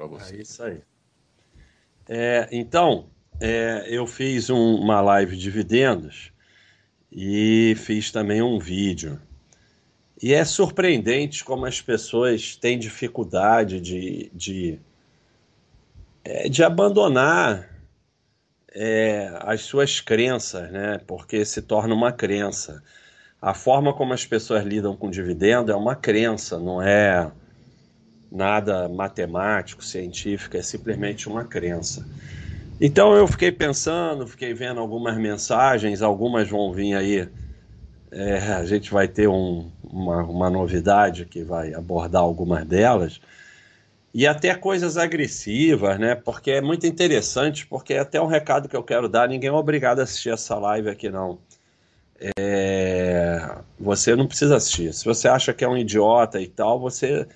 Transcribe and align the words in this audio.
para 0.00 0.06
você. 0.06 0.36
É 0.36 0.40
isso 0.40 0.62
aí. 0.62 0.82
É, 2.08 2.48
então, 2.50 3.08
é, 3.38 3.86
eu 3.88 4.06
fiz 4.06 4.48
um, 4.48 4.76
uma 4.76 5.00
live 5.00 5.36
de 5.36 5.42
dividendos 5.42 6.32
e 7.12 7.74
fiz 7.76 8.10
também 8.10 8.40
um 8.40 8.58
vídeo. 8.58 9.20
E 10.22 10.32
é 10.34 10.44
surpreendente 10.44 11.44
como 11.44 11.66
as 11.66 11.80
pessoas 11.80 12.56
têm 12.56 12.78
dificuldade 12.78 13.80
de, 13.80 14.30
de, 14.34 14.78
é, 16.24 16.48
de 16.48 16.62
abandonar 16.62 17.68
é, 18.72 19.32
as 19.40 19.62
suas 19.62 20.00
crenças, 20.00 20.70
né? 20.70 21.00
Porque 21.06 21.44
se 21.44 21.62
torna 21.62 21.94
uma 21.94 22.12
crença. 22.12 22.82
A 23.40 23.54
forma 23.54 23.94
como 23.94 24.12
as 24.12 24.26
pessoas 24.26 24.64
lidam 24.64 24.94
com 24.94 25.10
dividendo 25.10 25.72
é 25.72 25.76
uma 25.76 25.96
crença, 25.96 26.58
não 26.58 26.82
é 26.82 27.32
nada 28.30 28.88
matemático, 28.88 29.84
científico, 29.84 30.56
é 30.56 30.62
simplesmente 30.62 31.28
uma 31.28 31.44
crença. 31.44 32.06
Então 32.80 33.14
eu 33.14 33.26
fiquei 33.26 33.52
pensando, 33.52 34.26
fiquei 34.26 34.54
vendo 34.54 34.80
algumas 34.80 35.16
mensagens, 35.18 36.00
algumas 36.00 36.48
vão 36.48 36.72
vir 36.72 36.94
aí. 36.94 37.28
É, 38.12 38.38
a 38.54 38.64
gente 38.64 38.90
vai 38.90 39.06
ter 39.06 39.28
um, 39.28 39.70
uma, 39.82 40.22
uma 40.24 40.50
novidade 40.50 41.24
que 41.26 41.44
vai 41.44 41.74
abordar 41.74 42.22
algumas 42.22 42.64
delas 42.64 43.20
e 44.12 44.26
até 44.26 44.54
coisas 44.54 44.96
agressivas, 44.96 45.98
né? 45.98 46.14
Porque 46.16 46.50
é 46.50 46.60
muito 46.60 46.86
interessante, 46.86 47.66
porque 47.66 47.94
é 47.94 48.00
até 48.00 48.20
um 48.20 48.26
recado 48.26 48.68
que 48.68 48.76
eu 48.76 48.82
quero 48.82 49.08
dar, 49.08 49.28
ninguém 49.28 49.50
é 49.50 49.52
obrigado 49.52 50.00
a 50.00 50.02
assistir 50.02 50.30
essa 50.30 50.56
live 50.56 50.88
aqui, 50.88 51.08
não. 51.08 51.38
É... 52.38 53.58
Você 53.78 54.16
não 54.16 54.26
precisa 54.26 54.56
assistir. 54.56 54.92
Se 54.92 55.04
você 55.04 55.28
acha 55.28 55.54
que 55.54 55.64
é 55.64 55.68
um 55.68 55.76
idiota 55.76 56.40
e 56.40 56.48
tal, 56.48 56.80
você 56.80 57.26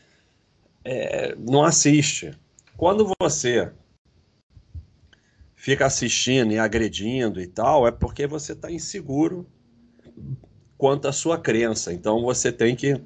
é... 0.85 1.35
não 1.37 1.65
assiste. 1.65 2.33
Quando 2.77 3.11
você 3.21 3.73
fica 5.57 5.87
assistindo 5.87 6.53
e 6.53 6.59
agredindo 6.59 7.41
e 7.41 7.47
tal, 7.47 7.87
é 7.89 7.91
porque 7.91 8.27
você 8.27 8.53
está 8.53 8.71
inseguro 8.71 9.47
quanto 10.77 11.09
à 11.09 11.13
sua 11.13 11.39
crença. 11.39 11.93
Então 11.93 12.23
você 12.23 12.53
tem 12.53 12.77
que 12.77 13.01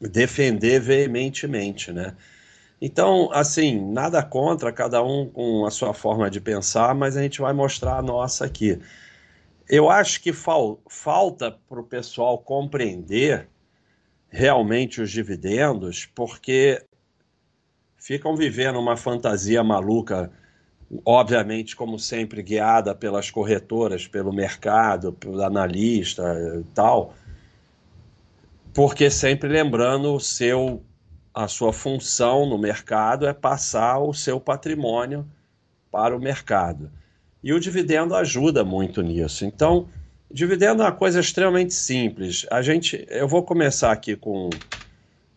defender 0.00 0.80
veementemente, 0.80 1.92
né? 1.92 2.14
Então, 2.80 3.28
assim, 3.32 3.80
nada 3.90 4.22
contra, 4.22 4.72
cada 4.72 5.02
um 5.02 5.28
com 5.28 5.66
a 5.66 5.70
sua 5.70 5.92
forma 5.92 6.30
de 6.30 6.40
pensar, 6.40 6.94
mas 6.94 7.16
a 7.16 7.22
gente 7.22 7.40
vai 7.40 7.52
mostrar 7.52 7.98
a 7.98 8.02
nossa 8.02 8.44
aqui. 8.44 8.78
Eu 9.68 9.90
acho 9.90 10.20
que 10.20 10.32
fal 10.32 10.80
falta 10.88 11.50
para 11.50 11.80
o 11.80 11.84
pessoal 11.84 12.38
compreender 12.38 13.48
realmente 14.30 15.00
os 15.00 15.10
dividendos, 15.10 16.06
porque 16.06 16.84
ficam 17.96 18.36
vivendo 18.36 18.78
uma 18.78 18.96
fantasia 18.96 19.62
maluca, 19.62 20.30
obviamente, 21.04 21.74
como 21.74 21.98
sempre, 21.98 22.42
guiada 22.42 22.94
pelas 22.94 23.30
corretoras, 23.30 24.06
pelo 24.06 24.32
mercado, 24.32 25.12
pelo 25.12 25.42
analista 25.42 26.22
e 26.60 26.64
tal, 26.74 27.14
porque 28.74 29.10
sempre 29.10 29.48
lembrando 29.48 30.14
o 30.14 30.20
seu 30.20 30.82
a 31.34 31.46
sua 31.46 31.72
função 31.72 32.46
no 32.46 32.58
mercado 32.58 33.24
é 33.24 33.32
passar 33.32 34.00
o 34.00 34.12
seu 34.12 34.40
patrimônio 34.40 35.24
para 35.88 36.16
o 36.16 36.18
mercado. 36.20 36.90
E 37.44 37.52
o 37.52 37.60
dividendo 37.60 38.16
ajuda 38.16 38.64
muito 38.64 39.02
nisso. 39.02 39.44
Então, 39.44 39.88
dividendo 40.30 40.82
é 40.82 40.86
uma 40.86 40.92
coisa 40.92 41.20
extremamente 41.20 41.74
simples. 41.74 42.46
A 42.50 42.62
gente, 42.62 43.06
eu 43.08 43.26
vou 43.26 43.42
começar 43.42 43.92
aqui 43.92 44.16
com 44.16 44.50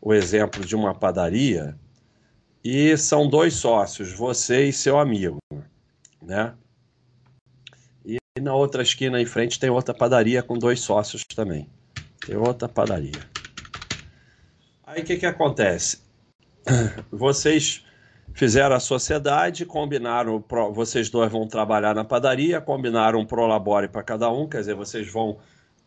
o 0.01 0.13
exemplo 0.13 0.63
de 0.63 0.75
uma 0.75 0.93
padaria 0.93 1.75
e 2.63 2.95
são 2.97 3.27
dois 3.27 3.53
sócios, 3.55 4.11
você 4.11 4.65
e 4.65 4.73
seu 4.73 4.99
amigo, 4.99 5.37
né? 6.21 6.53
E 8.05 8.17
na 8.39 8.53
outra 8.53 8.81
esquina 8.81 9.21
em 9.21 9.25
frente 9.25 9.59
tem 9.59 9.69
outra 9.69 9.93
padaria 9.93 10.43
com 10.43 10.57
dois 10.57 10.79
sócios 10.79 11.23
também. 11.23 11.67
Tem 12.25 12.35
outra 12.35 12.67
padaria. 12.67 13.29
Aí 14.83 15.01
o 15.01 15.05
que, 15.05 15.17
que 15.17 15.25
acontece? 15.25 16.01
Vocês 17.11 17.83
fizeram 18.33 18.75
a 18.75 18.79
sociedade, 18.79 19.65
combinaram, 19.65 20.43
vocês 20.73 21.09
dois 21.09 21.31
vão 21.31 21.47
trabalhar 21.47 21.93
na 21.93 22.03
padaria, 22.03 22.61
combinaram 22.61 23.19
um 23.19 23.25
prolabore 23.25 23.87
para 23.87 24.03
cada 24.03 24.31
um, 24.31 24.47
quer 24.47 24.59
dizer, 24.59 24.75
vocês 24.75 25.11
vão 25.11 25.37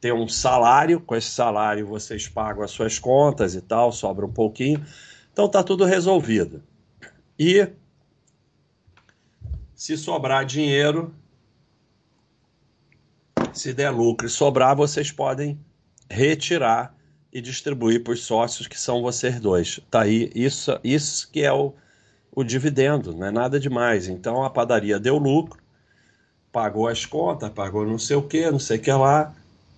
ter 0.00 0.12
um 0.12 0.28
salário, 0.28 1.00
com 1.00 1.16
esse 1.16 1.30
salário 1.30 1.86
vocês 1.86 2.28
pagam 2.28 2.62
as 2.62 2.70
suas 2.70 2.98
contas 2.98 3.54
e 3.54 3.60
tal, 3.60 3.90
sobra 3.90 4.26
um 4.26 4.32
pouquinho. 4.32 4.84
Então 5.32 5.48
tá 5.48 5.62
tudo 5.62 5.84
resolvido. 5.84 6.62
E 7.38 7.68
se 9.74 9.96
sobrar 9.96 10.44
dinheiro, 10.44 11.14
se 13.52 13.72
der 13.72 13.90
lucro 13.90 14.26
e 14.26 14.30
sobrar, 14.30 14.76
vocês 14.76 15.10
podem 15.10 15.58
retirar 16.10 16.94
e 17.32 17.40
distribuir 17.40 18.04
para 18.04 18.12
os 18.12 18.22
sócios 18.22 18.68
que 18.68 18.78
são 18.78 19.02
vocês 19.02 19.40
dois. 19.40 19.80
Tá 19.90 20.02
aí, 20.02 20.30
isso, 20.34 20.78
isso 20.84 21.30
que 21.30 21.42
é 21.42 21.52
o, 21.52 21.74
o 22.34 22.42
dividendo, 22.42 23.14
não 23.14 23.26
é 23.26 23.30
nada 23.30 23.60
demais. 23.60 24.08
Então 24.08 24.42
a 24.42 24.50
padaria 24.50 24.98
deu 24.98 25.16
lucro, 25.16 25.62
pagou 26.50 26.88
as 26.88 27.06
contas, 27.06 27.50
pagou 27.50 27.86
não 27.86 27.98
sei 27.98 28.16
o 28.16 28.22
que, 28.22 28.50
não 28.50 28.58
sei 28.58 28.78
o 28.78 28.80
que 28.80 28.92
lá, 28.92 29.34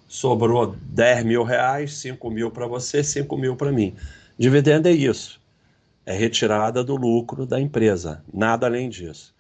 sobrou 0.08 0.74
10 0.80 1.24
mil 1.24 1.42
reais, 1.42 1.94
5 1.98 2.30
mil 2.30 2.50
para 2.50 2.66
você, 2.66 3.04
5 3.04 3.36
mil 3.36 3.56
para 3.56 3.72
mim. 3.72 3.94
Dividendo 4.38 4.88
é 4.88 4.92
isso. 4.92 5.40
É 6.04 6.12
retirada 6.12 6.84
do 6.84 6.94
lucro 6.94 7.44
da 7.44 7.60
empresa, 7.60 8.24
nada 8.32 8.66
além 8.66 8.88
disso. 8.88 9.34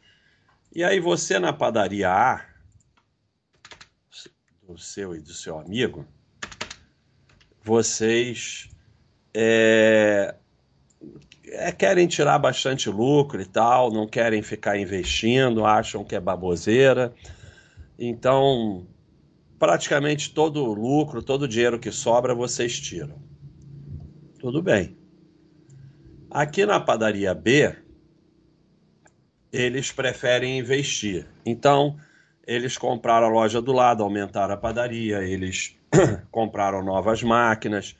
E 0.74 0.82
aí 0.82 1.00
você 1.00 1.38
na 1.38 1.52
padaria 1.52 2.10
A, 2.10 2.44
do 4.66 4.76
seu 4.76 5.14
e 5.14 5.20
do 5.20 5.32
seu 5.32 5.58
amigo, 5.58 6.04
vocês 7.62 8.68
é, 9.32 10.34
é, 11.48 11.70
querem 11.72 12.06
tirar 12.06 12.38
bastante 12.38 12.90
lucro 12.90 13.40
e 13.40 13.46
tal, 13.46 13.90
não 13.90 14.06
querem 14.06 14.42
ficar 14.42 14.76
investindo, 14.76 15.64
acham 15.64 16.04
que 16.04 16.16
é 16.16 16.20
baboseira. 16.20 17.14
Então, 17.98 18.86
praticamente 19.58 20.32
todo 20.32 20.64
o 20.64 20.74
lucro, 20.74 21.22
todo 21.22 21.42
o 21.42 21.48
dinheiro 21.48 21.78
que 21.78 21.92
sobra, 21.92 22.34
vocês 22.34 22.78
tiram. 22.78 23.16
Tudo 24.38 24.62
bem. 24.62 24.96
Aqui 26.30 26.66
na 26.66 26.80
padaria 26.80 27.32
B, 27.34 27.74
eles 29.52 29.92
preferem 29.92 30.58
investir. 30.58 31.26
Então, 31.44 31.96
eles 32.46 32.76
compraram 32.76 33.26
a 33.26 33.30
loja 33.30 33.62
do 33.62 33.72
lado, 33.72 34.02
aumentaram 34.02 34.54
a 34.54 34.56
padaria, 34.56 35.22
eles 35.22 35.76
compraram 36.30 36.84
novas 36.84 37.22
máquinas, 37.22 37.96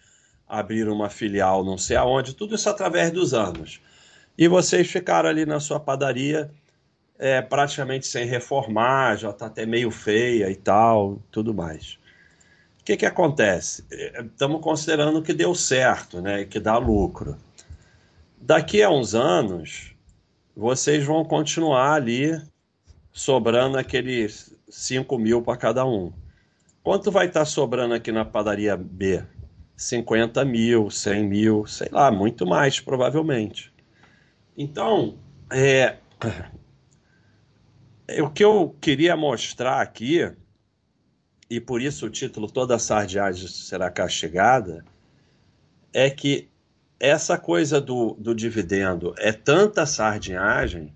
abriram 0.48 0.92
uma 0.92 1.10
filial 1.10 1.64
não 1.64 1.76
sei 1.76 1.96
aonde, 1.96 2.34
tudo 2.34 2.54
isso 2.54 2.68
através 2.68 3.10
dos 3.10 3.34
anos. 3.34 3.80
E 4.38 4.48
vocês 4.48 4.88
ficaram 4.90 5.28
ali 5.28 5.46
na 5.46 5.60
sua 5.60 5.80
padaria 5.80 6.50
é, 7.18 7.40
praticamente 7.40 8.06
sem 8.06 8.26
reformar, 8.26 9.16
já 9.16 9.30
está 9.30 9.46
até 9.46 9.64
meio 9.64 9.90
feia 9.90 10.50
e 10.50 10.54
tal, 10.54 11.18
tudo 11.30 11.54
mais. 11.54 11.98
O 12.80 12.84
que, 12.84 12.96
que 12.96 13.06
acontece? 13.06 13.84
Estamos 13.90 14.60
considerando 14.60 15.22
que 15.22 15.32
deu 15.32 15.54
certo, 15.54 16.20
né, 16.20 16.44
que 16.44 16.60
dá 16.60 16.76
lucro. 16.78 17.36
Daqui 18.40 18.82
a 18.82 18.90
uns 18.90 19.14
anos, 19.14 19.94
vocês 20.54 21.04
vão 21.04 21.24
continuar 21.24 21.94
ali 21.94 22.40
sobrando 23.12 23.78
aqueles 23.78 24.54
5 24.68 25.18
mil 25.18 25.42
para 25.42 25.56
cada 25.56 25.84
um. 25.84 26.12
Quanto 26.82 27.10
vai 27.10 27.26
estar 27.26 27.40
tá 27.40 27.46
sobrando 27.46 27.94
aqui 27.94 28.12
na 28.12 28.24
padaria 28.24 28.76
B? 28.76 29.24
50 29.76 30.44
mil, 30.44 30.90
100 30.90 31.24
mil, 31.24 31.66
sei 31.66 31.88
lá, 31.90 32.10
muito 32.10 32.46
mais, 32.46 32.80
provavelmente. 32.80 33.72
Então, 34.56 35.18
é, 35.50 35.96
é, 38.08 38.22
o 38.22 38.30
que 38.30 38.42
eu 38.42 38.74
queria 38.80 39.16
mostrar 39.16 39.82
aqui, 39.82 40.32
e 41.50 41.60
por 41.60 41.82
isso 41.82 42.06
o 42.06 42.10
título 42.10 42.50
Toda 42.50 42.78
Sardiagem 42.78 43.46
Será 43.48 43.90
Castigada, 43.90 44.84
é 45.92 46.08
que 46.08 46.48
essa 46.98 47.38
coisa 47.38 47.80
do, 47.80 48.14
do 48.14 48.34
dividendo 48.34 49.14
é 49.18 49.32
tanta 49.32 49.84
sardinhagem 49.84 50.94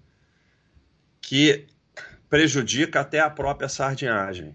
que 1.21 1.67
prejudica 2.29 3.01
até 3.01 3.21
a 3.21 3.29
própria 3.29 3.69
sardinhagem. 3.69 4.55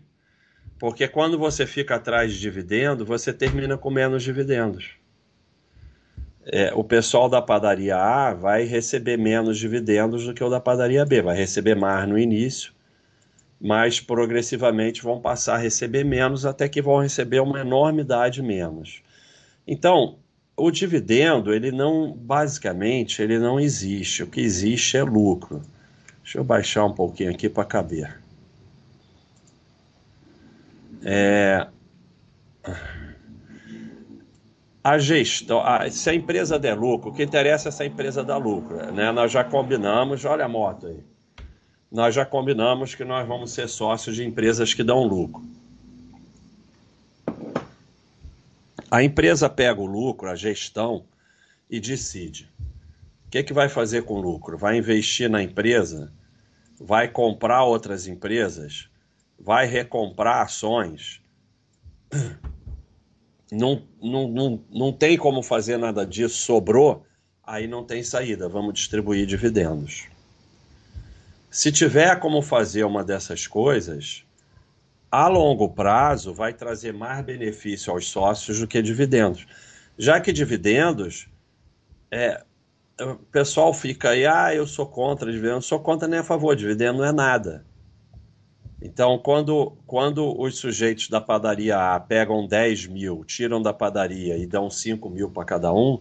Porque 0.77 1.07
quando 1.07 1.37
você 1.37 1.65
fica 1.65 1.95
atrás 1.95 2.33
de 2.33 2.39
dividendo, 2.39 3.05
você 3.05 3.31
termina 3.31 3.77
com 3.77 3.89
menos 3.89 4.23
dividendos. 4.23 4.91
É, 6.45 6.71
o 6.75 6.83
pessoal 6.83 7.27
da 7.27 7.41
padaria 7.41 7.97
A 7.97 8.33
vai 8.33 8.65
receber 8.65 9.17
menos 9.17 9.57
dividendos 9.57 10.25
do 10.25 10.33
que 10.33 10.43
o 10.43 10.49
da 10.49 10.59
padaria 10.59 11.05
B. 11.05 11.21
Vai 11.21 11.35
receber 11.35 11.75
mais 11.75 12.07
no 12.07 12.19
início, 12.19 12.71
mas 13.59 13.99
progressivamente 13.99 15.01
vão 15.01 15.19
passar 15.19 15.55
a 15.55 15.59
receber 15.59 16.03
menos 16.03 16.45
até 16.45 16.69
que 16.69 16.81
vão 16.81 17.01
receber 17.01 17.39
uma 17.39 17.61
enormidade 17.61 18.43
menos. 18.43 19.01
Então, 19.65 20.19
o 20.55 20.69
dividendo, 20.69 21.53
ele 21.53 21.71
não, 21.71 22.13
basicamente, 22.13 23.21
ele 23.21 23.39
não 23.39 23.59
existe. 23.59 24.23
O 24.23 24.27
que 24.27 24.41
existe 24.41 24.97
é 24.97 25.03
lucro. 25.03 25.61
Deixa 26.21 26.37
eu 26.37 26.43
baixar 26.43 26.85
um 26.85 26.93
pouquinho 26.93 27.31
aqui 27.31 27.49
para 27.49 27.65
caber. 27.65 28.24
É... 31.05 31.67
A 34.83 34.97
gestão, 34.97 35.61
a, 35.61 35.89
se 35.89 36.09
a 36.09 36.13
empresa 36.13 36.57
der 36.57 36.77
lucro, 36.77 37.09
o 37.09 37.13
que 37.13 37.23
interessa 37.23 37.69
é 37.69 37.71
se 37.71 37.83
a 37.83 37.85
empresa 37.85 38.23
dar 38.23 38.37
lucro. 38.37 38.91
Né? 38.91 39.11
Nós 39.11 39.31
já 39.31 39.43
combinamos, 39.43 40.25
olha 40.25 40.45
a 40.45 40.49
moto 40.49 40.87
aí. 40.87 41.03
Nós 41.91 42.13
já 42.13 42.25
combinamos 42.25 42.95
que 42.95 43.05
nós 43.05 43.27
vamos 43.27 43.51
ser 43.51 43.69
sócios 43.69 44.15
de 44.15 44.25
empresas 44.25 44.73
que 44.73 44.83
dão 44.83 45.03
lucro. 45.03 45.43
A 48.89 49.03
empresa 49.03 49.49
pega 49.49 49.79
o 49.79 49.85
lucro, 49.85 50.29
a 50.29 50.35
gestão, 50.35 51.05
e 51.69 51.79
decide. 51.79 52.51
O 53.27 53.29
que, 53.29 53.43
que 53.43 53.53
vai 53.53 53.69
fazer 53.69 54.03
com 54.03 54.15
o 54.15 54.21
lucro? 54.21 54.57
Vai 54.57 54.77
investir 54.77 55.29
na 55.29 55.41
empresa? 55.41 56.11
Vai 56.79 57.07
comprar 57.07 57.63
outras 57.63 58.07
empresas? 58.07 58.89
Vai 59.39 59.65
recomprar 59.65 60.43
ações? 60.43 61.21
Não, 63.51 63.83
não, 64.01 64.27
não, 64.27 64.63
não 64.71 64.93
tem 64.93 65.17
como 65.17 65.43
fazer 65.43 65.77
nada 65.77 66.05
disso, 66.05 66.35
sobrou, 66.35 67.05
aí 67.43 67.67
não 67.67 67.83
tem 67.83 68.03
saída, 68.03 68.49
vamos 68.49 68.73
distribuir 68.73 69.25
dividendos. 69.25 70.07
Se 71.49 71.71
tiver 71.71 72.19
como 72.19 72.41
fazer 72.41 72.83
uma 72.83 73.03
dessas 73.03 73.47
coisas, 73.47 74.25
a 75.11 75.27
longo 75.27 75.69
prazo 75.69 76.33
vai 76.33 76.53
trazer 76.53 76.93
mais 76.93 77.23
benefício 77.23 77.93
aos 77.93 78.09
sócios 78.09 78.59
do 78.59 78.67
que 78.67 78.81
dividendos. 78.81 79.47
Já 79.97 80.19
que 80.19 80.33
dividendos, 80.33 81.29
é, 82.11 82.43
o 82.99 83.15
pessoal 83.31 83.73
fica 83.73 84.09
aí, 84.09 84.25
ah, 84.25 84.53
eu 84.53 84.67
sou 84.67 84.85
contra 84.85 85.31
dividendos, 85.31 85.65
sou 85.65 85.79
contra 85.79 86.07
nem 86.07 86.19
a 86.19 86.23
favor, 86.23 86.55
dividendo 86.55 86.97
não 86.97 87.05
é 87.05 87.13
nada. 87.13 87.65
Então, 88.85 89.17
quando, 89.17 89.75
quando 89.87 90.39
os 90.39 90.59
sujeitos 90.59 91.09
da 91.09 91.19
padaria 91.19 91.75
A 91.75 91.99
pegam 91.99 92.45
10 92.45 92.85
mil, 92.85 93.25
tiram 93.25 93.59
da 93.59 93.73
padaria 93.73 94.37
e 94.37 94.45
dão 94.45 94.69
5 94.69 95.09
mil 95.09 95.27
para 95.31 95.43
cada 95.43 95.73
um, 95.73 95.99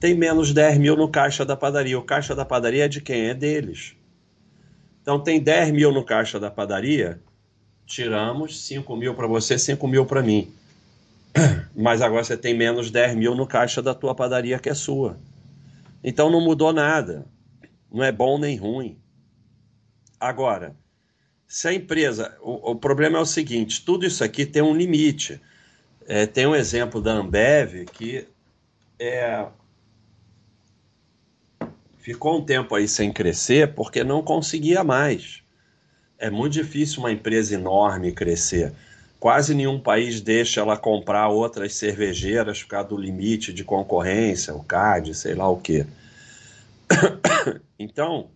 tem 0.00 0.16
menos 0.16 0.52
10 0.52 0.78
mil 0.78 0.96
no 0.96 1.08
caixa 1.08 1.44
da 1.44 1.56
padaria. 1.56 1.96
O 1.96 2.02
caixa 2.02 2.34
da 2.34 2.44
padaria 2.44 2.86
é 2.86 2.88
de 2.88 3.00
quem? 3.00 3.28
É 3.28 3.34
deles. 3.34 3.94
Então, 5.00 5.20
tem 5.20 5.40
10 5.40 5.70
mil 5.70 5.92
no 5.92 6.04
caixa 6.04 6.40
da 6.40 6.50
padaria, 6.50 7.22
tiramos 7.86 8.66
5 8.66 8.96
mil 8.96 9.14
para 9.14 9.28
você, 9.28 9.56
5 9.56 9.86
mil 9.86 10.04
para 10.04 10.20
mim. 10.20 10.52
Mas 11.72 12.02
agora 12.02 12.24
você 12.24 12.36
tem 12.36 12.52
menos 12.52 12.90
10 12.90 13.14
mil 13.14 13.36
no 13.36 13.46
caixa 13.46 13.80
da 13.80 13.94
tua 13.94 14.12
padaria 14.12 14.58
que 14.58 14.68
é 14.68 14.74
sua. 14.74 15.16
Então 16.02 16.28
não 16.28 16.40
mudou 16.40 16.72
nada. 16.72 17.26
Não 17.92 18.02
é 18.02 18.10
bom 18.10 18.38
nem 18.38 18.56
ruim. 18.56 18.98
Agora, 20.18 20.74
se 21.48 21.66
a 21.66 21.72
empresa. 21.72 22.36
O, 22.40 22.72
o 22.72 22.76
problema 22.76 23.18
é 23.18 23.20
o 23.20 23.26
seguinte: 23.26 23.84
tudo 23.84 24.06
isso 24.06 24.22
aqui 24.22 24.46
tem 24.46 24.62
um 24.62 24.76
limite. 24.76 25.40
É, 26.06 26.26
tem 26.26 26.46
um 26.46 26.54
exemplo 26.54 27.00
da 27.02 27.12
Ambev 27.12 27.84
que 27.92 28.26
é, 28.98 29.46
ficou 31.98 32.38
um 32.38 32.44
tempo 32.44 32.74
aí 32.74 32.86
sem 32.86 33.12
crescer 33.12 33.74
porque 33.74 34.04
não 34.04 34.22
conseguia 34.22 34.84
mais 34.84 35.42
é 36.18 36.28
muito 36.28 36.54
difícil 36.54 36.98
uma 36.98 37.12
empresa 37.12 37.54
enorme 37.54 38.12
crescer. 38.12 38.72
Quase 39.20 39.54
nenhum 39.54 39.80
país 39.80 40.20
deixa 40.20 40.60
ela 40.60 40.76
comprar 40.76 41.28
outras 41.28 41.74
cervejeiras 41.74 42.62
por 42.62 42.70
causa 42.70 42.88
do 42.88 42.96
limite 42.96 43.52
de 43.52 43.64
concorrência, 43.64 44.54
o 44.54 44.62
CAD, 44.62 45.14
sei 45.14 45.34
lá 45.34 45.48
o 45.48 45.56
quê. 45.56 45.86
Então, 47.80 48.28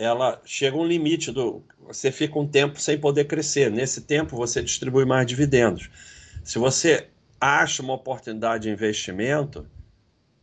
ela 0.00 0.40
chega 0.46 0.78
um 0.78 0.86
limite 0.86 1.30
do. 1.30 1.62
Você 1.86 2.10
fica 2.10 2.38
um 2.38 2.48
tempo 2.48 2.80
sem 2.80 2.98
poder 2.98 3.26
crescer. 3.26 3.70
Nesse 3.70 4.00
tempo, 4.00 4.34
você 4.34 4.62
distribui 4.62 5.04
mais 5.04 5.26
dividendos. 5.26 5.90
Se 6.42 6.58
você 6.58 7.08
acha 7.38 7.82
uma 7.82 7.92
oportunidade 7.92 8.62
de 8.62 8.70
investimento, 8.70 9.66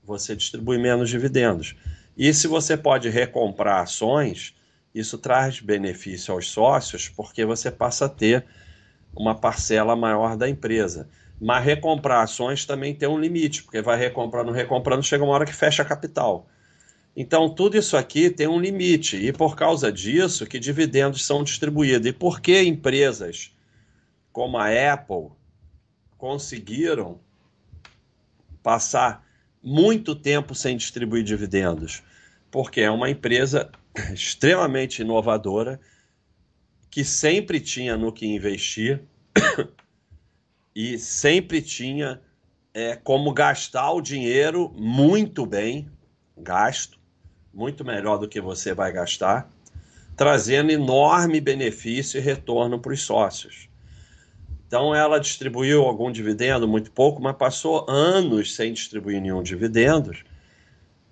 você 0.03 0.35
distribui 0.35 0.77
menos 0.77 1.09
dividendos. 1.09 1.75
E 2.15 2.31
se 2.35 2.47
você 2.47 2.77
pode 2.77 3.09
recomprar 3.09 3.81
ações, 3.81 4.53
isso 4.93 5.17
traz 5.17 5.59
benefício 5.59 6.35
aos 6.35 6.51
sócios 6.51 7.09
porque 7.09 7.43
você 7.43 7.71
passa 7.71 8.05
a 8.05 8.09
ter 8.09 8.45
uma 9.15 9.33
parcela 9.33 9.95
maior 9.95 10.37
da 10.37 10.47
empresa. 10.47 11.09
Mas 11.41 11.65
recomprar 11.65 12.21
ações 12.21 12.63
também 12.63 12.93
tem 12.93 13.09
um 13.09 13.19
limite, 13.19 13.63
porque 13.63 13.81
vai 13.81 13.97
recomprando, 13.97 14.51
recomprando, 14.51 15.01
chega 15.01 15.23
uma 15.23 15.33
hora 15.33 15.45
que 15.45 15.53
fecha 15.53 15.83
capital. 15.83 16.47
Então, 17.19 17.49
tudo 17.49 17.75
isso 17.75 17.97
aqui 17.97 18.29
tem 18.29 18.47
um 18.47 18.59
limite, 18.59 19.17
e 19.17 19.33
por 19.33 19.55
causa 19.55 19.91
disso 19.91 20.45
que 20.45 20.59
dividendos 20.59 21.25
são 21.25 21.43
distribuídos. 21.43 22.05
E 22.05 22.13
por 22.13 22.39
que 22.39 22.61
empresas 22.61 23.51
como 24.31 24.55
a 24.55 24.67
Apple 24.93 25.31
conseguiram 26.15 27.19
passar 28.61 29.27
muito 29.63 30.13
tempo 30.13 30.53
sem 30.53 30.77
distribuir 30.77 31.23
dividendos? 31.23 32.03
Porque 32.51 32.81
é 32.81 32.91
uma 32.91 33.09
empresa 33.09 33.71
extremamente 34.13 35.01
inovadora, 35.01 35.79
que 36.91 37.03
sempre 37.03 37.59
tinha 37.59 37.97
no 37.97 38.11
que 38.11 38.27
investir 38.27 39.01
e 40.75 40.99
sempre 40.99 41.63
tinha 41.63 42.21
é, 42.75 42.95
como 42.95 43.33
gastar 43.33 43.91
o 43.91 44.01
dinheiro 44.01 44.71
muito 44.77 45.47
bem, 45.47 45.89
gasto, 46.37 46.96
muito 47.57 47.83
melhor 47.83 48.19
do 48.19 48.27
que 48.27 48.39
você 48.39 48.71
vai 48.71 48.91
gastar, 48.91 49.51
trazendo 50.15 50.71
enorme 50.71 51.41
benefício 51.41 52.19
e 52.19 52.21
retorno 52.21 52.79
para 52.79 52.93
os 52.93 53.01
sócios. 53.01 53.67
Então 54.67 54.93
ela 54.93 55.19
distribuiu 55.19 55.81
algum 55.81 56.11
dividendo, 56.11 56.67
muito 56.67 56.91
pouco, 56.91 57.19
mas 57.19 57.35
passou 57.35 57.89
anos 57.89 58.53
sem 58.53 58.71
distribuir 58.71 59.19
nenhum 59.19 59.41
dividendo, 59.41 60.11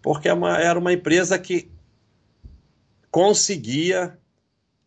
porque 0.03 0.29
é 0.29 0.33
era 0.61 0.77
uma 0.77 0.93
empresa 0.93 1.39
que 1.39 1.71
conseguia 3.09 4.15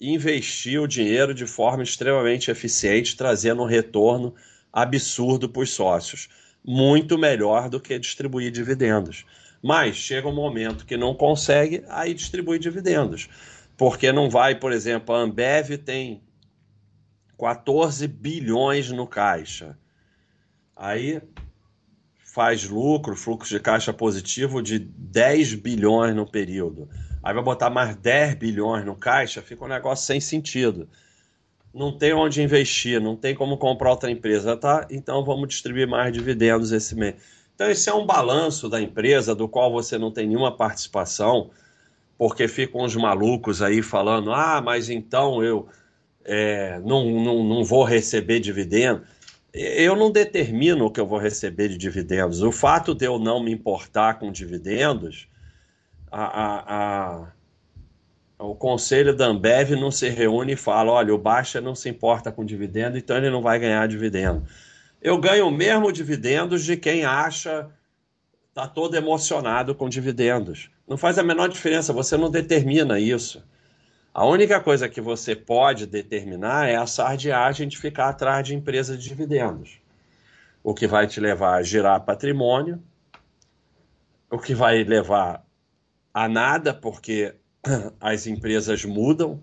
investir 0.00 0.80
o 0.80 0.86
dinheiro 0.86 1.34
de 1.34 1.44
forma 1.44 1.82
extremamente 1.82 2.52
eficiente, 2.52 3.16
trazendo 3.16 3.62
um 3.62 3.66
retorno 3.66 4.32
absurdo 4.72 5.48
para 5.48 5.62
os 5.62 5.70
sócios. 5.70 6.28
Muito 6.64 7.18
melhor 7.18 7.68
do 7.68 7.80
que 7.80 7.98
distribuir 7.98 8.52
dividendos. 8.52 9.24
Mas 9.62 9.96
chega 9.96 10.28
um 10.28 10.34
momento 10.34 10.86
que 10.86 10.96
não 10.96 11.14
consegue, 11.14 11.84
aí 11.88 12.14
distribui 12.14 12.58
dividendos. 12.58 13.28
Porque 13.76 14.12
não 14.12 14.30
vai, 14.30 14.54
por 14.54 14.72
exemplo, 14.72 15.14
a 15.14 15.18
Ambev 15.18 15.78
tem 15.78 16.22
14 17.38 18.06
bilhões 18.06 18.90
no 18.90 19.06
caixa. 19.06 19.78
Aí 20.76 21.20
faz 22.24 22.68
lucro, 22.68 23.16
fluxo 23.16 23.50
de 23.50 23.60
caixa 23.60 23.92
positivo 23.92 24.62
de 24.62 24.78
10 24.78 25.54
bilhões 25.54 26.14
no 26.14 26.26
período 26.26 26.88
aí 27.22 27.34
vai 27.34 27.42
botar 27.42 27.70
mais 27.70 27.96
10 27.96 28.34
bilhões 28.34 28.84
no 28.84 28.96
caixa, 28.96 29.42
fica 29.42 29.64
um 29.64 29.68
negócio 29.68 30.06
sem 30.06 30.20
sentido. 30.20 30.88
Não 31.74 31.96
tem 31.96 32.14
onde 32.14 32.42
investir, 32.42 33.00
não 33.00 33.16
tem 33.16 33.34
como 33.34 33.58
comprar 33.58 33.90
outra 33.90 34.10
empresa, 34.10 34.56
tá? 34.56 34.86
Então 34.90 35.24
vamos 35.24 35.48
distribuir 35.48 35.86
mais 35.86 36.12
dividendos 36.12 36.72
esse 36.72 36.94
mês. 36.94 37.16
Então 37.58 37.68
esse 37.68 37.90
é 37.90 37.92
um 37.92 38.06
balanço 38.06 38.68
da 38.68 38.80
empresa 38.80 39.34
do 39.34 39.48
qual 39.48 39.72
você 39.72 39.98
não 39.98 40.12
tem 40.12 40.28
nenhuma 40.28 40.56
participação, 40.56 41.50
porque 42.16 42.46
ficam 42.46 42.82
uns 42.82 42.94
malucos 42.94 43.60
aí 43.60 43.82
falando, 43.82 44.32
ah, 44.32 44.62
mas 44.64 44.88
então 44.88 45.42
eu 45.42 45.66
é, 46.24 46.78
não, 46.84 47.10
não, 47.10 47.42
não 47.42 47.64
vou 47.64 47.82
receber 47.82 48.38
dividendo. 48.38 49.02
Eu 49.52 49.96
não 49.96 50.12
determino 50.12 50.86
o 50.86 50.90
que 50.92 51.00
eu 51.00 51.06
vou 51.06 51.18
receber 51.18 51.68
de 51.68 51.76
dividendos. 51.76 52.42
O 52.42 52.52
fato 52.52 52.94
de 52.94 53.06
eu 53.06 53.18
não 53.18 53.42
me 53.42 53.50
importar 53.50 54.20
com 54.20 54.30
dividendos 54.30 55.26
a, 56.12 56.22
a, 56.22 57.24
a, 58.38 58.46
o 58.46 58.54
conselho 58.54 59.16
da 59.16 59.26
Ambev 59.26 59.72
não 59.72 59.90
se 59.90 60.08
reúne 60.08 60.52
e 60.52 60.56
fala: 60.56 60.92
olha, 60.92 61.12
o 61.12 61.18
Baixa 61.18 61.60
não 61.60 61.74
se 61.74 61.88
importa 61.88 62.30
com 62.30 62.44
dividendo, 62.44 62.96
então 62.96 63.16
ele 63.16 63.30
não 63.30 63.42
vai 63.42 63.58
ganhar 63.58 63.88
dividendo. 63.88 64.46
Eu 65.00 65.18
ganho 65.18 65.46
o 65.46 65.50
mesmo 65.50 65.92
dividendos 65.92 66.64
de 66.64 66.76
quem 66.76 67.04
acha 67.04 67.70
está 68.48 68.66
todo 68.66 68.96
emocionado 68.96 69.74
com 69.74 69.88
dividendos. 69.88 70.70
Não 70.86 70.96
faz 70.96 71.18
a 71.18 71.22
menor 71.22 71.48
diferença, 71.48 71.92
você 71.92 72.16
não 72.16 72.30
determina 72.30 72.98
isso. 72.98 73.42
A 74.12 74.24
única 74.24 74.60
coisa 74.60 74.88
que 74.88 75.00
você 75.00 75.36
pode 75.36 75.86
determinar 75.86 76.68
é 76.68 76.74
a 76.74 76.86
sardiagem 76.86 77.68
de 77.68 77.78
ficar 77.78 78.08
atrás 78.08 78.44
de 78.44 78.54
empresas 78.54 79.00
de 79.00 79.08
dividendos. 79.08 79.80
O 80.64 80.74
que 80.74 80.88
vai 80.88 81.06
te 81.06 81.20
levar 81.20 81.54
a 81.54 81.62
girar 81.62 82.04
patrimônio, 82.04 82.82
o 84.28 84.38
que 84.38 84.54
vai 84.54 84.82
levar 84.82 85.46
a 86.12 86.28
nada, 86.28 86.74
porque 86.74 87.36
as 88.00 88.26
empresas 88.26 88.84
mudam, 88.84 89.40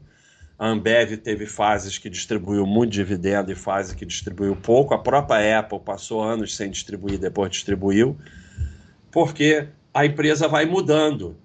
A 0.58 0.70
Ambev 0.70 1.18
teve 1.18 1.46
fases 1.46 1.98
que 1.98 2.10
distribuiu 2.10 2.66
muito 2.66 2.92
dividendo 2.92 3.52
e 3.52 3.56
fases 3.56 3.94
que 3.94 4.06
distribuiu 4.06 4.56
pouco. 4.56 4.94
A 4.94 5.00
própria 5.00 5.60
Apple 5.60 5.80
passou 5.80 6.24
anos 6.24 6.56
sem 6.56 6.72
distribuir, 6.72 7.20
depois 7.20 7.52
distribuiu, 7.52 8.18
porque 9.12 9.68
a 9.94 10.06
empresa 10.06 10.48
vai 10.48 10.66
mudando. 10.66 11.38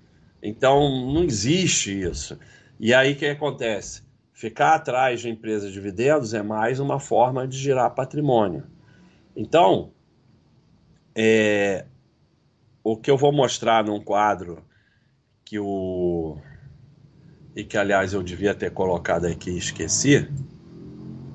Então, 0.42 1.12
não 1.12 1.24
existe 1.24 2.00
isso. 2.00 2.38
E 2.78 2.94
aí 2.94 3.12
o 3.12 3.16
que 3.16 3.26
acontece? 3.26 4.02
Ficar 4.32 4.74
atrás 4.74 5.20
de 5.20 5.28
empresas 5.28 5.68
de 5.68 5.74
dividendos 5.74 6.32
é 6.32 6.42
mais 6.42 6.78
uma 6.78 7.00
forma 7.00 7.46
de 7.46 7.58
girar 7.58 7.94
patrimônio. 7.94 8.64
Então, 9.36 9.92
é, 11.14 11.84
o 12.82 12.96
que 12.96 13.10
eu 13.10 13.16
vou 13.16 13.32
mostrar 13.32 13.84
num 13.84 14.00
quadro 14.00 14.64
que 15.44 15.58
o 15.58 16.38
e 17.60 17.64
que 17.64 17.76
aliás 17.76 18.14
eu 18.14 18.22
devia 18.22 18.54
ter 18.54 18.70
colocado 18.70 19.26
aqui 19.26 19.50
e 19.50 19.58
esqueci, 19.58 20.26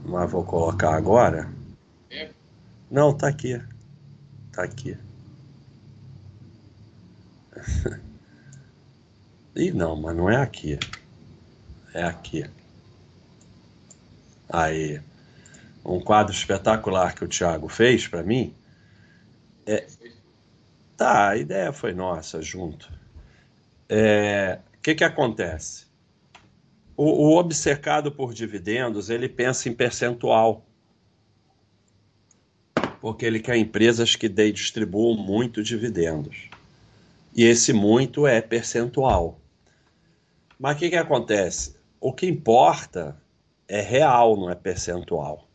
mas 0.03 0.32
vou 0.32 0.44
colocar 0.44 0.96
agora. 0.96 1.53
É. 2.10 2.32
Não, 2.89 3.13
tá 3.15 3.27
aqui. 3.27 3.62
Tá 4.51 4.63
aqui. 4.63 4.98
Ih, 9.55 9.72
não, 9.72 9.96
mas 9.96 10.17
não 10.17 10.27
é 10.27 10.38
aqui. 10.38 10.79
É 11.94 12.03
aqui. 12.03 12.50
Aí, 14.50 15.00
um 15.86 16.00
quadro 16.00 16.34
espetacular 16.34 17.13
que 17.13 17.24
o 17.24 17.27
Thiago 17.27 17.70
fez 17.70 18.08
para 18.08 18.24
mim. 18.24 18.51
É... 19.67 19.86
Tá, 20.98 21.29
a 21.29 21.38
ideia 21.38 21.72
foi 21.72 21.94
nossa 21.94 22.41
junto. 22.41 22.91
É... 23.88 24.58
O 24.75 24.82
que 24.82 24.96
que 24.96 25.03
acontece? 25.03 25.85
O, 26.98 27.04
o 27.04 27.38
obcecado 27.38 28.12
por 28.12 28.34
dividendos, 28.34 29.10
ele 29.10 29.28
pensa 29.28 29.68
em 29.68 29.74
percentual. 29.74 30.66
Porque 33.02 33.25
ele 33.25 33.40
quer 33.40 33.58
empresas 33.58 34.16
que 34.16 34.30
distribuam 34.30 35.16
muito 35.16 35.62
dividendos. 35.62 36.50
E 37.36 37.44
esse 37.44 37.74
muito 37.74 38.25
é 38.25 38.42
percentual. 38.42 39.40
Mas 40.58 40.75
o 40.75 40.80
que, 40.80 40.90
que 40.90 40.96
acontece? 40.96 41.75
O 42.00 42.14
que 42.14 42.25
importa 42.25 43.22
é 43.68 43.82
real, 43.82 44.38
não 44.38 44.50
é 44.50 44.56
percentual. 44.56 45.48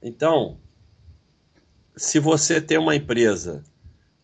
Então, 0.00 0.58
se 1.96 2.20
você 2.20 2.60
tem 2.60 2.78
uma 2.78 2.94
empresa 2.94 3.64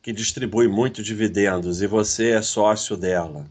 que 0.00 0.12
distribui 0.12 0.68
muito 0.68 1.02
dividendos 1.02 1.80
e 1.80 1.86
você 1.86 2.30
é 2.30 2.42
sócio 2.42 2.96
dela, 2.96 3.50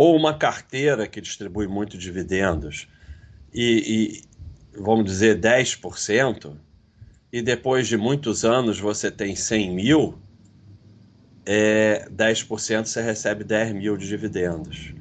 ou 0.00 0.16
uma 0.16 0.32
carteira 0.32 1.06
que 1.06 1.20
distribui 1.20 1.66
muito 1.66 1.98
dividendos 1.98 2.88
e, 3.52 4.22
e 4.74 4.80
vamos 4.80 5.04
dizer 5.04 5.38
10%, 5.38 6.56
e 7.30 7.42
depois 7.42 7.86
de 7.86 7.98
muitos 7.98 8.42
anos 8.42 8.80
você 8.80 9.10
tem 9.10 9.36
100 9.36 9.70
mil, 9.70 10.18
é, 11.44 12.08
10% 12.10 12.86
você 12.86 13.02
recebe 13.02 13.44
10 13.44 13.74
mil 13.74 13.94
de 13.98 14.08
dividendos. 14.08 14.94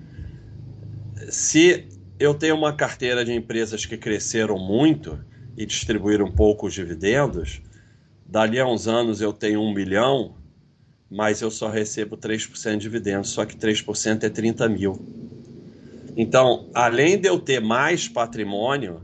Se 1.30 1.88
eu 2.20 2.34
tenho 2.34 2.58
uma 2.58 2.74
carteira 2.74 3.24
de 3.24 3.32
empresas 3.32 3.86
que 3.86 3.96
cresceram 3.96 4.60
muito 4.60 5.18
e 5.56 5.66
distribuíram 5.66 6.30
poucos 6.30 6.74
dividendos, 6.74 7.62
dali 8.26 8.60
a 8.60 8.68
uns 8.68 8.86
anos 8.86 9.22
eu 9.22 9.32
tenho 9.32 9.62
um 9.62 9.74
milhão, 9.74 10.36
mas 11.10 11.42
eu 11.42 11.50
só 11.50 11.70
recebo 11.70 12.16
3% 12.16 12.74
de 12.74 12.78
dividendos, 12.78 13.32
só 13.32 13.46
que 13.46 13.56
3% 13.56 14.24
é 14.24 14.30
30 14.30 14.70
mil. 14.70 15.00
Então, 16.16 16.70
além 16.74 17.20
de 17.20 17.28
eu 17.28 17.40
ter 17.40 17.60
mais 17.60 18.08
patrimônio, 18.08 19.02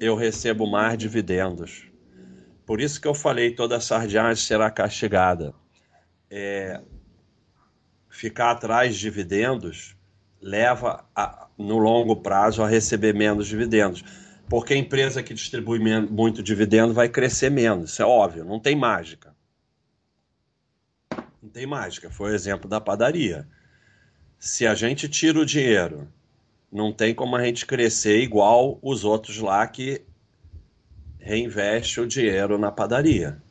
eu 0.00 0.16
recebo 0.16 0.66
mais 0.66 0.98
dividendos. 0.98 1.86
Por 2.66 2.80
isso 2.80 3.00
que 3.00 3.08
eu 3.08 3.14
falei, 3.14 3.54
toda 3.54 3.80
sardinha 3.80 4.34
será 4.34 4.70
castigada. 4.70 5.54
É, 6.30 6.80
ficar 8.08 8.50
atrás 8.50 8.94
de 8.94 9.00
dividendos 9.00 9.96
leva 10.40 11.04
a, 11.14 11.48
no 11.56 11.78
longo 11.78 12.16
prazo 12.16 12.62
a 12.62 12.68
receber 12.68 13.14
menos 13.14 13.46
dividendos. 13.46 14.04
Porque 14.48 14.74
a 14.74 14.76
empresa 14.76 15.22
que 15.22 15.32
distribui 15.32 15.78
muito 15.78 16.42
dividendo 16.42 16.92
vai 16.92 17.08
crescer 17.08 17.50
menos, 17.50 17.90
isso 17.90 18.02
é 18.02 18.04
óbvio, 18.04 18.44
não 18.44 18.60
tem 18.60 18.76
mágica. 18.76 19.31
Não 21.42 21.50
tem 21.50 21.66
mágica. 21.66 22.08
Foi 22.08 22.30
o 22.30 22.34
exemplo 22.34 22.70
da 22.70 22.80
padaria. 22.80 23.48
Se 24.38 24.64
a 24.64 24.76
gente 24.76 25.08
tira 25.08 25.40
o 25.40 25.46
dinheiro, 25.46 26.08
não 26.70 26.92
tem 26.92 27.12
como 27.12 27.34
a 27.34 27.44
gente 27.44 27.66
crescer 27.66 28.20
igual 28.22 28.78
os 28.80 29.04
outros 29.04 29.38
lá 29.38 29.66
que 29.66 30.02
reinveste 31.18 32.00
o 32.00 32.06
dinheiro 32.06 32.56
na 32.58 32.70
padaria. 32.70 33.42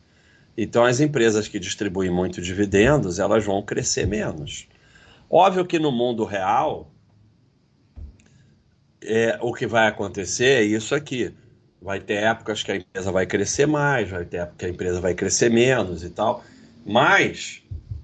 Então 0.58 0.86
as 0.86 1.02
empresas 1.02 1.48
que 1.48 1.60
distribuem 1.60 2.10
muito 2.10 2.42
dividendos, 2.42 3.20
elas 3.20 3.44
vão 3.44 3.62
crescer 3.62 4.08
menos. 4.08 4.68
Óbvio 5.30 5.66
que 5.66 5.80
no 5.80 5.92
mundo 5.92 6.24
real, 6.24 6.92
é, 9.02 9.38
o 9.42 9.54
que 9.54 9.68
vai 9.68 9.88
acontecer 9.88 10.62
é 10.62 10.64
isso 10.64 10.96
aqui. 10.96 11.34
Vai 11.82 12.00
ter 12.00 12.24
épocas 12.24 12.64
que 12.64 12.72
a 12.72 12.76
empresa 12.76 13.12
vai 13.12 13.26
crescer 13.26 13.66
mais, 13.66 14.10
vai 14.10 14.24
ter 14.24 14.38
épocas 14.38 14.58
que 14.58 14.66
a 14.66 14.70
empresa 14.70 15.02
vai 15.02 15.14
crescer 15.14 15.50
menos 15.50 16.04
e 16.04 16.10
tal. 16.10 16.44
Mas 16.86 17.61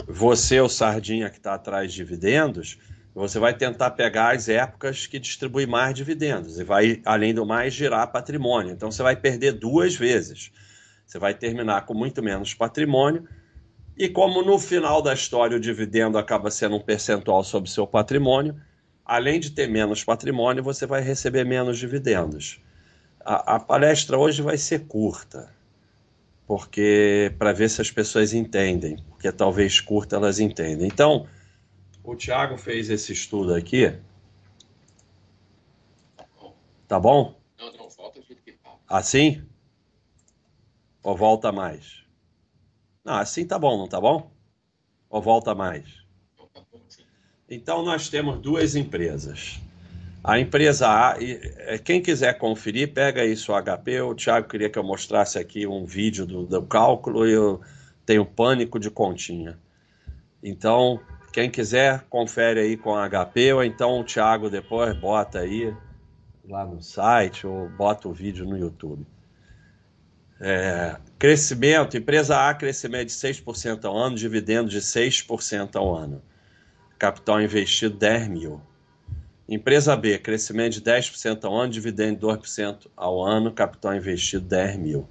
você, 0.07 0.61
o 0.61 0.69
sardinha 0.69 1.29
que 1.29 1.37
está 1.37 1.55
atrás 1.55 1.91
de 1.91 1.97
dividendos, 1.97 2.79
você 3.13 3.39
vai 3.39 3.53
tentar 3.53 3.91
pegar 3.91 4.35
as 4.35 4.47
épocas 4.47 5.05
que 5.05 5.19
distribui 5.19 5.65
mais 5.65 5.93
dividendos 5.93 6.59
e 6.59 6.63
vai, 6.63 7.01
além 7.03 7.33
do 7.33 7.45
mais, 7.45 7.73
girar 7.73 8.09
patrimônio. 8.11 8.71
Então 8.71 8.89
você 8.89 9.03
vai 9.03 9.15
perder 9.15 9.53
duas 9.53 9.95
vezes. 9.95 10.51
Você 11.05 11.19
vai 11.19 11.33
terminar 11.33 11.85
com 11.85 11.93
muito 11.93 12.23
menos 12.23 12.53
patrimônio. 12.53 13.27
E 13.97 14.07
como 14.07 14.43
no 14.43 14.57
final 14.57 15.01
da 15.01 15.13
história 15.13 15.57
o 15.57 15.59
dividendo 15.59 16.17
acaba 16.17 16.49
sendo 16.51 16.77
um 16.77 16.81
percentual 16.81 17.43
sobre 17.43 17.69
seu 17.69 17.85
patrimônio, 17.85 18.55
além 19.03 19.39
de 19.39 19.49
ter 19.49 19.67
menos 19.67 20.03
patrimônio, 20.03 20.63
você 20.63 20.85
vai 20.85 21.01
receber 21.01 21.43
menos 21.43 21.79
dividendos. 21.79 22.61
A, 23.25 23.55
a 23.55 23.59
palestra 23.59 24.17
hoje 24.17 24.41
vai 24.41 24.57
ser 24.57 24.85
curta 24.85 25.56
porque 26.47 27.35
para 27.37 27.51
ver 27.51 27.69
se 27.69 27.81
as 27.81 27.91
pessoas 27.91 28.33
entendem, 28.33 28.95
porque 29.09 29.29
talvez 29.33 29.81
curta 29.81 30.15
elas 30.15 30.39
entendem. 30.39 30.87
Então, 30.87 31.27
o 32.01 32.15
Tiago 32.15 32.57
fez 32.57 32.89
esse 32.89 33.11
estudo 33.11 33.53
aqui. 33.53 33.93
Tá 36.87 36.97
bom? 36.97 37.37
Não, 37.59 37.73
não, 37.73 37.89
volta 37.89 38.21
tá. 38.21 38.79
Assim? 38.87 39.45
Ou 41.03 41.17
volta 41.17 41.51
mais? 41.51 42.05
Não, 43.03 43.15
assim 43.15 43.45
tá 43.45 43.59
bom, 43.59 43.77
não 43.77 43.87
tá 43.87 43.99
bom? 43.99 44.31
Ou 45.09 45.21
volta 45.21 45.53
mais? 45.53 46.05
Então, 47.49 47.83
nós 47.83 48.09
temos 48.09 48.39
duas 48.39 48.75
empresas. 48.75 49.59
A 50.27 50.37
empresa 50.37 50.89
A, 50.89 51.15
é, 51.21 51.77
quem 51.77 52.01
quiser 52.01 52.37
conferir, 52.37 52.91
pega 52.93 53.21
aí 53.21 53.33
seu 53.37 53.55
HP. 53.55 54.01
O 54.01 54.13
Thiago 54.13 54.49
queria 54.49 54.69
que 54.69 54.77
eu 54.77 54.83
mostrasse 54.83 55.39
aqui 55.39 55.65
um 55.65 55.85
vídeo 55.85 56.25
do, 56.25 56.45
do 56.45 56.61
cálculo 56.63 57.25
e 57.25 57.31
eu 57.31 57.61
tenho 58.05 58.25
pânico 58.25 58.77
de 58.77 58.91
continha. 58.91 59.57
Então, 60.43 60.99
quem 61.31 61.49
quiser, 61.49 62.03
confere 62.09 62.59
aí 62.59 62.75
com 62.75 62.93
a 62.93 63.07
HP, 63.07 63.53
ou 63.53 63.63
então 63.63 64.01
o 64.01 64.03
Thiago 64.03 64.49
depois 64.49 64.93
bota 64.97 65.39
aí 65.39 65.73
lá 66.43 66.65
no 66.65 66.83
site, 66.83 67.47
ou 67.47 67.69
bota 67.69 68.09
o 68.09 68.13
vídeo 68.13 68.45
no 68.45 68.57
YouTube. 68.57 69.07
É, 70.41 70.97
crescimento, 71.17 71.95
empresa 71.95 72.49
A, 72.49 72.53
crescimento 72.53 73.07
de 73.07 73.13
6% 73.13 73.85
ao 73.85 73.97
ano, 73.97 74.17
dividendo 74.17 74.69
de 74.69 74.81
6% 74.81 75.77
ao 75.77 75.95
ano. 75.95 76.21
Capital 76.99 77.41
investido 77.41 77.95
10 77.95 78.27
mil. 78.27 78.66
Empresa 79.47 79.95
B, 79.95 80.17
crescimento 80.19 80.73
de 80.73 80.81
10% 80.81 81.45
ao 81.45 81.55
ano, 81.55 81.71
dividendo 81.71 82.19
de 82.19 82.25
2% 82.25 82.87
ao 82.97 83.23
ano, 83.23 83.53
capital 83.53 83.95
investido 83.95 84.45
10 84.45 84.77
mil. 84.77 85.07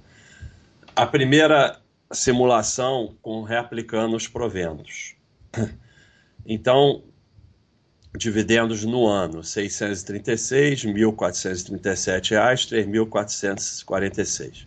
A 0.95 1.07
primeira 1.07 1.81
simulação 2.11 3.15
com 3.21 3.41
reaplicando 3.43 4.15
os 4.15 4.27
proventos. 4.27 5.15
Então, 6.49 7.03
dividendos 8.17 8.85
no 8.85 9.05
ano, 9.05 9.39
R$ 9.39 9.43
636, 9.43 10.83
R$ 10.83 10.93
1.437, 10.93 12.31
R$ 12.31 12.85
3.446. 12.85 14.65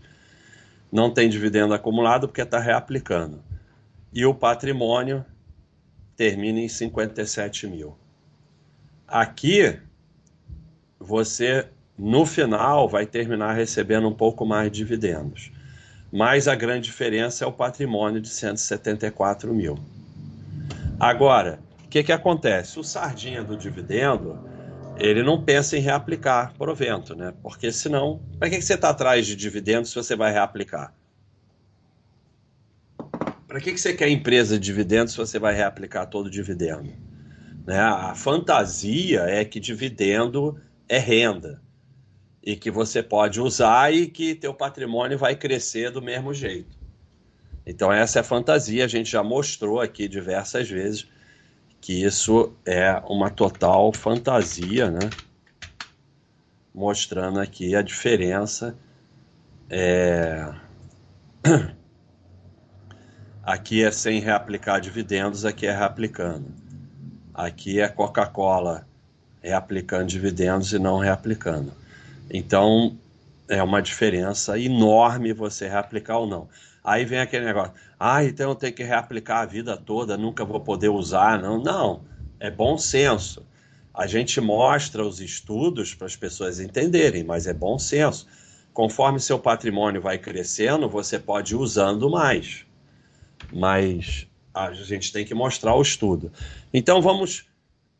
Não 0.93 1.11
tem 1.11 1.27
dividendo 1.31 1.73
acumulado 1.73 2.29
porque 2.29 2.43
está 2.43 2.59
reaplicando. 2.59 3.43
E 4.13 4.27
o 4.27 4.35
patrimônio 4.35 5.25
termina 6.17 6.61
em 6.61 6.69
57 6.69 7.67
mil. 7.67 7.97
Aqui, 9.11 9.77
você 10.97 11.67
no 11.99 12.25
final 12.25 12.89
vai 12.89 13.05
terminar 13.05 13.55
recebendo 13.55 14.07
um 14.07 14.15
pouco 14.15 14.47
mais 14.47 14.71
de 14.71 14.79
dividendos. 14.79 15.51
Mas 16.13 16.47
a 16.47 16.55
grande 16.55 16.83
diferença 16.83 17.45
é 17.45 17.47
o 17.47 17.53
patrimônio 17.53 18.21
de 18.21 18.29
174 18.29 19.53
mil. 19.53 19.77
Agora, 21.01 21.59
o 21.85 21.89
que, 21.89 22.05
que 22.05 22.13
acontece? 22.13 22.79
O 22.79 22.85
sardinha 22.85 23.43
do 23.43 23.57
dividendo, 23.57 24.39
ele 24.97 25.25
não 25.25 25.43
pensa 25.43 25.77
em 25.77 25.81
reaplicar 25.81 26.55
provento, 26.57 27.17
né? 27.17 27.35
Porque 27.43 27.73
senão, 27.73 28.21
para 28.39 28.49
que 28.49 28.63
você 28.63 28.75
está 28.75 28.91
atrás 28.91 29.27
de 29.27 29.35
dividendos 29.35 29.91
se 29.91 29.97
você 29.97 30.15
vai 30.15 30.33
reaplicar? 30.33 30.95
Para 33.49 33.61
que 33.61 33.77
você 33.77 33.93
quer 33.93 34.09
empresa 34.09 34.57
de 34.57 34.65
dividendos 34.65 35.15
se 35.15 35.19
você 35.19 35.37
vai 35.37 35.53
reaplicar 35.53 36.07
todo 36.07 36.27
o 36.27 36.31
dividendo? 36.31 37.10
Né? 37.71 37.79
A 37.79 38.17
fantasia 38.17 39.21
é 39.29 39.45
que 39.45 39.61
dividendo 39.61 40.61
é 40.89 40.99
renda 40.99 41.63
e 42.43 42.57
que 42.57 42.69
você 42.69 43.01
pode 43.01 43.41
usar 43.41 43.95
e 43.95 44.09
que 44.09 44.35
teu 44.35 44.53
patrimônio 44.53 45.17
vai 45.17 45.37
crescer 45.37 45.93
do 45.93 46.03
mesmo 46.03 46.35
jeito. 46.35 46.77
Então 47.65 47.93
essa 47.93 48.19
é 48.19 48.23
a 48.23 48.25
fantasia, 48.25 48.85
a 48.85 48.89
gente 48.89 49.09
já 49.09 49.23
mostrou 49.23 49.81
aqui 49.81 50.09
diversas 50.09 50.69
vezes 50.69 51.07
que 51.81 51.93
isso 52.03 52.53
é 52.67 53.01
uma 53.09 53.31
total 53.31 53.93
fantasia, 53.93 54.91
né? 54.91 55.09
Mostrando 56.75 57.39
aqui 57.39 57.77
a 57.77 57.83
diferença. 57.83 58.77
É... 59.69 60.53
Aqui 63.43 63.83
é 63.83 63.91
sem 63.91 64.21
reaplicar 64.21 64.81
dividendos, 64.81 65.45
aqui 65.45 65.67
é 65.67 65.73
reaplicando. 65.73 66.55
Aqui 67.41 67.81
é 67.81 67.89
Coca-Cola 67.89 68.87
reaplicando 69.43 70.05
dividendos 70.05 70.75
e 70.75 70.79
não 70.79 70.99
reaplicando. 70.99 71.73
Então, 72.31 72.99
é 73.49 73.63
uma 73.63 73.81
diferença 73.81 74.59
enorme 74.59 75.33
você 75.33 75.67
reaplicar 75.67 76.19
ou 76.19 76.27
não. 76.27 76.49
Aí 76.85 77.07
vem 77.07 77.19
aquele 77.19 77.47
negócio, 77.47 77.73
ah, 77.99 78.23
então 78.23 78.51
eu 78.51 78.55
tenho 78.55 78.75
que 78.75 78.83
reaplicar 78.83 79.39
a 79.39 79.47
vida 79.47 79.75
toda, 79.75 80.19
nunca 80.19 80.45
vou 80.45 80.61
poder 80.61 80.91
usar. 80.91 81.41
Não, 81.41 81.59
não, 81.63 82.05
é 82.39 82.51
bom 82.51 82.77
senso. 82.77 83.47
A 83.95 84.07
gente 84.07 84.39
mostra 84.39 85.03
os 85.03 85.19
estudos 85.19 85.95
para 85.95 86.07
as 86.07 86.17
pessoas 86.17 86.61
entenderem, 86.61 87.25
mas 87.25 87.47
é 87.47 87.55
bom 87.55 87.79
senso. 87.79 88.27
Conforme 88.71 89.19
seu 89.19 89.39
patrimônio 89.39 90.03
vai 90.03 90.19
crescendo, 90.19 90.91
você 90.91 91.19
pode 91.19 91.55
ir 91.55 91.57
usando 91.57 92.11
mais. 92.11 92.67
Mas 93.51 94.30
a 94.55 94.73
gente 94.73 95.13
tem 95.13 95.25
que 95.25 95.35
mostrar 95.35 95.75
o 95.75 95.83
estudo. 95.83 96.33
Então 96.73 97.01
vamos 97.01 97.47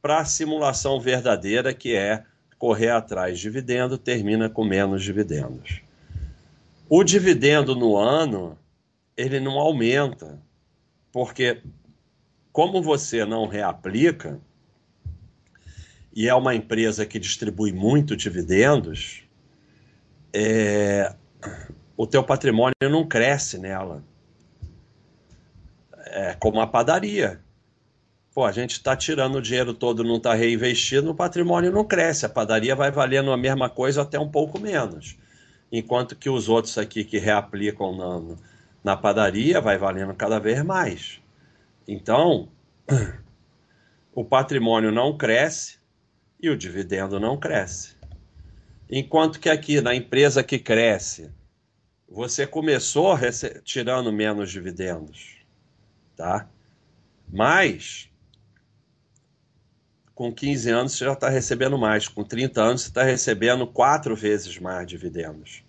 para 0.03 0.21
a 0.21 0.25
simulação 0.25 1.01
verdadeira, 1.01 1.75
que 1.75 1.95
é 1.95 2.25
correr 2.59 2.91
atrás 2.91 3.39
de 3.39 3.43
dividendo, 3.43 3.97
termina 3.97 4.49
com 4.49 4.65
menos 4.65 5.03
dividendos. 5.03 5.81
O 6.89 7.05
dividendo 7.05 7.75
no 7.75 7.97
ano 7.97 8.59
ele 9.17 9.39
não 9.39 9.59
aumenta, 9.59 10.41
porque 11.13 11.63
como 12.53 12.83
você 12.83 13.25
não 13.25 13.47
reaplica 13.47 14.41
e 16.15 16.29
é 16.29 16.35
uma 16.35 16.55
empresa 16.55 17.07
que 17.07 17.19
distribui 17.19 17.73
muito 17.73 18.17
dividendos, 18.17 19.23
é, 20.33 21.15
o 21.97 22.07
teu 22.07 22.23
patrimônio 22.25 22.75
não 22.83 23.07
cresce 23.07 23.59
nela. 23.59 24.03
É 26.13 26.35
como 26.35 26.61
a 26.61 26.67
padaria. 26.67 27.41
Pô, 28.33 28.45
a 28.45 28.53
gente 28.53 28.73
está 28.73 28.97
tirando 28.97 29.37
o 29.37 29.43
dinheiro 29.43 29.75
todo, 29.75 30.05
não 30.05 30.17
está 30.17 30.35
reinvestindo, 30.35 31.11
o 31.11 31.15
patrimônio 31.15 31.73
não 31.73 31.85
cresce. 31.85 32.27
A 32.27 32.29
padaria 32.29 32.77
vai 32.77 32.91
valendo 32.91 33.33
a 33.33 33.37
mesma 33.37 33.69
coisa 33.69 34.03
até 34.03 34.19
um 34.19 34.29
pouco 34.29 34.59
menos. 34.59 35.17
Enquanto 35.71 36.17
que 36.17 36.29
os 36.29 36.49
outros 36.49 36.79
aqui 36.79 37.05
que 37.05 37.19
reaplicam 37.19 37.97
na, 37.97 38.37
na 38.83 38.97
padaria 38.97 39.61
vai 39.61 39.79
valendo 39.79 40.15
cada 40.15 40.39
vez 40.39 40.63
mais. 40.65 41.21
Então, 41.87 42.49
o 44.13 44.25
patrimônio 44.25 44.91
não 44.91 45.17
cresce 45.17 45.79
e 46.41 46.51
o 46.51 46.57
dividendo 46.57 47.21
não 47.21 47.37
cresce. 47.37 47.97
Enquanto 48.89 49.39
que 49.39 49.49
aqui 49.49 49.81
na 49.81 49.95
empresa 49.95 50.43
que 50.43 50.59
cresce, 50.59 51.31
você 52.09 52.47
começou 52.47 53.17
tirando 53.63 54.13
menos 54.13 54.51
dividendos, 54.51 55.40
tá? 56.21 56.47
Mas 57.33 58.11
com 60.15 60.31
15 60.31 60.71
anos 60.71 60.93
você 60.93 61.07
já 61.07 61.15
está 61.15 61.31
recebendo 61.31 61.79
mais, 61.79 62.07
com 62.07 62.23
30 62.23 62.61
anos 62.61 62.83
você 62.83 62.89
está 62.89 63.03
recebendo 63.03 63.67
quatro 63.67 64.15
vezes 64.15 64.59
mais 64.59 64.87
dividendos. 64.87 65.65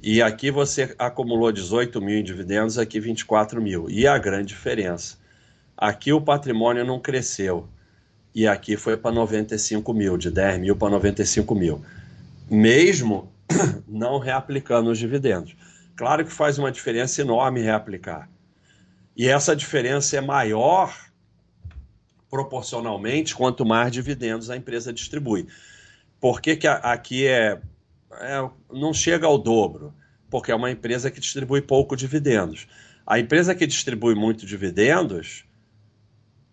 E 0.00 0.22
aqui 0.22 0.48
você 0.52 0.94
acumulou 0.96 1.50
18 1.50 2.00
mil 2.00 2.18
em 2.20 2.22
dividendos, 2.22 2.78
aqui 2.78 3.00
24 3.00 3.60
mil. 3.60 3.90
E 3.90 4.06
a 4.06 4.16
grande 4.16 4.48
diferença? 4.48 5.16
Aqui 5.76 6.12
o 6.12 6.20
patrimônio 6.20 6.84
não 6.84 7.00
cresceu. 7.00 7.68
E 8.32 8.46
aqui 8.46 8.76
foi 8.76 8.96
para 8.96 9.10
95 9.10 9.92
mil, 9.92 10.16
de 10.16 10.30
10 10.30 10.60
mil 10.60 10.76
para 10.76 10.90
95 10.90 11.54
mil. 11.54 11.82
Mesmo 12.48 13.32
não 13.88 14.18
reaplicando 14.18 14.90
os 14.90 14.98
dividendos. 14.98 15.56
Claro 15.96 16.24
que 16.24 16.32
faz 16.32 16.58
uma 16.58 16.70
diferença 16.70 17.20
enorme 17.20 17.60
reaplicar. 17.60 18.28
E 19.16 19.28
essa 19.28 19.54
diferença 19.54 20.16
é 20.16 20.20
maior 20.20 20.94
proporcionalmente 22.30 23.34
quanto 23.34 23.64
mais 23.64 23.92
dividendos 23.92 24.48
a 24.48 24.56
empresa 24.56 24.92
distribui. 24.92 25.46
Por 26.18 26.40
que, 26.40 26.56
que 26.56 26.66
aqui 26.66 27.26
é 27.26 27.60
é, 28.20 28.48
não 28.70 28.92
chega 28.92 29.26
ao 29.26 29.38
dobro, 29.38 29.94
porque 30.30 30.52
é 30.52 30.54
uma 30.54 30.70
empresa 30.70 31.10
que 31.10 31.20
distribui 31.20 31.62
pouco 31.62 31.96
dividendos. 31.96 32.66
A 33.06 33.18
empresa 33.18 33.54
que 33.54 33.66
distribui 33.66 34.14
muito 34.14 34.46
dividendos 34.46 35.44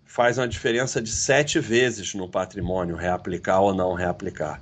faz 0.06 0.38
uma 0.38 0.48
diferença 0.48 1.02
de 1.02 1.12
sete 1.12 1.60
vezes 1.60 2.13
no 2.13 2.28
patrimônio, 2.28 2.95
reaplicar 2.95 3.62
ou 3.62 3.74
não 3.74 3.93
reaplicar. 3.93 4.62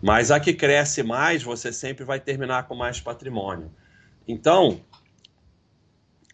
Mas 0.00 0.30
a 0.30 0.38
que 0.38 0.52
cresce 0.52 1.02
mais, 1.02 1.42
você 1.42 1.72
sempre 1.72 2.04
vai 2.04 2.20
terminar 2.20 2.64
com 2.64 2.74
mais 2.74 3.00
patrimônio. 3.00 3.70
Então, 4.28 4.80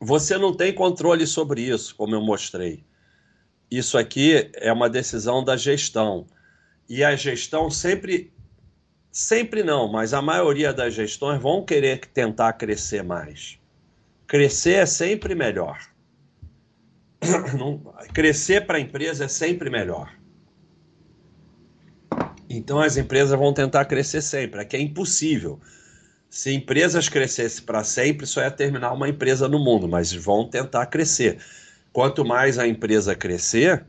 você 0.00 0.38
não 0.38 0.54
tem 0.54 0.72
controle 0.72 1.26
sobre 1.26 1.62
isso, 1.62 1.94
como 1.94 2.14
eu 2.14 2.22
mostrei. 2.22 2.84
Isso 3.70 3.98
aqui 3.98 4.50
é 4.54 4.72
uma 4.72 4.88
decisão 4.88 5.44
da 5.44 5.56
gestão. 5.56 6.26
E 6.88 7.04
a 7.04 7.14
gestão 7.14 7.70
sempre 7.70 8.32
Sempre 9.12 9.64
não, 9.64 9.90
mas 9.90 10.14
a 10.14 10.22
maioria 10.22 10.72
das 10.72 10.94
gestões 10.94 11.42
vão 11.42 11.64
querer 11.64 12.00
tentar 12.06 12.52
crescer 12.52 13.02
mais. 13.02 13.58
Crescer 14.26 14.74
é 14.74 14.86
sempre 14.86 15.34
melhor. 15.34 15.78
crescer 18.14 18.66
para 18.66 18.78
a 18.78 18.80
empresa 18.80 19.24
é 19.24 19.28
sempre 19.28 19.68
melhor. 19.68 20.14
Então 22.48 22.80
as 22.80 22.96
empresas 22.96 23.36
vão 23.36 23.52
tentar 23.52 23.84
crescer 23.84 24.22
sempre, 24.22 24.60
aqui 24.60 24.76
é 24.76 24.80
impossível. 24.80 25.60
Se 26.30 26.54
empresas 26.54 27.08
crescessem 27.08 27.64
para 27.64 27.82
sempre, 27.82 28.24
só 28.24 28.40
ia 28.40 28.50
terminar 28.52 28.92
uma 28.92 29.08
empresa 29.08 29.48
no 29.48 29.58
mundo, 29.58 29.88
mas 29.88 30.12
vão 30.12 30.48
tentar 30.48 30.86
crescer. 30.86 31.42
Quanto 31.92 32.24
mais 32.24 32.56
a 32.56 32.68
empresa 32.68 33.16
crescer, 33.16 33.84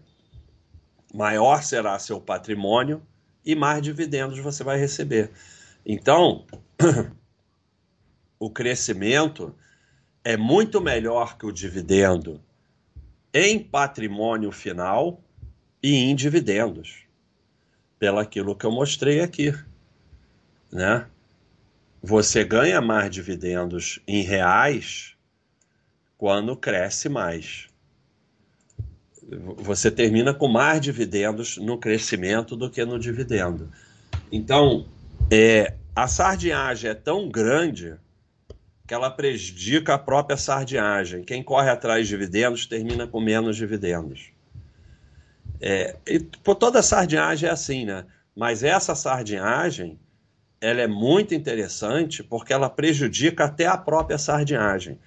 maior 1.14 1.62
será 1.62 2.00
seu 2.00 2.20
patrimônio 2.20 3.06
e 3.46 3.54
mais 3.54 3.84
dividendos 3.84 4.40
você 4.40 4.64
vai 4.64 4.80
receber. 4.80 5.30
Então, 5.86 6.48
o 8.40 8.50
crescimento 8.50 9.56
é 10.24 10.36
muito 10.36 10.82
melhor 10.82 11.38
que 11.38 11.46
o 11.46 11.52
dividendo 11.52 12.42
em 13.32 13.60
patrimônio 13.60 14.52
final 14.52 15.22
e 15.82 15.94
em 15.94 16.16
dividendos, 16.16 17.06
pelaquilo 18.00 18.56
que 18.56 18.66
eu 18.66 18.72
mostrei 18.72 19.22
aqui, 19.22 19.54
né? 20.72 21.08
Você 22.02 22.44
ganha 22.44 22.82
mais 22.82 23.12
dividendos 23.12 24.00
em 24.08 24.22
reais 24.24 25.16
quando 26.18 26.56
cresce 26.56 27.08
mais 27.08 27.72
você 29.58 29.90
termina 29.90 30.34
com 30.34 30.48
mais 30.48 30.82
dividendos 30.82 31.58
no 31.58 31.78
crescimento 31.78 32.56
do 32.56 32.70
que 32.70 32.84
no 32.84 33.00
dividendo. 33.00 33.72
Então, 34.32 34.86
é, 35.30 35.76
a 35.96 36.08
sardinhagem 36.08 36.92
é 36.92 36.94
tão 36.94 37.30
grande 37.30 37.96
que 38.86 38.94
ela 38.94 39.10
prejudica 39.10 39.94
a 39.94 40.00
própria 40.00 40.36
sardinhagem. 40.36 41.24
Quem 41.24 41.42
corre 41.42 41.70
atrás 41.70 42.08
de 42.08 42.10
dividendos 42.10 42.66
termina 42.66 43.08
com 43.08 43.22
menos 43.22 43.56
dividendos. 43.56 44.32
É, 45.62 45.96
e, 46.06 46.20
por 46.20 46.56
toda 46.56 46.84
sardinhagem 46.84 47.48
é 47.48 47.52
assim, 47.52 47.86
né? 47.86 48.06
Mas 48.36 48.64
essa 48.64 48.96
sardinhagem 48.96 50.00
ela 50.62 50.82
é 50.82 50.88
muito 50.88 51.34
interessante 51.34 52.24
porque 52.24 52.54
ela 52.54 52.70
prejudica 52.70 53.46
até 53.46 53.66
a 53.66 53.76
própria 53.76 54.20
sardinhagem. 54.20 55.00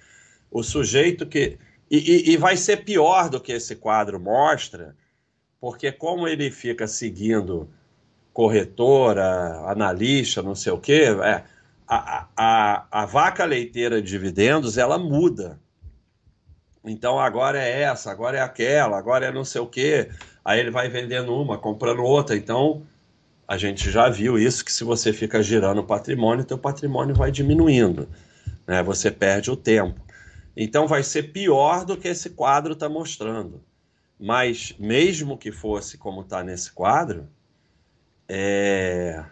O 0.51 0.61
sujeito 0.61 1.25
que 1.25 1.57
e, 1.89 1.97
e, 1.97 2.33
e, 2.33 2.37
vai 2.37 2.57
ser 2.57 2.83
pior 2.83 3.29
do 3.29 3.39
que 3.39 3.51
esse 3.51 3.75
quadro 3.75 4.19
mostra, 4.19 4.95
porque 5.61 5.91
como 5.91 6.27
ele 6.27 6.49
fica 6.49 6.87
seguindo 6.87 7.69
corretora, 8.33 9.61
analista, 9.69 10.41
não 10.41 10.55
sei 10.55 10.71
o 10.71 10.79
quê, 10.79 11.05
é, 11.23 11.43
a, 11.87 12.27
a, 12.35 12.85
a 12.91 13.05
vaca 13.05 13.45
leiteira 13.45 14.01
de 14.01 14.09
dividendos 14.09 14.77
ela 14.77 14.97
muda. 14.97 15.59
Então 16.83 17.19
agora 17.19 17.61
é 17.61 17.81
essa, 17.83 18.11
agora 18.11 18.37
é 18.37 18.41
aquela, 18.41 18.97
agora 18.97 19.27
é 19.27 19.31
não 19.31 19.45
sei 19.45 19.61
o 19.61 19.67
quê. 19.67 20.09
Aí 20.43 20.59
ele 20.59 20.71
vai 20.71 20.89
vendendo 20.89 21.35
uma, 21.35 21.57
comprando 21.57 22.03
outra. 22.03 22.35
Então 22.35 22.83
a 23.47 23.57
gente 23.57 23.91
já 23.91 24.09
viu 24.09 24.37
isso 24.37 24.65
que 24.65 24.71
se 24.71 24.83
você 24.83 25.13
fica 25.13 25.41
girando 25.43 25.79
o 25.79 25.85
patrimônio, 25.85 26.45
teu 26.45 26.57
patrimônio 26.57 27.13
vai 27.13 27.31
diminuindo, 27.31 28.09
né? 28.65 28.81
Você 28.83 29.11
perde 29.11 29.51
o 29.51 29.55
tempo. 29.55 30.01
Então 30.57 30.87
vai 30.87 31.03
ser 31.03 31.31
pior 31.31 31.85
do 31.85 31.97
que 31.97 32.07
esse 32.07 32.31
quadro 32.31 32.73
está 32.73 32.89
mostrando. 32.89 33.63
Mas 34.19 34.73
mesmo 34.79 35.37
que 35.37 35.51
fosse 35.51 35.97
como 35.97 36.21
está 36.21 36.43
nesse 36.43 36.71
quadro, 36.71 37.29
é... 38.27 39.23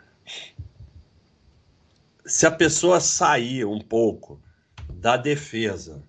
se 2.25 2.45
a 2.45 2.51
pessoa 2.51 2.99
sair 2.99 3.65
um 3.65 3.79
pouco 3.79 4.39
da 4.93 5.17
defesa, 5.17 6.03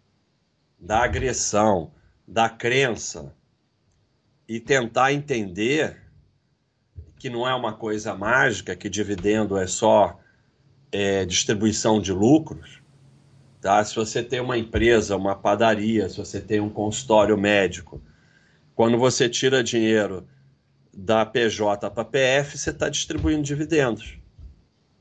da 0.79 1.05
agressão, 1.05 1.93
da 2.27 2.49
crença 2.49 3.35
e 4.47 4.61
tentar 4.61 5.13
entender 5.13 6.04
que 7.19 7.31
não 7.31 7.49
é 7.49 7.55
uma 7.55 7.73
coisa 7.73 8.15
mágica, 8.15 8.77
que 8.77 8.89
dividendo 8.89 9.57
é 9.57 9.67
só 9.67 10.19
é, 10.93 11.25
distribuição 11.25 12.01
de 12.01 12.13
lucros. 12.13 12.81
Tá? 13.61 13.83
Se 13.85 13.95
você 13.95 14.23
tem 14.23 14.41
uma 14.41 14.59
empresa, 14.59 15.17
uma 15.17 15.35
padaria, 15.35 16.09
se 16.09 16.19
você 16.19 16.41
tem 16.41 16.61
um 16.61 16.69
consultório 16.69 17.37
médico, 17.37 18.01
quando 18.75 18.99
você 18.99 19.29
tira 19.29 19.65
dinheiro 19.65 20.29
da 20.93 21.25
PJ 21.25 21.91
para 21.91 22.05
PF, 22.05 22.59
você 22.59 22.71
está 22.71 22.89
distribuindo 22.89 23.43
dividendos. 23.43 24.19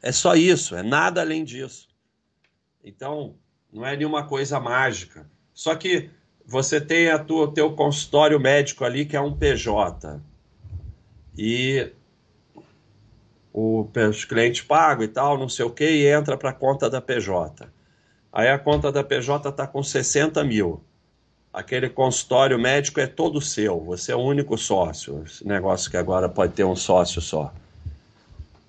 É 0.02 0.12
só 0.12 0.36
isso, 0.36 0.76
é 0.76 0.84
nada 0.84 1.22
além 1.22 1.44
disso. 1.44 1.88
Então, 2.84 3.36
não 3.72 3.86
é 3.86 3.96
nenhuma 3.96 4.26
coisa 4.26 4.60
mágica. 4.60 5.30
Só 5.54 5.76
que 5.76 6.10
você 6.46 6.82
tem 6.82 7.10
a 7.10 7.24
o 7.30 7.48
teu 7.48 7.74
consultório 7.74 8.40
médico 8.40 8.84
ali 8.84 9.06
que 9.06 9.16
é 9.16 9.22
um 9.22 9.36
PJ. 9.36 10.22
E 11.38 11.92
o, 13.54 13.88
os 14.10 14.26
clientes 14.26 14.62
pagam 14.62 15.06
e 15.06 15.08
tal, 15.08 15.38
não 15.38 15.48
sei 15.48 15.64
o 15.64 15.70
que, 15.70 15.88
e 15.88 16.08
entra 16.08 16.36
para 16.36 16.50
a 16.50 16.54
conta 16.54 16.90
da 16.90 17.00
PJ. 17.00 17.70
Aí 18.32 18.50
a 18.50 18.58
conta 18.58 18.92
da 18.92 19.04
PJ 19.04 19.48
está 19.48 19.68
com 19.68 19.84
60 19.84 20.44
mil. 20.44 20.84
Aquele 21.54 21.88
consultório 21.88 22.58
médico 22.58 23.00
é 23.00 23.06
todo 23.06 23.40
seu, 23.40 23.80
você 23.80 24.12
é 24.12 24.16
o 24.16 24.20
único 24.20 24.58
sócio. 24.58 25.24
Esse 25.24 25.48
negócio 25.48 25.92
que 25.92 25.98
agora 25.98 26.28
pode 26.28 26.54
ter 26.54 26.64
um 26.64 26.76
sócio 26.76 27.22
só. 27.22 27.54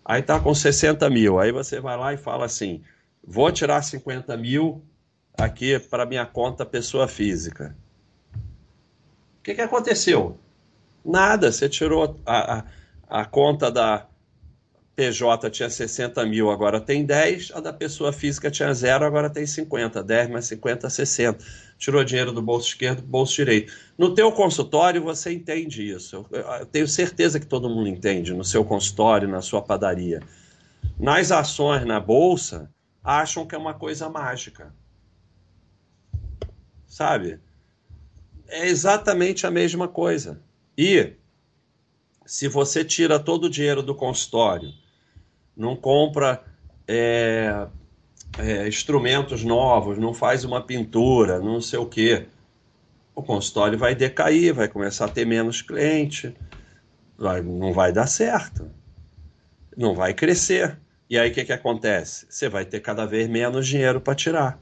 Aí 0.05 0.20
está 0.20 0.38
com 0.38 0.55
60 0.55 1.09
mil. 1.09 1.38
Aí 1.38 1.51
você 1.51 1.81
vai 1.81 1.97
lá 1.97 2.12
e 2.12 2.18
fala 2.18 2.44
assim: 2.44 2.83
vou 3.27 3.51
tirar 3.51 3.81
50 3.81 4.37
mil 4.37 4.85
aqui 5.33 5.79
para 5.79 6.05
minha 6.05 6.27
conta 6.27 6.66
pessoa 6.66 7.09
física. 7.09 7.75
O 9.38 9.42
que, 9.42 9.55
que 9.55 9.62
aconteceu? 9.62 10.38
Nada, 11.03 11.51
você 11.51 11.70
tirou 11.70 12.20
a, 12.27 12.59
a, 12.59 12.64
a 13.09 13.25
conta 13.25 13.70
da, 13.70 14.07
PJ 14.96 15.50
tinha 15.50 15.68
60 15.68 16.24
mil, 16.24 16.50
agora 16.50 16.80
tem 16.80 17.04
10, 17.04 17.50
a 17.54 17.61
da 17.61 17.72
pessoa 17.72 18.12
física 18.12 18.50
tinha 18.50 18.72
zero, 18.72 19.04
agora 19.04 19.28
tem 19.28 19.44
50, 19.44 20.02
10 20.02 20.30
mais 20.30 20.44
50, 20.46 20.88
60. 20.88 21.44
Tirou 21.76 22.04
dinheiro 22.04 22.33
do 22.33 22.40
bolso 22.40 22.68
esquerdo 22.68 23.02
do 23.02 23.09
bolso 23.09 23.35
direito. 23.35 23.72
No 23.98 24.14
teu 24.14 24.30
consultório 24.30 25.02
você 25.02 25.33
entende 25.33 25.90
isso. 25.90 26.24
Eu 26.30 26.66
tenho 26.66 26.87
certeza 26.87 27.40
que 27.40 27.46
todo 27.46 27.68
mundo 27.68 27.88
entende 27.88 28.33
no 28.33 28.44
seu 28.44 28.64
consultório, 28.64 29.28
na 29.28 29.42
sua 29.42 29.61
padaria. 29.61 30.22
Nas 30.98 31.33
ações 31.33 31.85
na 31.85 31.98
bolsa, 31.98 32.70
acham 33.02 33.44
que 33.44 33.54
é 33.54 33.59
uma 33.59 33.74
coisa 33.74 34.09
mágica. 34.09 34.72
Sabe? 36.87 37.40
É 38.46 38.68
exatamente 38.68 39.44
a 39.44 39.50
mesma 39.50 39.88
coisa. 39.88 40.40
E 40.78 41.14
se 42.24 42.46
você 42.46 42.85
tira 42.85 43.18
todo 43.18 43.44
o 43.44 43.50
dinheiro 43.50 43.83
do 43.83 43.94
consultório 43.94 44.84
não 45.56 45.76
compra 45.76 46.42
é, 46.86 47.66
é, 48.38 48.68
instrumentos 48.68 49.44
novos, 49.44 49.98
não 49.98 50.12
faz 50.12 50.44
uma 50.44 50.60
pintura, 50.60 51.38
não 51.40 51.60
sei 51.60 51.78
o 51.78 51.86
quê. 51.86 52.26
O 53.14 53.22
consultório 53.22 53.78
vai 53.78 53.94
decair, 53.94 54.52
vai 54.52 54.68
começar 54.68 55.04
a 55.04 55.08
ter 55.08 55.24
menos 55.24 55.62
cliente, 55.62 56.34
vai, 57.16 57.40
não 57.40 57.72
vai 57.72 57.92
dar 57.92 58.06
certo, 58.06 58.70
não 59.76 59.94
vai 59.94 60.12
crescer. 60.12 60.78
E 61.08 61.18
aí 61.18 61.30
o 61.30 61.34
que, 61.34 61.44
que 61.44 61.52
acontece? 61.52 62.26
Você 62.28 62.48
vai 62.48 62.64
ter 62.64 62.80
cada 62.80 63.06
vez 63.06 63.28
menos 63.28 63.66
dinheiro 63.66 64.00
para 64.00 64.14
tirar. 64.14 64.58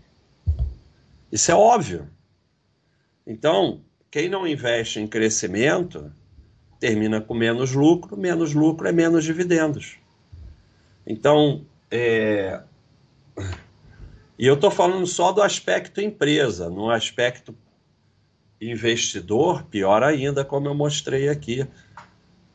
Isso 1.30 1.50
é 1.50 1.54
óbvio. 1.54 2.08
Então, 3.26 3.80
quem 4.10 4.28
não 4.28 4.46
investe 4.46 5.00
em 5.00 5.06
crescimento 5.06 6.12
termina 6.78 7.20
com 7.20 7.32
menos 7.32 7.72
lucro, 7.72 8.16
menos 8.16 8.52
lucro 8.52 8.86
é 8.88 8.92
menos 8.92 9.24
dividendos. 9.24 10.01
Então, 11.06 11.64
é... 11.90 12.60
e 14.38 14.46
eu 14.46 14.54
estou 14.54 14.70
falando 14.70 15.06
só 15.06 15.32
do 15.32 15.42
aspecto 15.42 16.00
empresa, 16.00 16.70
no 16.70 16.90
aspecto 16.90 17.54
investidor, 18.60 19.64
pior 19.64 20.02
ainda, 20.02 20.44
como 20.44 20.68
eu 20.68 20.74
mostrei 20.74 21.28
aqui. 21.28 21.66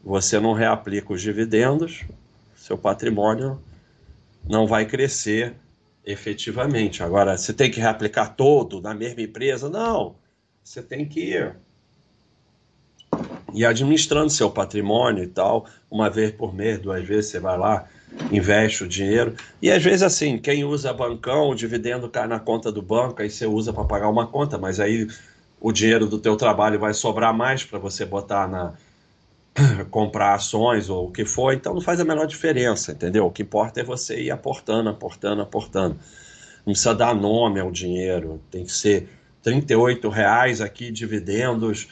Você 0.04 0.40
não 0.40 0.54
reaplica 0.54 1.12
os 1.12 1.22
dividendos, 1.22 2.06
seu 2.56 2.78
patrimônio 2.78 3.62
não 4.48 4.66
vai 4.66 4.86
crescer 4.86 5.54
efetivamente. 6.06 7.04
Agora, 7.04 7.38
você 7.38 7.54
tem 7.54 7.70
que 7.70 7.82
reaplicar 7.82 8.36
todo 8.36 8.82
na 8.82 8.94
mesma 8.94 9.22
empresa? 9.22 9.70
Não. 9.70 10.16
Você 10.64 10.82
tem 10.82 11.06
que 11.06 11.20
ir, 11.20 11.56
ir 13.54 13.66
administrando 13.66 14.30
seu 14.30 14.50
patrimônio 14.50 15.24
e 15.24 15.28
tal, 15.28 15.66
uma 15.92 16.10
vez 16.10 16.32
por 16.32 16.54
mês, 16.54 16.80
duas 16.80 17.06
vezes 17.06 17.32
você 17.32 17.40
vai 17.40 17.58
lá 17.58 17.88
investe 18.32 18.84
o 18.84 18.88
dinheiro. 18.88 19.36
E 19.62 19.72
às 19.72 19.84
vezes, 19.84 20.04
assim, 20.04 20.38
quem 20.38 20.64
usa 20.64 20.94
bancão, 20.94 21.50
o 21.50 21.56
dividendo 21.56 22.10
cai 22.10 22.28
na 22.28 22.40
conta 22.40 22.72
do 22.72 22.82
banco, 22.82 23.22
aí 23.22 23.30
você 23.30 23.46
usa 23.46 23.74
para 23.74 23.84
pagar 23.84 24.10
uma 24.10 24.28
conta, 24.28 24.58
mas 24.58 24.80
aí 24.80 25.08
o 25.60 25.72
dinheiro 25.72 26.08
do 26.08 26.20
teu 26.20 26.36
trabalho 26.36 26.80
vai 26.80 26.94
sobrar 26.94 27.34
mais 27.34 27.64
para 27.64 27.80
você 27.80 28.06
botar 28.06 28.48
na 28.48 28.74
comprar 29.90 30.36
ações 30.36 30.90
ou 30.90 31.08
o 31.08 31.12
que 31.12 31.26
for, 31.26 31.54
então 31.54 31.74
não 31.74 31.82
faz 31.82 32.00
a 32.00 32.06
menor 32.06 32.28
diferença, 32.28 32.92
entendeu? 32.92 33.26
O 33.26 33.32
que 33.32 33.42
importa 33.42 33.82
é 33.82 33.84
você 33.84 34.22
ir 34.22 34.32
aportando, 34.32 34.90
aportando, 34.90 35.42
aportando. 35.42 35.98
Não 36.66 36.74
precisa 36.74 36.94
dar 36.94 37.16
nome 37.16 37.60
ao 37.60 37.72
dinheiro, 37.72 38.42
tem 38.52 38.66
que 38.66 38.72
ser 38.72 39.10
38 39.42 40.10
reais 40.10 40.62
aqui 40.62 40.92
dividendos 40.92 41.88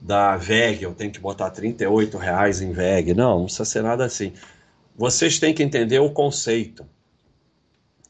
da 0.00 0.36
VEG, 0.36 0.84
eu 0.84 0.94
tenho 0.94 1.10
que 1.10 1.20
botar 1.20 1.50
38 1.50 2.16
reais 2.16 2.60
em 2.60 2.72
VEG. 2.72 3.12
Não, 3.12 3.38
não 3.38 3.44
precisa 3.44 3.64
ser 3.64 3.82
nada 3.82 4.04
assim 4.04 4.32
vocês 5.00 5.38
têm 5.38 5.54
que 5.54 5.62
entender 5.62 5.98
o 5.98 6.10
conceito. 6.10 6.86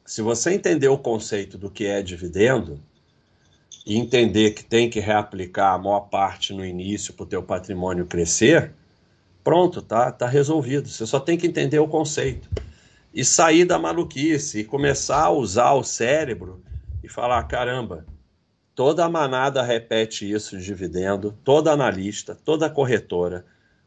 Se 0.05 0.21
você 0.21 0.55
entender 0.55 0.89
o 0.89 0.99
conceito 0.99 1.57
do 1.57 1.71
que 1.71 1.87
é 1.87 2.03
dividendo 2.03 2.83
e 3.87 3.97
entender 3.97 4.51
que 4.51 4.65
tem 4.65 4.91
que 4.91 4.99
reaplicar 4.99 5.75
a 5.75 5.79
maior 5.79 6.01
parte 6.01 6.53
no 6.53 6.67
início 6.67 7.15
para 7.15 7.23
o 7.23 7.29
teu 7.29 7.45
patrimônio 7.45 8.07
crescer, 8.07 8.73
pronto, 9.45 9.81
tá, 9.81 10.11
tá 10.11 10.27
resolvido. 10.27 10.89
Você 10.89 11.07
só 11.07 11.21
tem 11.21 11.39
que 11.39 11.47
entender 11.47 11.79
o 11.79 11.87
conceito 11.87 12.51
e 13.15 13.25
sair 13.25 13.65
da 13.65 13.79
maluquice 13.79 14.59
e 14.59 14.65
começar 14.65 15.27
a 15.27 15.31
usar 15.31 15.75
o 15.75 15.85
cérebro 15.85 16.61
e 17.05 17.09
falar, 17.09 17.41
caramba, 17.45 18.05
toda 18.75 19.09
manada 19.09 19.63
repete 19.63 20.29
isso 20.29 20.59
de 20.59 20.65
dividendo, 20.65 21.39
toda 21.45 21.71
analista, 21.71 22.35
toda 22.35 22.69
corretora, 22.69 23.47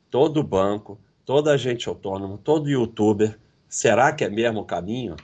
todo 0.09 0.41
banco, 0.41 0.97
todo 1.25 1.49
agente 1.49 1.87
autônomo, 1.87 2.37
todo 2.37 2.69
youtuber, 2.69 3.37
será 3.67 4.11
que 4.11 4.23
é 4.23 4.29
mesmo 4.29 4.61
o 4.61 4.65
caminho? 4.65 5.15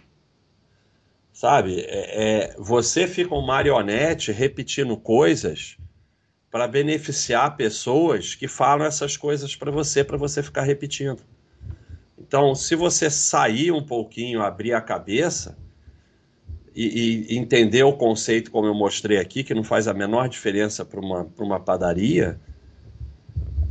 Sabe, 1.32 1.80
é, 1.82 2.52
é, 2.52 2.56
você 2.58 3.08
fica 3.08 3.34
um 3.34 3.46
marionete 3.46 4.32
repetindo 4.32 4.98
coisas 4.98 5.78
para 6.52 6.68
beneficiar 6.68 7.56
pessoas 7.56 8.36
que 8.36 8.48
falam 8.48 8.86
essas 8.86 9.16
coisas 9.16 9.56
para 9.56 9.72
você, 9.72 10.04
para 10.04 10.18
você 10.18 10.42
ficar 10.42 10.64
repetindo. 10.64 11.22
Então, 12.18 12.54
se 12.56 12.76
você 12.76 13.10
sair 13.10 13.72
um 13.72 13.84
pouquinho, 13.84 14.42
abrir 14.42 14.74
a 14.74 14.82
cabeça 14.82 15.58
e, 16.76 17.28
e 17.30 17.38
entender 17.38 17.84
o 17.84 17.94
conceito 17.94 18.52
como 18.52 18.68
eu 18.68 18.74
mostrei 18.74 19.18
aqui, 19.18 19.44
que 19.44 19.54
não 19.54 19.64
faz 19.64 19.88
a 19.88 19.94
menor 19.94 20.28
diferença 20.28 20.84
para 20.84 21.00
uma, 21.00 21.28
uma 21.38 21.60
padaria, 21.60 22.40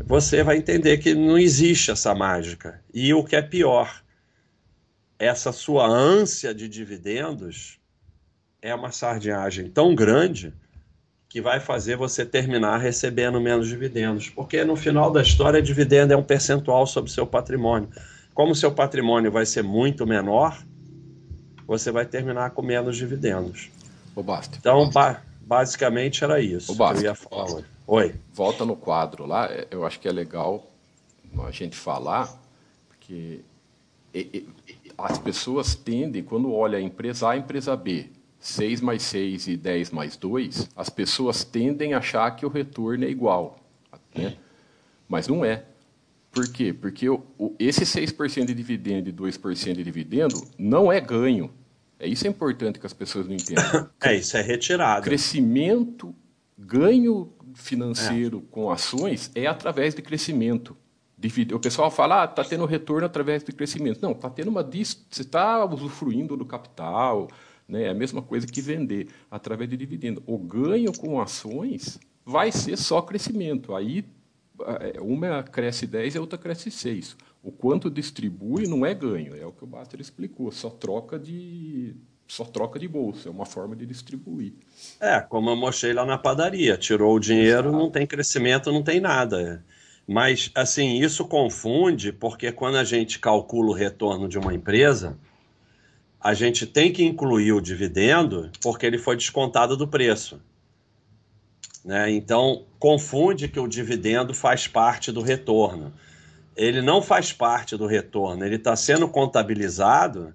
você 0.09 0.43
vai 0.43 0.57
entender 0.57 0.97
que 0.97 1.15
não 1.15 1.39
existe 1.39 1.91
essa 1.91 2.15
mágica. 2.15 2.81
E 2.95 3.13
o 3.13 3.23
que 3.23 3.37
é 3.37 3.43
pior, 3.43 4.03
essa 5.19 5.53
sua 5.53 5.87
ânsia 5.87 6.55
de 6.55 6.67
dividendos 6.67 7.79
é 8.63 8.75
uma 8.75 8.91
sardinhagem 8.91 9.69
tão 9.69 9.95
grande 9.95 10.55
que 11.29 11.43
vai 11.43 11.61
fazer 11.61 11.97
você 11.97 12.25
terminar 12.25 12.79
recebendo 12.79 13.39
menos 13.39 13.69
dividendos. 13.69 14.31
Porque 14.31 14.65
no 14.65 14.77
final 14.77 15.13
da 15.13 15.21
história, 15.21 15.61
dividendo 15.61 16.15
é 16.15 16.17
um 16.17 16.23
percentual 16.23 16.87
sobre 16.87 17.11
o 17.11 17.13
seu 17.13 17.27
patrimônio. 17.27 17.91
Como 18.33 18.55
seu 18.55 18.73
patrimônio 18.73 19.31
vai 19.31 19.45
ser 19.45 19.63
muito 19.63 20.07
menor, 20.07 20.59
você 21.67 21.93
vai 21.93 22.07
terminar 22.07 22.53
com 22.53 22.63
menos 22.63 22.97
dividendos. 22.97 23.69
O 24.17 24.23
basta. 24.23 24.57
Então, 24.59 24.89
ba 24.89 25.23
basicamente 25.43 26.25
era 26.25 26.41
isso. 26.41 26.73
O 26.73 26.93
eu 26.93 27.03
ia 27.03 27.15
falar. 27.15 27.63
Oi. 27.91 28.15
Volta 28.35 28.67
no 28.67 28.77
quadro 28.77 29.25
lá, 29.25 29.47
é, 29.47 29.67
eu 29.71 29.87
acho 29.87 29.99
que 29.99 30.07
é 30.07 30.13
legal 30.13 30.71
a 31.43 31.51
gente 31.51 31.75
falar, 31.75 32.31
porque 32.87 33.41
as 34.99 35.19
pessoas 35.19 35.75
tendem, 35.75 36.23
quando 36.23 36.53
olha 36.53 36.77
a 36.77 36.83
empresa 36.83 37.31
A 37.31 37.35
e 37.35 37.39
a 37.39 37.41
empresa 37.41 37.75
B, 37.75 38.11
6 38.39 38.83
mais 38.83 39.03
6 39.05 39.49
e 39.49 39.57
10 39.57 39.91
mais 39.91 40.19
2, 40.19 40.69
as 40.77 40.91
pessoas 40.91 41.45
tendem 41.45 41.95
a 41.95 41.99
achar 41.99 42.31
que 42.37 42.45
o 42.45 42.51
retorno 42.51 43.07
é 43.07 43.09
igual. 43.09 43.59
Né? 44.15 44.37
Mas 45.09 45.27
não 45.27 45.43
é. 45.43 45.65
Por 46.31 46.47
quê? 46.53 46.75
Porque 46.75 47.09
o, 47.09 47.25
o, 47.39 47.55
esse 47.59 47.85
6% 47.85 48.45
de 48.45 48.53
dividendo 48.53 49.09
e 49.09 49.13
2% 49.15 49.73
de 49.73 49.83
dividendo 49.83 50.35
não 50.59 50.93
é 50.93 51.01
ganho. 51.01 51.51
É 51.99 52.07
isso 52.07 52.27
é 52.27 52.31
importante 52.31 52.79
que 52.79 52.85
as 52.85 52.93
pessoas 52.93 53.27
não 53.27 53.35
entendam. 53.35 53.89
É, 53.99 54.15
isso 54.15 54.37
é 54.37 54.43
retirado. 54.43 55.05
Crescimento, 55.05 56.15
ganho 56.59 57.33
financeiro 57.55 58.45
é. 58.47 58.53
com 58.53 58.71
ações 58.71 59.31
é 59.35 59.47
através 59.47 59.95
de 59.95 60.03
crescimento. 60.03 60.77
O 61.53 61.59
pessoal 61.59 61.91
fala, 61.91 62.23
ah, 62.23 62.25
está 62.27 62.45
tendo 62.45 62.65
retorno 62.65 63.05
através 63.05 63.43
de 63.43 63.51
crescimento. 63.51 64.01
Não, 64.01 64.13
está 64.13 64.31
tendo 64.31 64.49
uma. 64.49 64.63
Você 64.63 65.23
está 65.23 65.65
usufruindo 65.65 66.37
do 66.37 66.47
capital, 66.47 67.29
né? 67.67 67.85
é 67.85 67.89
a 67.89 67.95
mesma 67.95 68.23
coisa 68.23 68.47
que 68.47 68.61
vender 68.61 69.09
através 69.29 69.69
de 69.69 69.77
dividendo. 69.77 70.23
O 70.27 70.39
ganho 70.39 70.93
com 70.93 71.21
ações 71.21 71.99
vai 72.25 72.53
ser 72.53 72.77
só 72.77 73.03
crescimento. 73.03 73.75
Aí 73.75 74.05
é, 74.61 75.01
uma 75.01 75.43
cresce 75.43 75.87
10 75.87 76.15
e 76.15 76.19
a 76.19 76.21
outra 76.21 76.39
cresce 76.39 76.71
6. 76.71 77.17
O 77.43 77.51
quanto 77.51 77.91
distribui 77.91 78.67
não 78.67 78.85
é 78.85 78.95
ganho, 78.95 79.35
é 79.35 79.47
o 79.47 79.53
que 79.53 79.65
o 79.65 79.67
Baster 79.67 80.01
explicou, 80.01 80.51
só 80.51 80.69
troca 80.69 81.19
de 81.19 81.95
só 82.29 82.45
troca 82.45 82.79
de 82.79 82.87
bolsa, 82.87 83.29
é 83.29 83.33
uma 83.33 83.47
forma 83.47 83.75
de 83.75 83.87
distribuir. 83.87 84.53
É, 85.01 85.19
como 85.19 85.49
eu 85.49 85.57
mostrei 85.57 85.95
lá 85.95 86.05
na 86.05 86.19
padaria, 86.19 86.77
tirou 86.77 87.17
o 87.17 87.19
dinheiro, 87.19 87.71
Exato. 87.71 87.77
não 87.77 87.91
tem 87.91 88.07
crescimento, 88.07 88.71
não 88.71 88.83
tem 88.83 89.01
nada. 89.01 89.65
Mas, 90.07 90.51
assim, 90.55 90.99
isso 91.01 91.25
confunde, 91.27 92.13
porque 92.13 92.53
quando 92.53 92.77
a 92.77 92.85
gente 92.85 93.19
calcula 93.19 93.71
o 93.71 93.75
retorno 93.75 94.29
de 94.29 94.39
uma 94.39 94.55
empresa, 94.55 95.19
a 96.21 96.35
gente 96.35 96.67
tem 96.67 96.93
que 96.93 97.03
incluir 97.03 97.53
o 97.53 97.61
dividendo, 97.61 98.51
porque 98.61 98.85
ele 98.85 98.99
foi 98.99 99.17
descontado 99.17 99.77
do 99.77 99.89
preço. 99.89 100.41
Né? 101.85 102.11
Então, 102.11 102.67
confunde 102.79 103.49
que 103.49 103.59
o 103.59 103.67
dividendo 103.67 104.35
faz 104.35 104.67
parte 104.67 105.11
do 105.11 105.23
retorno. 105.23 105.93
Ele 106.55 106.83
não 106.83 107.01
faz 107.01 107.33
parte 107.33 107.77
do 107.77 107.87
retorno, 107.87 108.45
ele 108.45 108.57
está 108.57 108.77
sendo 108.77 109.09
contabilizado 109.09 110.35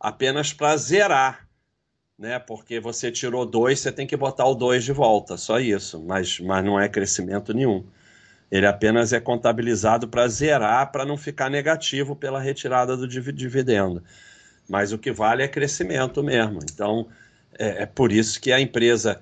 apenas 0.00 0.52
para 0.52 0.76
zerar. 0.76 1.48
Né? 2.18 2.38
Porque 2.38 2.80
você 2.80 3.12
tirou 3.12 3.46
dois, 3.46 3.80
você 3.80 3.92
tem 3.92 4.06
que 4.06 4.16
botar 4.16 4.46
o 4.46 4.54
dois 4.54 4.84
de 4.84 4.92
volta, 4.92 5.36
só 5.36 5.60
isso. 5.60 6.02
Mas, 6.02 6.40
mas 6.40 6.64
não 6.64 6.78
é 6.78 6.88
crescimento 6.88 7.54
nenhum. 7.54 7.84
Ele 8.50 8.66
apenas 8.66 9.12
é 9.12 9.20
contabilizado 9.20 10.08
para 10.08 10.26
zerar, 10.26 10.90
para 10.90 11.04
não 11.04 11.16
ficar 11.16 11.50
negativo 11.50 12.16
pela 12.16 12.40
retirada 12.40 12.96
do 12.96 13.06
dividendo. 13.06 14.02
Mas 14.68 14.92
o 14.92 14.98
que 14.98 15.12
vale 15.12 15.42
é 15.42 15.48
crescimento 15.48 16.22
mesmo. 16.22 16.60
Então, 16.62 17.06
é, 17.58 17.82
é 17.82 17.86
por 17.86 18.10
isso 18.10 18.40
que 18.40 18.50
a 18.50 18.60
empresa 18.60 19.20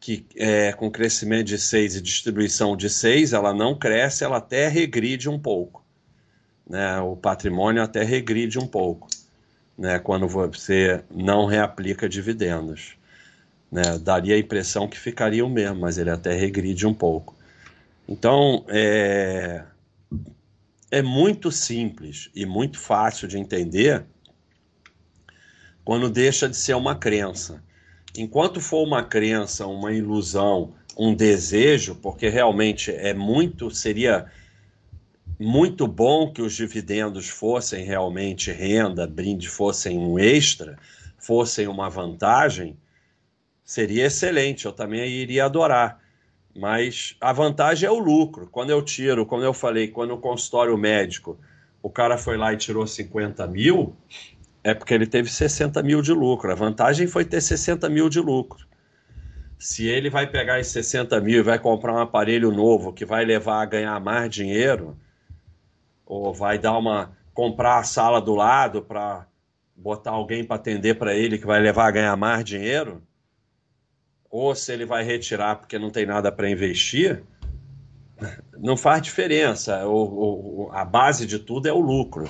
que 0.00 0.24
é, 0.36 0.72
com 0.72 0.90
crescimento 0.90 1.48
de 1.48 1.58
6 1.58 1.96
e 1.96 2.00
distribuição 2.00 2.76
de 2.76 2.88
6, 2.88 3.32
ela 3.32 3.52
não 3.52 3.76
cresce, 3.76 4.24
ela 4.24 4.36
até 4.36 4.68
regride 4.68 5.28
um 5.28 5.38
pouco. 5.38 5.84
Né? 6.68 7.00
O 7.00 7.16
patrimônio 7.16 7.82
até 7.82 8.02
regride 8.04 8.58
um 8.58 8.66
pouco, 8.66 9.08
né? 9.78 9.98
quando 9.98 10.26
você 10.26 11.02
não 11.10 11.46
reaplica 11.46 12.08
dividendos. 12.08 12.96
Né? 13.70 13.98
Daria 13.98 14.34
a 14.34 14.38
impressão 14.38 14.88
que 14.88 14.98
ficaria 14.98 15.44
o 15.44 15.50
mesmo, 15.50 15.80
mas 15.80 15.98
ele 15.98 16.10
até 16.10 16.34
regride 16.34 16.86
um 16.86 16.94
pouco. 16.94 17.36
Então, 18.08 18.64
é, 18.68 19.62
é 20.90 21.02
muito 21.02 21.52
simples 21.52 22.30
e 22.34 22.44
muito 22.44 22.78
fácil 22.78 23.28
de 23.28 23.38
entender 23.38 24.04
quando 25.84 26.10
deixa 26.10 26.48
de 26.48 26.56
ser 26.56 26.74
uma 26.74 26.96
crença 26.96 27.62
enquanto 28.16 28.60
for 28.60 28.84
uma 28.84 29.02
crença, 29.02 29.66
uma 29.66 29.92
ilusão, 29.92 30.74
um 30.96 31.14
desejo, 31.14 31.94
porque 31.96 32.28
realmente 32.28 32.90
é 32.90 33.14
muito, 33.14 33.70
seria 33.70 34.26
muito 35.38 35.86
bom 35.86 36.32
que 36.32 36.42
os 36.42 36.54
dividendos 36.54 37.28
fossem 37.28 37.84
realmente 37.84 38.50
renda, 38.50 39.06
brinde 39.06 39.48
fossem 39.48 39.96
um 39.96 40.18
extra, 40.18 40.76
fossem 41.16 41.68
uma 41.68 41.88
vantagem, 41.88 42.76
seria 43.64 44.06
excelente, 44.06 44.66
eu 44.66 44.72
também 44.72 45.08
iria 45.08 45.44
adorar. 45.44 46.00
Mas 46.56 47.16
a 47.20 47.32
vantagem 47.32 47.86
é 47.86 47.90
o 47.90 47.98
lucro. 47.98 48.48
Quando 48.50 48.70
eu 48.70 48.82
tiro, 48.82 49.24
como 49.24 49.44
eu 49.44 49.52
falei, 49.52 49.86
quando 49.88 50.12
o 50.12 50.18
consultório 50.18 50.76
médico, 50.76 51.38
o 51.80 51.88
cara 51.88 52.18
foi 52.18 52.36
lá 52.36 52.52
e 52.52 52.56
tirou 52.56 52.84
50 52.84 53.46
mil, 53.46 53.94
é 54.64 54.74
porque 54.74 54.92
ele 54.92 55.06
teve 55.06 55.30
60 55.30 55.80
mil 55.84 56.02
de 56.02 56.12
lucro. 56.12 56.50
A 56.50 56.56
vantagem 56.56 57.06
foi 57.06 57.24
ter 57.24 57.40
60 57.40 57.88
mil 57.88 58.08
de 58.08 58.18
lucro. 58.18 58.66
Se 59.56 59.86
ele 59.86 60.10
vai 60.10 60.26
pegar 60.26 60.58
esses 60.58 60.72
60 60.72 61.20
mil 61.20 61.38
e 61.38 61.42
vai 61.42 61.58
comprar 61.58 61.92
um 61.92 61.98
aparelho 61.98 62.50
novo 62.50 62.92
que 62.92 63.04
vai 63.04 63.24
levar 63.24 63.62
a 63.62 63.66
ganhar 63.66 64.00
mais 64.00 64.30
dinheiro, 64.30 64.96
ou 66.08 66.32
vai 66.32 66.58
dar 66.58 66.76
uma 66.76 67.12
comprar 67.34 67.78
a 67.78 67.84
sala 67.84 68.20
do 68.20 68.34
lado 68.34 68.82
para 68.82 69.26
botar 69.76 70.10
alguém 70.10 70.42
para 70.42 70.56
atender 70.56 70.98
para 70.98 71.14
ele 71.14 71.38
que 71.38 71.46
vai 71.46 71.60
levar 71.60 71.86
a 71.86 71.90
ganhar 71.90 72.16
mais 72.16 72.44
dinheiro, 72.44 73.00
ou 74.28 74.54
se 74.54 74.72
ele 74.72 74.84
vai 74.84 75.04
retirar 75.04 75.56
porque 75.56 75.78
não 75.78 75.90
tem 75.90 76.04
nada 76.04 76.32
para 76.32 76.50
investir, 76.50 77.22
não 78.58 78.76
faz 78.76 79.02
diferença. 79.02 79.86
O, 79.86 80.66
o, 80.66 80.70
a 80.72 80.84
base 80.84 81.26
de 81.26 81.38
tudo 81.38 81.68
é 81.68 81.72
o 81.72 81.78
lucro. 81.78 82.28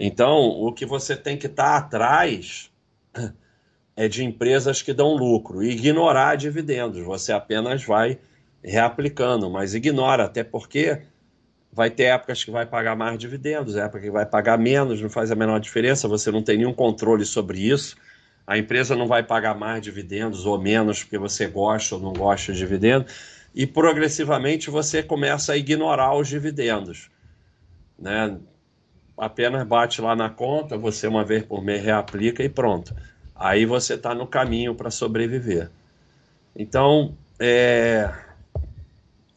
Então, 0.00 0.38
o 0.38 0.72
que 0.72 0.86
você 0.86 1.14
tem 1.14 1.36
que 1.36 1.46
estar 1.46 1.72
tá 1.72 1.76
atrás 1.76 2.72
é 3.94 4.08
de 4.08 4.24
empresas 4.24 4.80
que 4.80 4.92
dão 4.92 5.14
lucro 5.14 5.62
e 5.62 5.70
ignorar 5.70 6.36
dividendos. 6.36 7.04
Você 7.04 7.32
apenas 7.32 7.84
vai 7.84 8.18
reaplicando, 8.62 9.50
mas 9.50 9.74
ignora, 9.74 10.24
até 10.24 10.42
porque 10.42 11.02
vai 11.76 11.90
ter 11.90 12.04
épocas 12.04 12.42
que 12.42 12.50
vai 12.50 12.64
pagar 12.64 12.96
mais 12.96 13.18
dividendos, 13.18 13.76
época 13.76 14.00
que 14.00 14.10
vai 14.10 14.24
pagar 14.24 14.56
menos, 14.56 15.02
não 15.02 15.10
faz 15.10 15.30
a 15.30 15.34
menor 15.34 15.60
diferença, 15.60 16.08
você 16.08 16.30
não 16.30 16.42
tem 16.42 16.56
nenhum 16.56 16.72
controle 16.72 17.26
sobre 17.26 17.60
isso. 17.60 17.96
A 18.46 18.56
empresa 18.56 18.96
não 18.96 19.06
vai 19.06 19.22
pagar 19.22 19.54
mais 19.54 19.82
dividendos 19.82 20.46
ou 20.46 20.58
menos 20.58 21.04
porque 21.04 21.18
você 21.18 21.46
gosta 21.46 21.96
ou 21.96 22.00
não 22.00 22.14
gosta 22.14 22.50
de 22.50 22.58
dividendos, 22.58 23.12
e 23.54 23.66
progressivamente 23.66 24.70
você 24.70 25.02
começa 25.02 25.52
a 25.52 25.56
ignorar 25.58 26.16
os 26.16 26.28
dividendos. 26.28 27.10
Né? 27.98 28.38
apenas 29.18 29.66
bate 29.66 30.00
lá 30.00 30.14
na 30.14 30.28
conta, 30.28 30.76
você 30.76 31.06
uma 31.06 31.24
vez 31.24 31.42
por 31.42 31.62
mês 31.62 31.82
reaplica 31.82 32.42
e 32.42 32.48
pronto. 32.48 32.94
Aí 33.34 33.64
você 33.64 33.94
está 33.94 34.14
no 34.14 34.26
caminho 34.26 34.74
para 34.74 34.90
sobreviver. 34.90 35.70
Então, 36.54 37.14
é, 37.38 38.10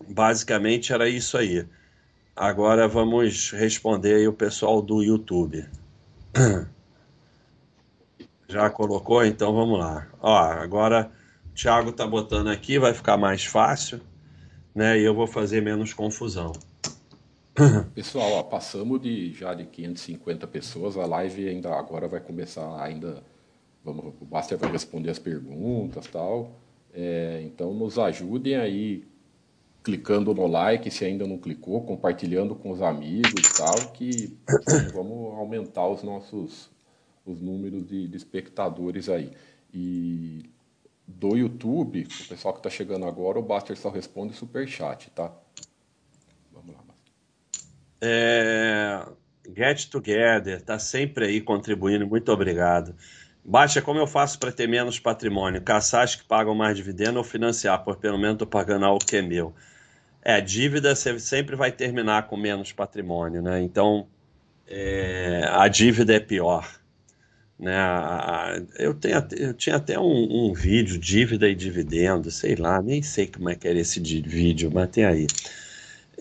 basicamente 0.08 0.94
era 0.94 1.08
isso 1.08 1.38
aí. 1.38 1.66
Agora 2.40 2.88
vamos 2.88 3.52
responder 3.52 4.16
aí 4.16 4.26
o 4.26 4.32
pessoal 4.32 4.82
do 4.82 5.04
YouTube. 5.04 5.68
Já 8.48 8.70
colocou? 8.70 9.26
Então 9.26 9.54
vamos 9.54 9.78
lá. 9.78 10.08
Ó, 10.22 10.38
agora 10.38 11.12
o 11.48 11.54
Thiago 11.54 11.90
está 11.90 12.08
botando 12.08 12.48
aqui, 12.48 12.80
vai 12.80 12.94
ficar 12.94 13.18
mais 13.18 13.44
fácil, 13.44 14.00
né? 14.74 14.98
E 14.98 15.04
eu 15.04 15.14
vou 15.14 15.28
fazer 15.28 15.62
menos 15.62 15.94
confusão. 15.94 16.54
Pessoal, 17.94 18.32
ó, 18.32 18.44
passamos 18.44 19.02
de 19.02 19.34
já 19.34 19.54
de 19.54 19.66
550 19.66 20.48
pessoas, 20.48 20.96
a 20.96 21.06
live 21.06 21.50
ainda 21.50 21.76
agora 21.76 22.08
vai 22.08 22.22
começar 22.22 22.82
ainda, 22.82 23.22
vamos, 23.84 24.14
o 24.18 24.24
Baster 24.24 24.58
vai 24.58 24.72
responder 24.72 25.10
as 25.10 25.20
perguntas 25.20 26.08
tal. 26.08 26.52
É, 26.94 27.42
então 27.44 27.74
nos 27.74 28.00
ajudem 28.00 28.56
aí 28.56 29.06
clicando 29.90 30.36
no 30.36 30.46
like 30.46 30.92
se 30.92 31.04
ainda 31.04 31.26
não 31.26 31.40
clicou, 31.40 31.82
compartilhando 31.84 32.54
com 32.54 32.70
os 32.70 32.82
amigos 32.82 33.48
e 33.48 33.58
tal, 33.58 33.92
que 33.92 34.38
vamos 34.94 35.38
aumentar 35.38 35.88
os 35.88 36.04
nossos 36.04 36.70
os 37.26 37.42
números 37.42 37.88
de, 37.88 38.08
de 38.08 38.18
espectadores 38.18 39.10
aí. 39.10 39.32
E 39.74 40.44
do 41.08 41.36
YouTube, 41.36 42.08
o 42.20 42.30
pessoal 42.30 42.54
que 42.54 42.60
está 42.60 42.70
chegando 42.70 43.06
agora, 43.06 43.40
o 43.40 43.44
Baster 43.44 43.78
só 43.78 43.90
responde 43.90 44.34
super 44.34 44.68
chat, 44.68 45.10
tá? 45.12 45.34
É... 48.02 49.06
Get 49.56 49.90
Together 49.90 50.58
está 50.58 50.78
sempre 50.78 51.26
aí 51.26 51.42
contribuindo, 51.42 52.08
muito 52.08 52.32
obrigado. 52.32 52.96
Baixa 53.44 53.82
como 53.82 54.00
eu 54.00 54.08
faço 54.08 54.38
para 54.40 54.52
ter 54.52 54.68
menos 54.68 55.00
patrimônio? 55.00 55.62
Caçar 55.62 56.04
as 56.04 56.16
que 56.16 56.24
pagam 56.24 56.54
mais 56.54 56.78
dividendo 56.78 57.18
ou 57.18 57.24
financiar, 57.24 57.84
por 57.84 57.98
pelo 57.98 58.18
menos 58.18 58.34
estou 58.34 58.48
pagando 58.48 58.86
algo 58.86 59.04
que 59.04 59.18
é 59.18 59.22
meu. 59.22 59.54
É, 60.22 60.42
dívida 60.42 60.96
você 60.96 61.18
sempre 61.20 61.56
vai 61.56 61.72
terminar 61.72 62.28
com 62.28 62.36
menos 62.36 62.72
patrimônio, 62.72 63.42
né? 63.42 63.62
Então, 63.62 64.08
é... 64.68 65.46
a 65.50 65.68
dívida 65.68 66.14
é 66.16 66.20
pior. 66.20 66.80
Né? 67.60 67.74
Eu, 68.78 68.94
tenho, 68.94 69.28
eu 69.32 69.54
tinha 69.54 69.76
até 69.76 70.00
um, 70.00 70.50
um, 70.50 70.54
vídeo, 70.54 70.98
dívida 70.98 71.50
e 71.50 71.54
dividendo, 71.54 72.32
sei 72.32 72.56
lá, 72.56 72.82
nem 72.82 73.02
sei 73.02 73.28
como 73.28 73.50
é 73.50 73.56
que 73.56 73.68
era 73.68 73.78
esse 73.78 74.00
vídeo, 74.00 74.72
mas 74.74 74.90
tem 74.90 75.06
aí. 75.06 75.28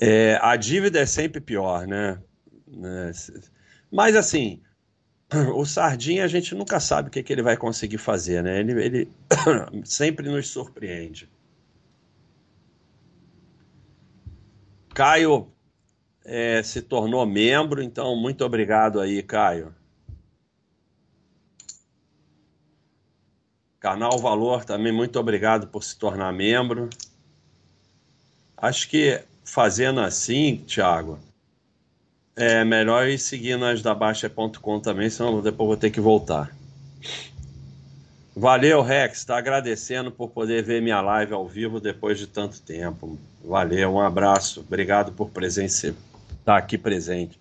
É, 0.00 0.38
a 0.42 0.56
dívida 0.56 0.98
é 1.00 1.06
sempre 1.06 1.40
pior, 1.40 1.87
né? 1.87 2.18
né? 2.66 3.12
Mas 3.90 4.16
assim, 4.16 4.61
o 5.54 5.64
Sardinha 5.64 6.24
a 6.24 6.28
gente 6.28 6.54
nunca 6.54 6.80
sabe 6.80 7.08
o 7.08 7.11
que, 7.11 7.22
que 7.22 7.32
ele 7.32 7.42
vai 7.42 7.56
conseguir 7.56 7.98
fazer, 7.98 8.42
né? 8.42 8.58
Ele, 8.58 8.72
ele 8.82 9.08
sempre 9.84 10.28
nos 10.28 10.48
surpreende. 10.48 11.28
Caio 14.98 15.46
é, 16.24 16.61
se 16.61 16.82
tornou 16.82 17.24
membro, 17.24 17.80
então 17.80 18.16
muito 18.16 18.44
obrigado 18.44 18.98
aí, 18.98 19.22
Caio. 19.22 19.72
Canal 23.78 24.18
Valor 24.18 24.64
também, 24.64 24.92
muito 24.92 25.16
obrigado 25.20 25.68
por 25.68 25.84
se 25.84 25.96
tornar 25.96 26.32
membro. 26.32 26.90
Acho 28.56 28.88
que 28.88 29.22
fazendo 29.44 30.00
assim, 30.00 30.64
Thiago, 30.66 31.20
é 32.34 32.64
melhor 32.64 33.06
ir 33.06 33.20
seguindo 33.20 33.66
as 33.66 33.80
da 33.80 33.94
Baixa.com 33.94 34.80
também, 34.80 35.08
senão 35.08 35.40
depois 35.40 35.68
vou 35.68 35.76
ter 35.76 35.92
que 35.92 36.00
voltar. 36.00 36.52
Valeu, 38.38 38.83
Rex. 38.83 39.18
Está 39.18 39.37
agradecendo 39.37 40.12
por 40.12 40.31
poder 40.31 40.62
ver 40.62 40.81
minha 40.81 41.01
live 41.01 41.33
ao 41.33 41.48
vivo 41.48 41.81
depois 41.81 42.20
de 42.20 42.29
tanto 42.29 42.62
tempo. 42.62 43.18
Valeu, 43.44 43.94
um 43.94 44.01
abraço. 44.01 44.61
Obrigado 44.61 45.11
por 45.11 45.29
presença, 45.31 45.88
estar 45.88 45.96
tá 46.44 46.57
aqui 46.57 46.79
presente. 46.79 47.37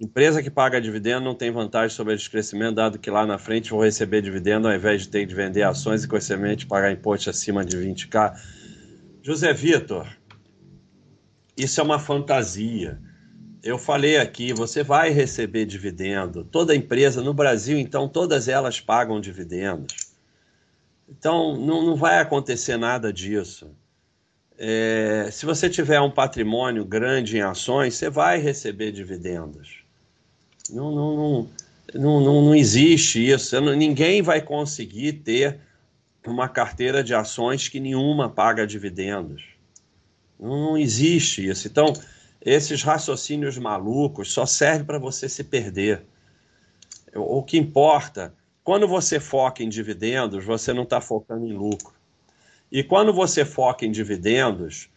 Empresa 0.00 0.42
que 0.42 0.50
paga 0.50 0.80
dividendo 0.80 1.24
não 1.24 1.34
tem 1.36 1.52
vantagem 1.52 1.96
sobre 1.96 2.14
esse 2.14 2.28
crescimento, 2.28 2.74
dado 2.74 2.98
que 2.98 3.08
lá 3.08 3.24
na 3.24 3.38
frente 3.38 3.70
vou 3.70 3.84
receber 3.84 4.20
dividendo 4.20 4.66
ao 4.66 4.74
invés 4.74 5.02
de 5.02 5.08
ter 5.08 5.24
de 5.24 5.32
vender 5.32 5.62
ações 5.62 6.02
e, 6.02 6.08
consequentemente, 6.08 6.66
pagar 6.66 6.90
imposto 6.90 7.30
acima 7.30 7.64
de 7.64 7.76
20k. 7.76 8.36
José 9.22 9.52
Vitor, 9.52 10.08
isso 11.56 11.80
é 11.80 11.84
uma 11.84 12.00
fantasia. 12.00 12.98
Eu 13.62 13.78
falei 13.78 14.16
aqui, 14.16 14.52
você 14.52 14.82
vai 14.82 15.10
receber 15.10 15.66
dividendo. 15.66 16.44
Toda 16.44 16.74
empresa 16.74 17.22
no 17.22 17.34
Brasil, 17.34 17.78
então, 17.78 18.08
todas 18.08 18.48
elas 18.48 18.80
pagam 18.80 19.20
dividendos. 19.20 20.10
Então, 21.08 21.56
não, 21.56 21.84
não 21.84 21.96
vai 21.96 22.18
acontecer 22.20 22.76
nada 22.76 23.12
disso. 23.12 23.70
É, 24.56 25.28
se 25.32 25.44
você 25.44 25.68
tiver 25.68 26.00
um 26.00 26.10
patrimônio 26.10 26.84
grande 26.84 27.36
em 27.36 27.40
ações, 27.40 27.94
você 27.94 28.08
vai 28.08 28.38
receber 28.38 28.92
dividendos. 28.92 29.82
Não, 30.70 30.94
não, 30.94 31.16
não, 31.16 31.48
não, 31.94 32.20
não, 32.20 32.42
não 32.42 32.54
existe 32.54 33.28
isso. 33.28 33.60
Ninguém 33.60 34.22
vai 34.22 34.40
conseguir 34.40 35.14
ter 35.14 35.58
uma 36.26 36.48
carteira 36.48 37.02
de 37.02 37.14
ações 37.14 37.68
que 37.68 37.80
nenhuma 37.80 38.28
paga 38.28 38.66
dividendos. 38.66 39.42
Não, 40.38 40.70
não 40.70 40.78
existe 40.78 41.46
isso. 41.46 41.66
Então, 41.66 41.92
esses 42.40 42.82
raciocínios 42.82 43.58
malucos 43.58 44.32
só 44.32 44.46
servem 44.46 44.84
para 44.84 44.98
você 44.98 45.28
se 45.28 45.44
perder. 45.44 46.02
O 47.14 47.42
que 47.42 47.58
importa, 47.58 48.34
quando 48.64 48.86
você 48.88 49.20
foca 49.20 49.62
em 49.62 49.68
dividendos, 49.68 50.44
você 50.44 50.72
não 50.72 50.84
está 50.84 51.00
focando 51.00 51.46
em 51.46 51.52
lucro. 51.52 51.92
E 52.70 52.82
quando 52.82 53.12
você 53.12 53.44
foca 53.44 53.84
em 53.84 53.90
dividendos, 53.90 54.88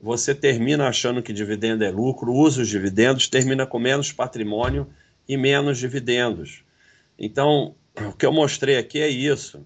você 0.00 0.34
termina 0.34 0.88
achando 0.88 1.22
que 1.22 1.32
dividendo 1.32 1.84
é 1.84 1.90
lucro, 1.90 2.32
usa 2.32 2.62
os 2.62 2.68
dividendos, 2.68 3.28
termina 3.28 3.66
com 3.66 3.78
menos 3.78 4.10
patrimônio 4.10 4.88
e 5.28 5.36
menos 5.36 5.78
dividendos. 5.78 6.64
Então, 7.18 7.74
o 8.08 8.12
que 8.12 8.24
eu 8.24 8.32
mostrei 8.32 8.78
aqui 8.78 8.98
é 9.00 9.08
isso. 9.08 9.64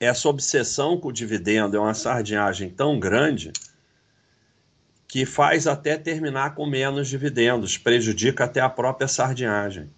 Essa 0.00 0.30
obsessão 0.30 0.98
com 0.98 1.08
o 1.08 1.12
dividendo 1.12 1.76
é 1.76 1.80
uma 1.80 1.92
sardinhagem 1.92 2.70
tão 2.70 2.98
grande 2.98 3.52
que 5.10 5.26
faz 5.26 5.66
até 5.66 5.96
terminar 5.96 6.54
com 6.54 6.64
menos 6.64 7.08
dividendos, 7.08 7.76
prejudica 7.76 8.44
até 8.44 8.60
a 8.60 8.68
própria 8.70 9.08
sardinhagem. 9.08 9.90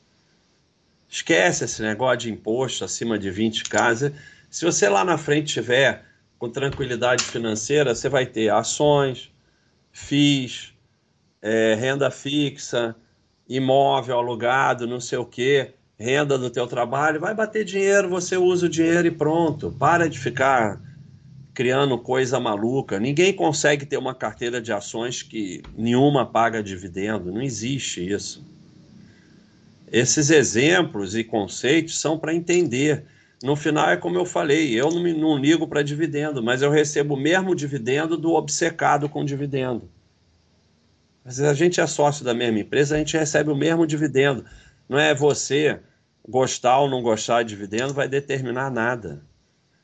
Esquece 1.07 1.65
esse 1.65 1.83
negócio 1.83 2.21
de 2.21 2.31
imposto 2.31 2.83
acima 2.83 3.19
de 3.19 3.31
20 3.31 3.65
casas. 3.65 4.11
Se 4.49 4.65
você 4.65 4.89
lá 4.89 5.05
na 5.05 5.19
frente 5.19 5.53
tiver 5.53 6.03
com 6.39 6.49
tranquilidade 6.49 7.25
financeira, 7.25 7.95
você 7.95 8.09
vai 8.09 8.25
ter 8.25 8.51
ações, 8.51 9.31
FIIs, 9.93 10.73
é, 11.43 11.75
renda 11.75 12.11
fixa, 12.11 12.97
imóvel 13.47 14.17
alugado, 14.17 14.87
não 14.87 14.99
sei 14.99 15.19
o 15.19 15.27
quê, 15.27 15.75
renda 15.99 16.39
do 16.39 16.49
teu 16.49 16.67
trabalho, 16.67 17.21
vai 17.21 17.35
bater 17.35 17.67
dinheiro, 17.67 18.09
você 18.09 18.39
usa 18.39 18.65
o 18.65 18.71
dinheiro 18.71 19.07
e 19.07 19.11
pronto. 19.11 19.77
Para 19.79 20.09
de 20.09 20.19
ficar 20.19 20.81
criando 21.55 21.99
coisa 21.99 22.41
maluca. 22.41 22.99
Ninguém 22.99 23.33
consegue 23.33 23.85
ter 23.85 23.97
uma 23.97 24.15
carteira 24.15 24.61
de 24.61 24.73
ações 24.73 25.23
que 25.23 25.63
nenhuma 25.77 26.25
paga 26.25 26.63
dividendo, 26.63 27.33
não 27.33 27.43
existe 27.43 28.11
isso. 28.11 28.45
Esses 29.91 30.31
exemplos 30.31 31.15
e 31.15 31.23
conceitos 31.23 32.01
são 32.01 32.19
para 32.19 32.35
entender. 32.35 33.05
No 33.43 33.55
final 33.55 33.91
é 33.91 33.97
como 33.97 34.17
eu 34.17 34.25
falei, 34.25 34.73
eu 34.73 34.91
não, 34.91 35.03
me, 35.03 35.13
não 35.13 35.37
ligo 35.37 35.67
para 35.67 35.83
dividendo, 35.83 36.43
mas 36.43 36.63
eu 36.63 36.71
recebo 36.71 37.15
o 37.15 37.21
mesmo 37.21 37.55
dividendo 37.55 38.17
do 38.17 38.33
obcecado 38.33 39.09
com 39.09 39.25
dividendo. 39.25 39.91
Mas 41.25 41.41
a 41.41 41.53
gente 41.53 41.81
é 41.81 41.87
sócio 41.87 42.25
da 42.25 42.33
mesma 42.33 42.61
empresa, 42.61 42.95
a 42.95 42.99
gente 42.99 43.17
recebe 43.17 43.51
o 43.51 43.57
mesmo 43.57 43.87
dividendo. 43.87 44.45
Não 44.89 44.99
é 44.99 45.15
você 45.15 45.79
gostar 46.27 46.79
ou 46.79 46.89
não 46.89 47.03
gostar 47.03 47.43
de 47.43 47.51
dividendo 47.51 47.93
vai 47.93 48.09
determinar 48.09 48.71
nada. 48.71 49.23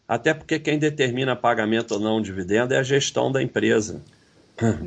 Até 0.08 0.32
porque 0.32 0.58
quem 0.58 0.78
determina 0.78 1.36
pagamento 1.36 1.92
ou 1.92 2.00
não 2.00 2.18
de 2.22 2.28
dividendo 2.28 2.72
é 2.72 2.78
a 2.78 2.82
gestão 2.82 3.30
da 3.30 3.42
empresa. 3.42 4.02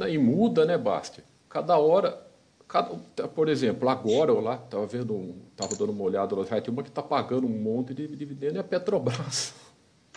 E 0.10 0.17
muda, 0.17 0.65
né, 0.65 0.77
Basti? 0.79 1.23
Cada 1.47 1.77
hora, 1.77 2.19
cada, 2.67 2.89
por 3.27 3.47
exemplo, 3.47 3.88
agora 3.88 4.31
eu 4.31 4.41
lá 4.41 4.55
estava 4.55 4.88
vendo, 4.88 5.36
estava 5.51 5.75
dando 5.75 5.91
uma 5.91 6.03
olhada, 6.03 6.36
já 6.43 6.60
tem 6.60 6.73
uma 6.73 6.81
que 6.81 6.89
está 6.89 7.03
pagando 7.03 7.45
um 7.45 7.49
monte 7.49 7.93
de 7.93 8.07
dividendo 8.07 8.57
é 8.57 8.62
a 8.62 8.63
Petrobras. 8.63 9.53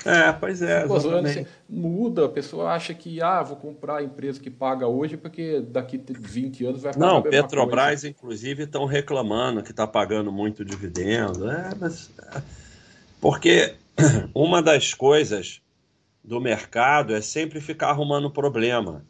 É, 0.05 0.33
pois 0.33 0.61
é. 0.61 0.83
Assim, 0.83 1.47
muda, 1.69 2.27
a 2.27 2.29
pessoa 2.29 2.73
acha 2.73 2.93
que 2.93 3.23
ah, 3.23 3.43
vou 3.43 3.57
comprar 3.57 3.99
a 3.99 4.03
empresa 4.03 4.41
que 4.41 4.51
paga 4.51 4.87
hoje 4.87 5.17
porque 5.17 5.61
daqui 5.61 6.03
20 6.07 6.67
anos 6.67 6.83
vai 6.83 6.93
pagar 6.93 7.07
Não, 7.07 7.23
Petrobras, 7.23 7.87
coisa. 7.87 8.09
inclusive, 8.09 8.65
estão 8.65 8.87
reclamando 8.87 9.63
que 9.63 9.71
está 9.71 9.87
pagando 9.87 10.33
muito 10.33 10.65
dividendo. 10.65 11.49
É, 11.49 11.71
mas, 11.79 12.11
é, 12.19 12.43
porque 13.21 13.75
uma 14.35 14.63
das 14.63 14.95
coisas 14.95 15.61
do 16.23 16.41
mercado 16.41 17.15
é 17.15 17.21
sempre 17.21 17.61
ficar 17.61 17.91
arrumando 17.91 18.31
problema, 18.31 19.05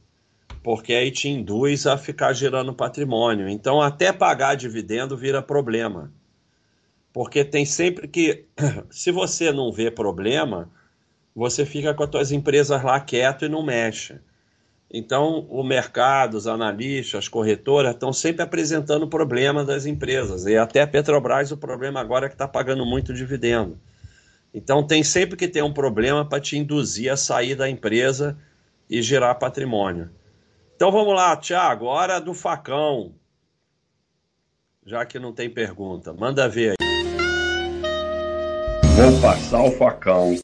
porque 0.63 0.93
aí 0.93 1.11
te 1.11 1.29
induz 1.29 1.87
a 1.87 1.97
ficar 1.97 2.33
gerando 2.33 2.75
patrimônio. 2.75 3.49
Então, 3.49 3.81
até 3.81 4.13
pagar 4.13 4.57
dividendo 4.57 5.17
vira 5.17 5.43
problema. 5.43 6.13
Porque 7.13 7.45
tem 7.45 7.65
sempre 7.65 8.09
que, 8.09 8.47
se 8.91 9.13
você 9.13 9.53
não 9.53 9.71
vê 9.71 9.91
problema, 9.91 10.69
você 11.35 11.65
fica 11.65 11.95
com 11.95 12.03
as 12.03 12.11
suas 12.11 12.33
empresas 12.33 12.83
lá 12.83 12.99
quieto 13.01 13.45
e 13.45 13.49
não 13.49 13.63
mexe. 13.63 14.19
Então, 14.91 15.47
o 15.51 15.65
mercado, 15.65 16.35
os 16.35 16.47
analistas, 16.47 17.21
as 17.21 17.29
corretoras 17.29 17.95
estão 17.95 18.13
sempre 18.13 18.43
apresentando 18.43 19.09
problema 19.09 19.65
das 19.65 19.87
empresas. 19.87 20.47
E 20.47 20.57
até 20.57 20.83
a 20.83 20.87
Petrobras, 20.87 21.51
o 21.51 21.57
problema 21.57 22.01
agora 22.01 22.27
é 22.27 22.29
que 22.29 22.35
está 22.35 22.47
pagando 22.47 22.87
muito 22.87 23.13
dividendo. 23.13 23.79
Então, 24.55 24.87
tem 24.87 25.03
sempre 25.03 25.37
que 25.37 25.49
ter 25.49 25.63
um 25.63 25.73
problema 25.73 26.25
para 26.25 26.41
te 26.41 26.57
induzir 26.57 27.13
a 27.13 27.17
sair 27.17 27.57
da 27.57 27.69
empresa 27.69 28.39
e 28.89 29.03
gerar 29.03 29.35
patrimônio. 29.35 30.11
Então, 30.77 30.93
vamos 30.93 31.13
lá, 31.13 31.37
Tiago, 31.37 31.87
hora 31.87 32.21
do 32.21 32.33
facão. 32.33 33.17
Já 34.87 35.05
que 35.05 35.19
não 35.19 35.33
tem 35.33 35.51
pergunta, 35.51 36.13
manda 36.13 36.49
ver 36.49 36.71
aí. 36.71 36.77
Vou 38.97 39.21
passar 39.21 39.65
o 39.65 39.73
facão. 39.73 40.37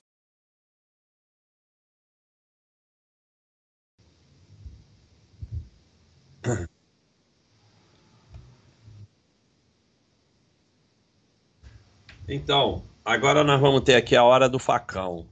Então, 12.27 12.90
agora 13.05 13.45
nós 13.45 13.61
vamos 13.61 13.83
ter 13.83 13.95
aqui 13.95 14.17
a 14.17 14.25
hora 14.25 14.49
do 14.49 14.59
facão. 14.59 15.29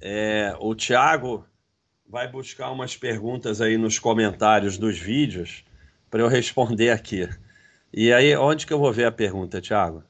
É, 0.00 0.54
o 0.60 0.74
Thiago 0.74 1.44
vai 2.08 2.28
buscar 2.28 2.70
umas 2.70 2.96
perguntas 2.96 3.60
aí 3.60 3.76
nos 3.76 3.98
comentários 3.98 4.78
dos 4.78 4.98
vídeos 4.98 5.64
para 6.10 6.20
eu 6.20 6.28
responder 6.28 6.90
aqui. 6.90 7.28
E 7.92 8.12
aí, 8.12 8.36
onde 8.36 8.66
que 8.66 8.72
eu 8.72 8.78
vou 8.78 8.92
ver 8.92 9.06
a 9.06 9.12
pergunta, 9.12 9.60
Thiago? 9.60 10.04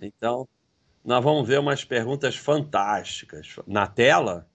Então, 0.00 0.48
nós 1.04 1.22
vamos 1.22 1.46
ver 1.46 1.60
umas 1.60 1.84
perguntas 1.84 2.36
fantásticas. 2.36 3.56
Na 3.66 3.86
tela? 3.86 4.48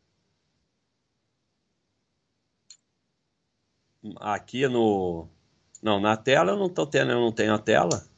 Aqui 4.18 4.68
no. 4.68 5.28
Não, 5.82 6.00
na 6.00 6.18
tela 6.18 6.52
eu 6.52 6.58
não 6.58 6.70
tô 6.70 6.86
tendo, 6.88 7.12
eu 7.12 7.20
não 7.20 7.32
tenho 7.32 7.54
a 7.54 7.60
tela. 7.60 8.09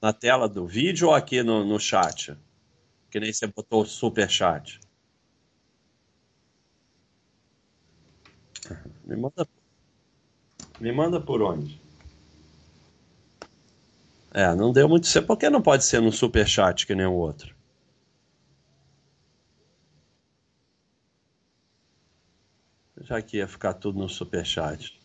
Na 0.00 0.12
tela 0.12 0.48
do 0.48 0.66
vídeo 0.66 1.08
ou 1.08 1.14
aqui 1.14 1.42
no, 1.42 1.64
no 1.64 1.78
chat? 1.78 2.36
Que 3.10 3.20
nem 3.20 3.32
você 3.32 3.46
botou 3.46 3.84
super 3.84 4.30
chat. 4.30 4.80
Me 9.04 9.16
manda, 9.16 9.46
me 10.78 10.92
manda 10.92 11.20
por 11.20 11.42
onde? 11.42 11.80
É, 14.32 14.54
não 14.54 14.72
deu 14.72 14.88
muito 14.88 15.06
certo. 15.06 15.26
Por 15.26 15.36
que 15.36 15.50
não 15.50 15.60
pode 15.60 15.84
ser 15.84 16.00
no 16.00 16.12
super 16.12 16.46
chat 16.46 16.86
que 16.86 16.94
nem 16.94 17.06
o 17.06 17.12
outro? 17.12 17.54
Já 23.02 23.20
que 23.20 23.38
ia 23.38 23.48
ficar 23.48 23.74
tudo 23.74 23.98
no 23.98 24.08
super 24.08 24.46
chat. 24.46 24.99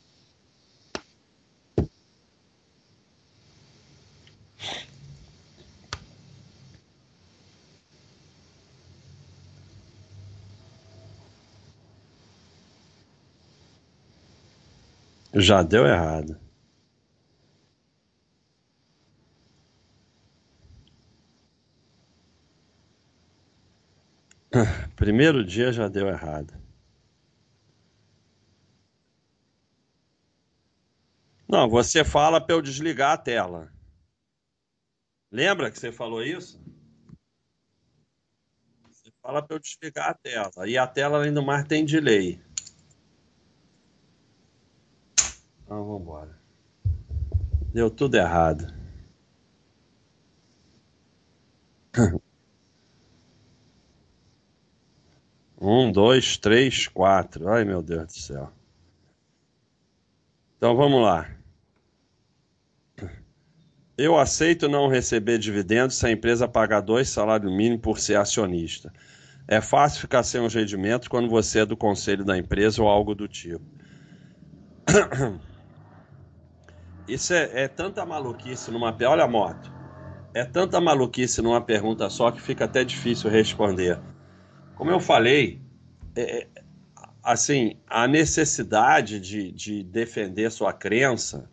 Já 15.36 15.61
deu 15.63 15.86
errado. 15.86 16.39
Primeiro 24.95 25.43
dia 25.43 25.73
já 25.73 25.89
deu 25.89 26.07
errado. 26.07 26.53
Não, 31.45 31.69
você 31.69 32.05
fala 32.05 32.39
para 32.39 32.55
eu 32.55 32.61
desligar 32.61 33.11
a 33.11 33.17
tela. 33.17 33.69
Lembra 35.29 35.69
que 35.69 35.77
você 35.77 35.91
falou 35.91 36.23
isso? 36.23 36.63
Você 38.88 39.11
fala 39.21 39.41
para 39.41 39.57
eu 39.57 39.59
desligar 39.59 40.11
a 40.11 40.13
tela. 40.13 40.65
E 40.65 40.77
a 40.77 40.88
tela, 40.88 41.17
além 41.17 41.33
do 41.33 41.43
mais, 41.43 41.67
tem 41.67 41.83
delay. 41.83 42.41
Então, 45.66 45.84
vamos 45.84 46.01
embora. 46.01 46.39
Deu 47.74 47.89
tudo 47.89 48.16
errado. 48.16 48.74
Um, 55.68 55.91
dois, 55.91 56.38
três, 56.38 56.88
quatro. 56.88 57.47
Ai, 57.47 57.63
meu 57.63 57.82
Deus 57.82 58.05
do 58.07 58.13
céu. 58.13 58.51
Então 60.57 60.76
vamos 60.76 61.01
lá. 61.01 61.30
Eu 63.97 64.20
aceito 64.20 64.68
não 64.68 64.89
receber 64.89 65.39
dividendos 65.39 65.95
se 65.95 66.05
a 66.05 66.11
empresa 66.11 66.47
pagar 66.47 66.82
dois 66.82 67.09
salários 67.09 67.51
mínimos 67.51 67.82
por 67.82 67.99
ser 67.99 68.18
acionista. 68.18 68.91
É 69.47 69.61
fácil 69.61 70.01
ficar 70.01 70.24
sem 70.24 70.41
um 70.41 70.47
rendimento 70.47 71.09
quando 71.09 71.30
você 71.30 71.59
é 71.59 71.66
do 71.66 71.78
conselho 71.78 72.26
da 72.26 72.38
empresa 72.38 72.82
ou 72.82 72.89
algo 72.89 73.16
do 73.16 73.28
tipo. 73.28 73.63
Isso 77.07 77.33
é, 77.33 77.63
é 77.63 77.67
tanta 77.67 78.05
maluquice 78.05 78.71
numa. 78.71 78.95
Olha 79.07 79.23
a 79.23 79.27
moto. 79.27 79.71
É 80.33 80.43
tanta 80.43 80.81
maluquice 80.81 81.41
numa 81.41 81.61
pergunta 81.61 82.09
só 82.09 82.29
que 82.31 82.41
fica 82.41 82.65
até 82.65 82.83
difícil 82.83 83.29
responder. 83.29 83.99
Como 84.75 84.91
eu 84.91 84.99
falei, 84.99 85.61
é, 86.15 86.41
é, 86.41 86.47
assim, 87.23 87.77
a 87.87 88.07
necessidade 88.07 89.19
de, 89.19 89.51
de 89.51 89.83
defender 89.83 90.51
sua 90.51 90.73
crença 90.73 91.49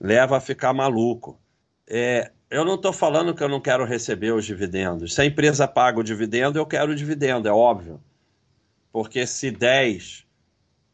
leva 0.00 0.36
a 0.36 0.40
ficar 0.40 0.74
maluco. 0.74 1.40
É, 1.88 2.32
eu 2.50 2.64
não 2.64 2.74
estou 2.74 2.92
falando 2.92 3.34
que 3.34 3.42
eu 3.42 3.48
não 3.48 3.60
quero 3.60 3.84
receber 3.84 4.32
os 4.32 4.44
dividendos. 4.44 5.14
Se 5.14 5.22
a 5.22 5.24
empresa 5.24 5.66
paga 5.66 5.98
o 5.98 6.04
dividendo, 6.04 6.58
eu 6.58 6.66
quero 6.66 6.92
o 6.92 6.94
dividendo, 6.94 7.48
é 7.48 7.52
óbvio. 7.52 8.00
Porque 8.92 9.26
se 9.26 9.50
10 9.50 10.26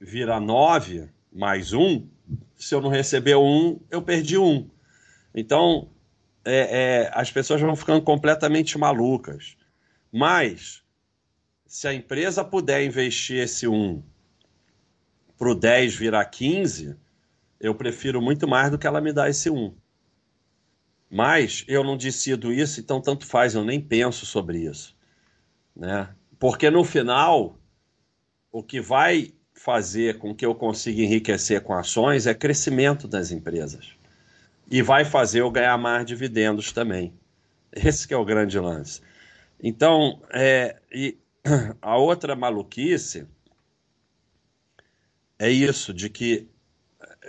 vira 0.01 0.39
9 0.41 1.09
mais 1.33 1.73
1, 1.73 2.09
se 2.57 2.75
eu 2.75 2.81
não 2.81 2.91
receber 2.91 3.37
um, 3.37 3.81
eu 3.91 4.03
perdi 4.03 4.39
um. 4.39 4.69
Então, 5.35 5.91
é, 6.45 7.05
é, 7.05 7.11
as 7.13 7.31
pessoas 7.31 7.61
vão 7.61 7.77
ficando 7.77 8.03
completamente 8.03 8.77
malucas. 8.79 9.57
Mas 10.11 10.83
se 11.67 11.89
a 11.89 11.95
empresa 11.95 12.45
puder 12.45 12.85
investir 12.85 13.39
esse 13.39 13.67
1 13.67 14.03
para 15.39 15.51
o 15.51 15.55
10 15.55 15.95
virar 15.95 16.25
15, 16.27 16.97
eu 17.59 17.75
prefiro 17.75 18.21
muito 18.21 18.47
mais 18.47 18.71
do 18.71 18.79
que 18.79 18.87
ela 18.87 19.01
me 19.01 19.13
dar 19.13 19.31
esse 19.31 19.49
1. 19.49 19.75
Mas 21.11 21.65
eu 21.69 21.83
não 21.83 21.97
decido 21.97 22.53
isso, 22.53 22.81
então 22.81 23.01
tanto 23.01 23.27
faz, 23.27 23.55
eu 23.55 23.65
nem 23.65 23.81
penso 23.81 24.25
sobre 24.27 24.59
isso. 24.59 24.97
Né? 25.75 26.15
Porque 26.39 26.71
no 26.71 26.85
final, 26.85 27.59
o 28.51 28.63
que 28.63 28.81
vai 28.81 29.33
fazer 29.63 30.19
com 30.19 30.35
que 30.35 30.45
eu 30.45 30.57
consiga 30.57 31.03
enriquecer 31.03 31.61
com 31.61 31.73
ações 31.73 32.27
é 32.27 32.35
crescimento 32.35 33.07
das 33.07 33.31
empresas. 33.31 33.93
E 34.69 34.83
vai 34.83 35.05
fazer 35.05 35.41
eu 35.41 35.51
ganhar 35.53 35.79
mais 35.79 36.05
dividendos 36.05 36.73
também. 36.73 37.13
Esse 37.73 38.13
é 38.13 38.17
o 38.17 38.25
grande 38.25 38.59
lance. 38.59 39.01
Então, 39.63 40.21
é, 40.31 40.77
e 40.91 41.17
a 41.81 41.97
outra 41.97 42.35
maluquice 42.35 43.25
é 45.39 45.49
isso, 45.49 45.95
de 45.95 46.11
que 46.11 46.49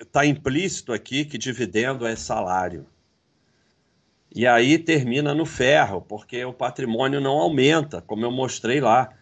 está 0.01 0.25
implícito 0.25 0.91
aqui 0.91 1.25
que 1.25 1.37
dividendo 1.37 2.03
é 2.03 2.15
salário. 2.15 2.87
E 4.35 4.47
aí 4.47 4.79
termina 4.79 5.35
no 5.35 5.45
ferro, 5.45 6.01
porque 6.01 6.43
o 6.43 6.51
patrimônio 6.53 7.21
não 7.21 7.33
aumenta, 7.33 8.01
como 8.01 8.25
eu 8.25 8.31
mostrei 8.31 8.81
lá. 8.81 9.13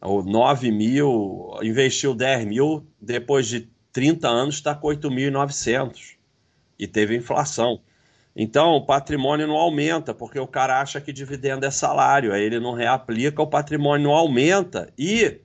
O 0.00 0.22
9 0.22 0.70
mil, 0.70 1.58
investiu 1.62 2.14
10 2.14 2.46
mil, 2.46 2.86
depois 3.00 3.46
de 3.46 3.68
30 3.92 4.28
anos 4.28 4.56
está 4.56 4.74
com 4.74 4.88
8.900. 4.88 6.16
E 6.78 6.86
teve 6.86 7.16
inflação. 7.16 7.80
Então, 8.38 8.72
o 8.72 8.84
patrimônio 8.84 9.46
não 9.46 9.56
aumenta, 9.56 10.12
porque 10.12 10.38
o 10.38 10.46
cara 10.46 10.78
acha 10.78 11.00
que 11.00 11.10
dividendo 11.10 11.64
é 11.64 11.70
salário, 11.70 12.34
aí 12.34 12.42
ele 12.42 12.60
não 12.60 12.74
reaplica, 12.74 13.40
o 13.40 13.46
patrimônio 13.46 14.08
não 14.08 14.14
aumenta 14.14 14.92
e 14.98 15.40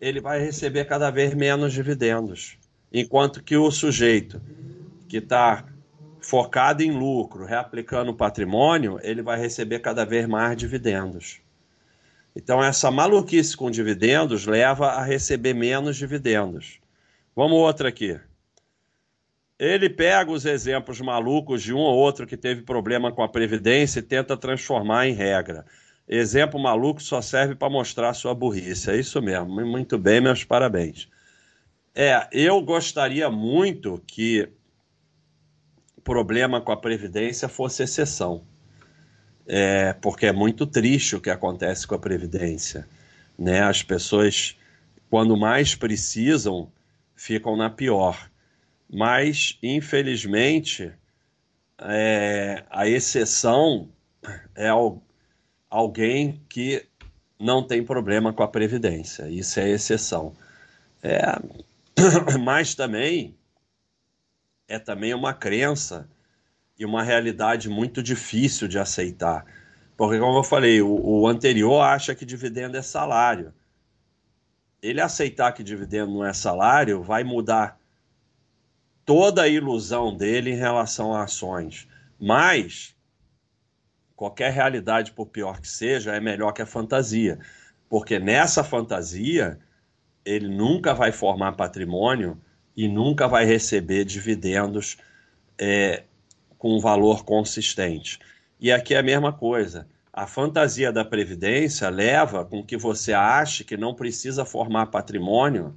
ele 0.00 0.20
vai 0.20 0.38
receber 0.38 0.84
cada 0.84 1.10
vez 1.10 1.34
menos 1.34 1.72
dividendos. 1.72 2.56
Enquanto 2.92 3.42
que 3.42 3.56
o 3.56 3.70
sujeito 3.72 4.40
que 5.08 5.16
está 5.16 5.64
focado 6.20 6.84
em 6.84 6.92
lucro, 6.92 7.44
reaplicando 7.44 8.12
o 8.12 8.16
patrimônio, 8.16 9.00
ele 9.02 9.20
vai 9.20 9.40
receber 9.40 9.80
cada 9.80 10.04
vez 10.04 10.28
mais 10.28 10.56
dividendos. 10.56 11.41
Então, 12.34 12.62
essa 12.62 12.90
maluquice 12.90 13.56
com 13.56 13.70
dividendos 13.70 14.46
leva 14.46 14.92
a 14.92 15.04
receber 15.04 15.54
menos 15.54 15.96
dividendos. 15.96 16.80
Vamos 17.36 17.58
outra 17.58 17.88
aqui. 17.88 18.18
Ele 19.58 19.88
pega 19.88 20.30
os 20.30 20.44
exemplos 20.44 21.00
malucos 21.00 21.62
de 21.62 21.72
um 21.72 21.78
ou 21.78 21.96
outro 21.96 22.26
que 22.26 22.36
teve 22.36 22.62
problema 22.62 23.12
com 23.12 23.22
a 23.22 23.28
Previdência 23.28 24.00
e 24.00 24.02
tenta 24.02 24.36
transformar 24.36 25.06
em 25.06 25.12
regra. 25.12 25.64
Exemplo 26.08 26.60
maluco 26.60 27.02
só 27.02 27.22
serve 27.22 27.54
para 27.54 27.70
mostrar 27.70 28.12
sua 28.14 28.34
burrice. 28.34 28.90
É 28.90 28.96
isso 28.96 29.22
mesmo. 29.22 29.46
Muito 29.64 29.98
bem, 29.98 30.20
meus 30.20 30.42
parabéns. 30.42 31.08
É, 31.94 32.26
eu 32.32 32.60
gostaria 32.62 33.30
muito 33.30 34.02
que 34.06 34.48
problema 36.02 36.60
com 36.60 36.72
a 36.72 36.76
Previdência 36.76 37.48
fosse 37.48 37.82
exceção. 37.82 38.44
É, 39.46 39.92
porque 39.94 40.26
é 40.26 40.32
muito 40.32 40.66
triste 40.66 41.16
o 41.16 41.20
que 41.20 41.30
acontece 41.30 41.86
com 41.86 41.94
a 41.94 41.98
Previdência. 41.98 42.86
Né? 43.38 43.60
As 43.60 43.82
pessoas, 43.82 44.56
quando 45.10 45.36
mais 45.36 45.74
precisam, 45.74 46.70
ficam 47.16 47.56
na 47.56 47.68
pior 47.68 48.30
mas 48.92 49.58
infelizmente 49.62 50.92
é, 51.78 52.62
a 52.68 52.86
exceção 52.86 53.88
é 54.54 54.68
alguém 55.70 56.44
que 56.48 56.86
não 57.40 57.66
tem 57.66 57.82
problema 57.82 58.32
com 58.32 58.42
a 58.42 58.48
previdência. 58.48 59.28
Isso 59.28 59.58
é 59.58 59.70
exceção. 59.70 60.36
É, 61.02 61.22
mas 62.38 62.74
também 62.74 63.34
é 64.68 64.78
também 64.78 65.14
uma 65.14 65.32
crença 65.32 66.06
e 66.78 66.84
uma 66.84 67.02
realidade 67.02 67.68
muito 67.68 68.02
difícil 68.02 68.66
de 68.66 68.78
aceitar. 68.78 69.44
Porque, 69.96 70.18
como 70.18 70.38
eu 70.38 70.44
falei, 70.44 70.80
o, 70.82 70.88
o 70.88 71.28
anterior 71.28 71.80
acha 71.80 72.14
que 72.14 72.24
dividendo 72.24 72.76
é 72.76 72.82
salário. 72.82 73.52
Ele 74.82 75.00
aceitar 75.00 75.52
que 75.52 75.62
dividendo 75.62 76.12
não 76.12 76.24
é 76.24 76.32
salário 76.32 77.02
vai 77.02 77.22
mudar 77.22 77.78
toda 79.04 79.42
a 79.42 79.48
ilusão 79.48 80.16
dele 80.16 80.50
em 80.50 80.56
relação 80.56 81.14
a 81.14 81.22
ações. 81.22 81.86
Mas 82.18 82.96
qualquer 84.16 84.52
realidade, 84.52 85.12
por 85.12 85.26
pior 85.26 85.60
que 85.60 85.68
seja, 85.68 86.14
é 86.14 86.20
melhor 86.20 86.52
que 86.52 86.62
a 86.62 86.66
fantasia. 86.66 87.38
Porque 87.88 88.18
nessa 88.18 88.64
fantasia, 88.64 89.58
ele 90.24 90.48
nunca 90.48 90.94
vai 90.94 91.12
formar 91.12 91.52
patrimônio 91.52 92.40
e 92.76 92.88
nunca 92.88 93.28
vai 93.28 93.44
receber 93.44 94.04
dividendos 94.04 94.96
é, 95.58 96.04
com 96.62 96.76
um 96.76 96.78
valor 96.78 97.24
consistente. 97.24 98.20
E 98.60 98.70
aqui 98.70 98.94
é 98.94 98.98
a 98.98 99.02
mesma 99.02 99.32
coisa. 99.32 99.88
A 100.12 100.28
fantasia 100.28 100.92
da 100.92 101.04
previdência 101.04 101.88
leva 101.88 102.44
com 102.44 102.64
que 102.64 102.76
você 102.76 103.12
ache 103.12 103.64
que 103.64 103.76
não 103.76 103.92
precisa 103.96 104.44
formar 104.44 104.86
patrimônio 104.86 105.76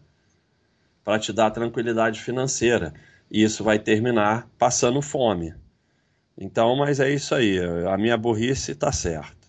para 1.03 1.17
te 1.17 1.33
dar 1.33 1.49
tranquilidade 1.49 2.21
financeira. 2.21 2.93
E 3.31 3.41
isso 3.41 3.63
vai 3.63 3.79
terminar 3.79 4.47
passando 4.59 5.01
fome. 5.01 5.55
Então, 6.37 6.75
mas 6.75 6.99
é 6.99 7.09
isso 7.09 7.33
aí. 7.33 7.57
A 7.91 7.97
minha 7.97 8.15
burrice 8.15 8.73
está 8.73 8.91
certa. 8.91 9.47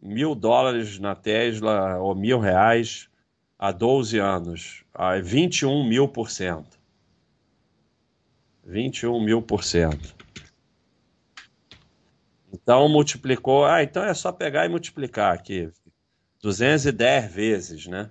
mil 0.00 0.34
dólares 0.34 0.98
na 0.98 1.14
Tesla 1.14 1.98
ou 1.98 2.14
mil 2.14 2.38
reais 2.38 3.10
há 3.58 3.70
12 3.72 4.18
anos, 4.18 4.84
a 4.94 5.18
21 5.18 5.86
mil 5.86 6.08
por 6.08 6.30
cento. 6.30 6.80
21 8.64 9.22
mil 9.22 9.42
por 9.42 9.64
cento. 9.64 10.19
Então 12.52 12.88
multiplicou. 12.88 13.64
Ah, 13.64 13.82
então 13.82 14.02
é 14.02 14.14
só 14.14 14.32
pegar 14.32 14.66
e 14.66 14.68
multiplicar 14.68 15.34
aqui. 15.34 15.70
210 16.42 17.32
vezes, 17.32 17.86
né? 17.86 18.10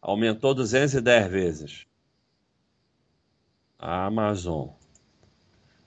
Aumentou 0.00 0.54
210 0.54 1.30
vezes. 1.30 1.86
A 3.78 4.06
Amazon. 4.06 4.68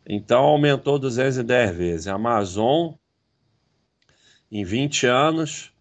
Então 0.05 0.43
aumentou 0.43 0.99
210 0.99 1.75
vezes. 1.75 2.07
A 2.07 2.13
Amazon, 2.13 2.93
em 4.51 4.63
20 4.63 5.07
anos, 5.07 5.73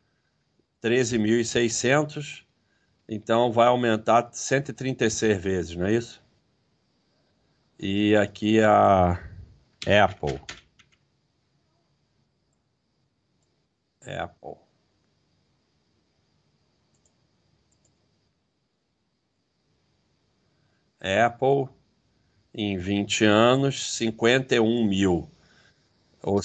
13.600. 0.82 2.44
Então 3.08 3.52
vai 3.52 3.68
aumentar 3.68 4.30
136 4.32 5.38
vezes, 5.38 5.76
não 5.76 5.86
é 5.86 5.94
isso? 5.94 6.22
E 7.78 8.16
aqui 8.16 8.60
a 8.60 9.20
Apple. 9.86 10.40
Apple. 14.09 14.57
Apple, 21.00 21.68
em 22.55 22.78
20 22.78 23.24
anos, 23.24 23.96
51 23.96 24.84
mil. 24.86 25.30
Ou 26.22 26.40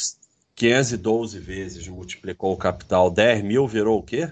512 0.55 1.39
vezes 1.39 1.87
multiplicou 1.87 2.53
o 2.53 2.57
capital. 2.57 3.09
10 3.09 3.43
mil 3.43 3.67
virou 3.67 3.99
o 3.99 4.03
quê? 4.03 4.29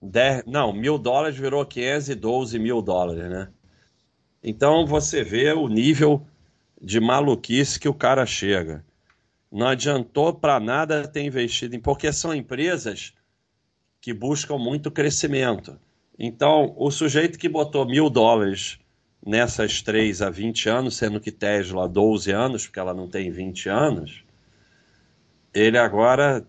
10, 0.00 0.44
não, 0.46 0.72
mil 0.72 0.98
dólares 0.98 1.36
virou 1.36 1.64
512 1.64 2.58
mil 2.58 2.82
dólares, 2.82 3.28
né? 3.30 3.52
Então 4.42 4.86
você 4.86 5.22
vê 5.22 5.52
o 5.52 5.68
nível 5.68 6.26
de 6.80 7.00
maluquice 7.00 7.78
que 7.78 7.88
o 7.88 7.94
cara 7.94 8.26
chega. 8.26 8.84
Não 9.52 9.66
adiantou 9.66 10.32
para 10.32 10.58
nada 10.58 11.06
ter 11.06 11.22
investido 11.22 11.76
em, 11.76 11.80
porque 11.80 12.10
são 12.10 12.34
empresas 12.34 13.12
que 14.00 14.14
buscam 14.14 14.56
muito 14.56 14.90
crescimento. 14.90 15.78
Então, 16.18 16.74
o 16.78 16.90
sujeito 16.90 17.38
que 17.38 17.50
botou 17.50 17.86
mil 17.86 18.08
dólares 18.08 18.78
nessas 19.24 19.82
três 19.82 20.22
há 20.22 20.30
20 20.30 20.68
anos, 20.70 20.96
sendo 20.96 21.20
que 21.20 21.30
Tesla 21.30 21.84
há 21.84 21.86
12 21.86 22.32
anos, 22.32 22.66
porque 22.66 22.80
ela 22.80 22.94
não 22.94 23.06
tem 23.06 23.30
20 23.30 23.68
anos, 23.68 24.24
ele 25.52 25.76
agora 25.76 26.46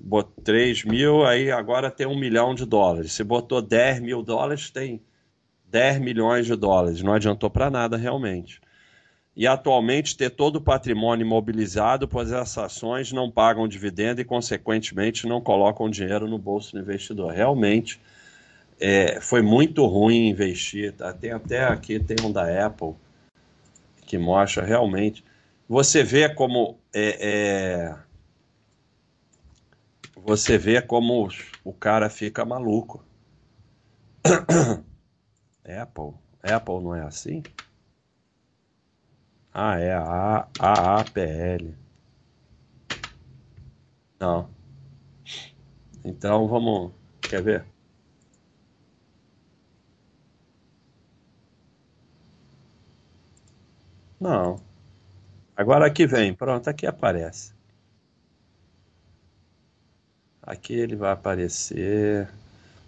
botou 0.00 0.44
3 0.44 0.84
mil, 0.84 1.24
aí 1.24 1.50
agora 1.50 1.90
tem 1.90 2.06
um 2.06 2.18
milhão 2.18 2.54
de 2.54 2.66
dólares. 2.66 3.12
Se 3.12 3.24
botou 3.24 3.62
10 3.62 4.00
mil 4.00 4.22
dólares, 4.22 4.70
tem 4.70 5.00
10 5.70 6.00
milhões 6.00 6.46
de 6.46 6.54
dólares. 6.54 7.02
Não 7.02 7.14
adiantou 7.14 7.48
para 7.48 7.70
nada 7.70 7.96
realmente. 7.96 8.60
E 9.34 9.46
atualmente 9.46 10.16
ter 10.16 10.30
todo 10.30 10.56
o 10.56 10.60
patrimônio 10.60 11.24
imobilizado, 11.24 12.06
pois 12.06 12.30
essas 12.30 12.58
ações 12.58 13.12
não 13.12 13.30
pagam 13.30 13.66
dividendo 13.66 14.20
e, 14.20 14.24
consequentemente, 14.24 15.26
não 15.26 15.40
colocam 15.40 15.88
dinheiro 15.88 16.28
no 16.28 16.38
bolso 16.38 16.72
do 16.72 16.80
investidor. 16.80 17.32
Realmente 17.32 17.98
é, 18.78 19.20
foi 19.20 19.40
muito 19.40 19.86
ruim 19.86 20.28
investir. 20.28 20.92
Tá? 20.92 21.12
Tem 21.12 21.30
até 21.30 21.64
aqui, 21.64 22.00
tem 22.00 22.16
um 22.24 22.32
da 22.32 22.66
Apple, 22.66 22.94
que 24.04 24.18
mostra 24.18 24.64
realmente. 24.64 25.24
Você 25.68 26.02
vê 26.02 26.28
como. 26.28 26.78
É, 26.92 27.16
é, 27.20 27.96
você 30.16 30.58
vê 30.58 30.82
como 30.82 31.28
o 31.64 31.72
cara 31.72 32.10
fica 32.10 32.44
maluco. 32.44 33.04
Apple. 35.64 36.12
Apple 36.42 36.82
não 36.82 36.94
é 36.94 37.02
assim? 37.02 37.42
Ah, 39.54 39.78
é 39.78 39.92
a 39.92 40.48
AAPL. 40.58 41.74
Não. 44.18 44.48
Então 46.04 46.48
vamos. 46.48 46.92
Quer 47.22 47.42
ver? 47.42 47.64
Não. 54.20 54.60
Agora 55.56 55.86
aqui 55.86 56.06
vem, 56.06 56.32
pronto, 56.34 56.68
aqui 56.68 56.86
aparece. 56.86 57.52
Aqui 60.42 60.74
ele 60.74 60.96
vai 60.96 61.12
aparecer. 61.12 62.28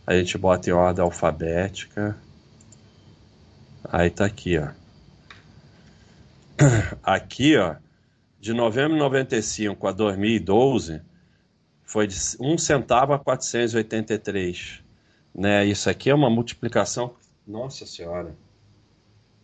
A 0.07 0.15
gente 0.15 0.39
bota 0.39 0.71
em 0.71 0.73
ordem 0.73 1.05
alfabética. 1.05 2.17
Aí 3.85 4.11
tá 4.11 4.25
aqui, 4.25 4.59
ó. 4.59 4.84
Aqui, 7.03 7.57
ó, 7.57 7.77
de 8.41 8.53
novembro 8.53 8.95
de 8.95 8.99
95 8.99 9.87
a 9.87 9.93
2012, 9.93 11.01
foi 11.85 12.07
de 12.07 12.17
1 12.41 12.59
centavo 12.59 13.13
a 13.13 13.19
483. 13.19 14.83
Né? 15.35 15.65
Isso 15.67 15.91
aqui 15.91 16.11
é 16.11 16.15
uma 16.15 16.31
multiplicação. 16.31 17.15
Nossa 17.47 17.87
Senhora. 17.87 18.35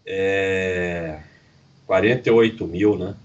É 0.06 1.20
48 1.86 2.66
mil, 2.66 2.96
né? 2.96 3.16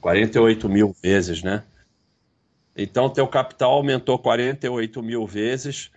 48 0.00 0.68
mil 0.68 0.94
vezes, 1.02 1.42
né? 1.42 1.62
Então, 2.76 3.08
teu 3.08 3.26
capital 3.26 3.72
aumentou 3.72 4.18
48 4.18 5.02
mil 5.02 5.26
vezes 5.26 5.90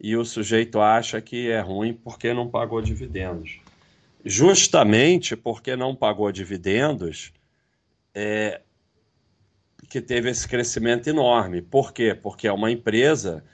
e 0.00 0.16
o 0.16 0.24
sujeito 0.24 0.80
acha 0.80 1.20
que 1.20 1.50
é 1.50 1.60
ruim 1.60 1.94
porque 1.94 2.32
não 2.32 2.48
pagou 2.48 2.82
dividendos. 2.82 3.60
Justamente 4.28 5.36
porque 5.36 5.76
não 5.76 5.94
pagou 5.94 6.32
dividendos, 6.32 7.32
é, 8.12 8.60
que 9.88 10.00
teve 10.00 10.28
esse 10.28 10.48
crescimento 10.48 11.06
enorme. 11.08 11.62
Por 11.62 11.92
quê? 11.92 12.12
Porque 12.12 12.48
é 12.48 12.52
uma 12.52 12.68
empresa 12.68 13.44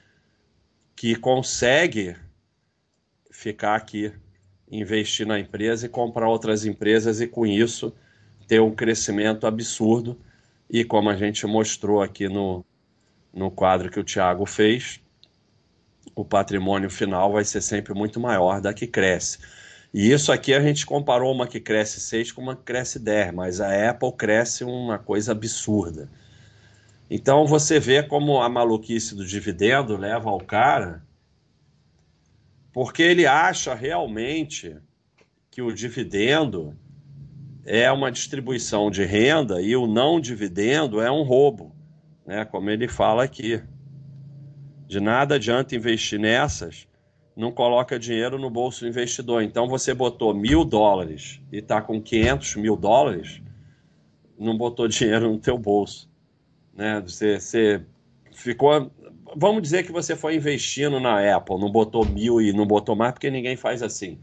que 0.96 1.14
consegue 1.14 2.16
ficar 3.30 3.74
aqui 3.74 4.14
investir 4.70 5.26
na 5.26 5.38
empresa 5.38 5.84
e 5.84 5.90
comprar 5.90 6.26
outras 6.26 6.64
empresas 6.64 7.20
e 7.20 7.26
com 7.26 7.46
isso 7.46 7.94
ter 8.48 8.62
um 8.62 8.74
crescimento 8.74 9.46
absurdo. 9.46 10.18
E 10.70 10.84
como 10.84 11.10
a 11.10 11.16
gente 11.16 11.46
mostrou 11.46 12.00
aqui 12.00 12.30
no, 12.30 12.64
no 13.30 13.50
quadro 13.50 13.90
que 13.90 14.00
o 14.00 14.04
Tiago 14.04 14.46
fez, 14.46 15.02
o 16.14 16.24
patrimônio 16.24 16.88
final 16.88 17.30
vai 17.30 17.44
ser 17.44 17.60
sempre 17.60 17.92
muito 17.92 18.18
maior 18.18 18.58
da 18.58 18.72
que 18.72 18.86
cresce. 18.86 19.38
E 19.92 20.10
isso 20.10 20.32
aqui 20.32 20.54
a 20.54 20.60
gente 20.60 20.86
comparou 20.86 21.32
uma 21.32 21.46
que 21.46 21.60
cresce 21.60 22.00
6 22.00 22.32
com 22.32 22.40
uma 22.40 22.56
que 22.56 22.62
cresce 22.62 22.98
10, 22.98 23.34
mas 23.34 23.60
a 23.60 23.90
Apple 23.90 24.12
cresce 24.12 24.64
uma 24.64 24.98
coisa 24.98 25.32
absurda. 25.32 26.08
Então 27.10 27.46
você 27.46 27.78
vê 27.78 28.02
como 28.02 28.40
a 28.40 28.48
maluquice 28.48 29.14
do 29.14 29.26
dividendo 29.26 29.96
leva 29.96 30.30
ao 30.30 30.40
cara, 30.40 31.04
porque 32.72 33.02
ele 33.02 33.26
acha 33.26 33.74
realmente 33.74 34.76
que 35.50 35.60
o 35.60 35.74
dividendo 35.74 36.74
é 37.66 37.92
uma 37.92 38.10
distribuição 38.10 38.90
de 38.90 39.04
renda 39.04 39.60
e 39.60 39.76
o 39.76 39.86
não 39.86 40.18
dividendo 40.18 41.02
é 41.02 41.10
um 41.10 41.22
roubo, 41.22 41.76
né? 42.26 42.46
Como 42.46 42.70
ele 42.70 42.88
fala 42.88 43.24
aqui. 43.24 43.62
De 44.88 44.98
nada 44.98 45.34
adianta 45.34 45.76
investir 45.76 46.18
nessas, 46.18 46.88
não 47.36 47.50
coloca 47.50 47.98
dinheiro 47.98 48.38
no 48.38 48.50
bolso 48.50 48.80
do 48.80 48.88
investidor. 48.88 49.42
Então 49.42 49.66
você 49.66 49.94
botou 49.94 50.34
mil 50.34 50.64
dólares 50.64 51.40
e 51.50 51.58
está 51.58 51.80
com 51.80 52.00
500 52.00 52.56
mil 52.56 52.76
dólares, 52.76 53.40
não 54.38 54.56
botou 54.56 54.86
dinheiro 54.88 55.30
no 55.30 55.38
teu 55.38 55.58
bolso 55.58 56.12
né? 56.74 57.00
Você, 57.00 57.38
você 57.38 57.82
ficou. 58.32 58.90
Vamos 59.36 59.62
dizer 59.62 59.84
que 59.84 59.92
você 59.92 60.14
foi 60.14 60.36
investindo 60.36 61.00
na 61.00 61.36
Apple, 61.36 61.58
não 61.58 61.70
botou 61.70 62.04
mil 62.04 62.40
e 62.40 62.52
não 62.52 62.66
botou 62.66 62.94
mais, 62.94 63.12
porque 63.12 63.30
ninguém 63.30 63.56
faz 63.56 63.82
assim. 63.82 64.18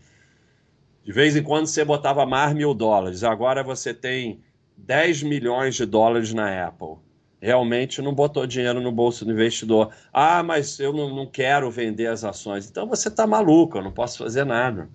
De 1.04 1.12
vez 1.12 1.36
em 1.36 1.42
quando 1.42 1.66
você 1.66 1.84
botava 1.84 2.26
mais 2.26 2.54
mil 2.54 2.74
dólares, 2.74 3.24
agora 3.24 3.64
você 3.64 3.94
tem 3.94 4.42
10 4.78 5.24
milhões 5.24 5.76
de 5.76 5.86
dólares 5.86 6.34
na 6.34 6.68
Apple. 6.68 6.98
Realmente 7.42 8.02
não 8.02 8.14
botou 8.14 8.46
dinheiro 8.46 8.82
no 8.82 8.92
bolso 8.92 9.24
do 9.24 9.32
investidor. 9.32 9.94
Ah, 10.12 10.44
mas 10.44 10.80
eu 10.80 10.92
não, 10.92 11.16
não 11.16 11.26
quero 11.26 11.72
vender 11.72 12.08
as 12.08 12.24
ações. 12.24 12.70
Então 12.70 12.88
você 12.88 13.08
está 13.08 13.26
maluco, 13.26 13.78
eu 13.78 13.84
não 13.84 13.92
posso 13.92 14.18
fazer 14.18 14.46
nada. 14.46 14.90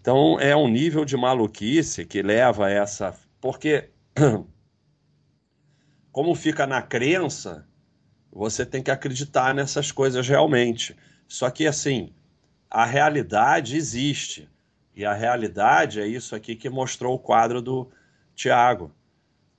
Então 0.00 0.38
é 0.38 0.54
um 0.54 0.68
nível 0.68 1.04
de 1.04 1.16
maluquice 1.16 2.04
que 2.04 2.20
leva 2.22 2.66
a 2.66 2.70
essa. 2.70 3.14
Porque 3.40 3.88
como 6.12 6.34
fica 6.34 6.66
na 6.66 6.82
crença, 6.82 7.66
você 8.30 8.66
tem 8.66 8.82
que 8.82 8.90
acreditar 8.90 9.54
nessas 9.54 9.90
coisas 9.90 10.28
realmente. 10.28 10.94
Só 11.26 11.48
que 11.50 11.66
assim, 11.66 12.12
a 12.70 12.84
realidade 12.84 13.76
existe. 13.76 14.48
E 14.94 15.04
a 15.06 15.14
realidade 15.14 16.00
é 16.00 16.06
isso 16.06 16.34
aqui 16.34 16.54
que 16.54 16.68
mostrou 16.68 17.14
o 17.14 17.18
quadro 17.18 17.62
do 17.62 17.90
Tiago. 18.34 18.92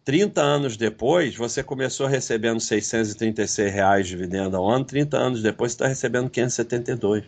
30 0.06 0.42
anos 0.42 0.76
depois, 0.76 1.36
você 1.36 1.64
começou 1.64 2.08
recebendo 2.08 2.60
636 2.60 3.74
reais 3.74 4.06
de 4.06 4.16
dividendo 4.16 4.58
ao 4.58 4.70
ano, 4.70 4.84
30 4.84 5.18
anos 5.18 5.42
depois 5.42 5.72
você 5.72 5.76
está 5.76 5.88
recebendo 5.88 6.30
572. 6.30 7.24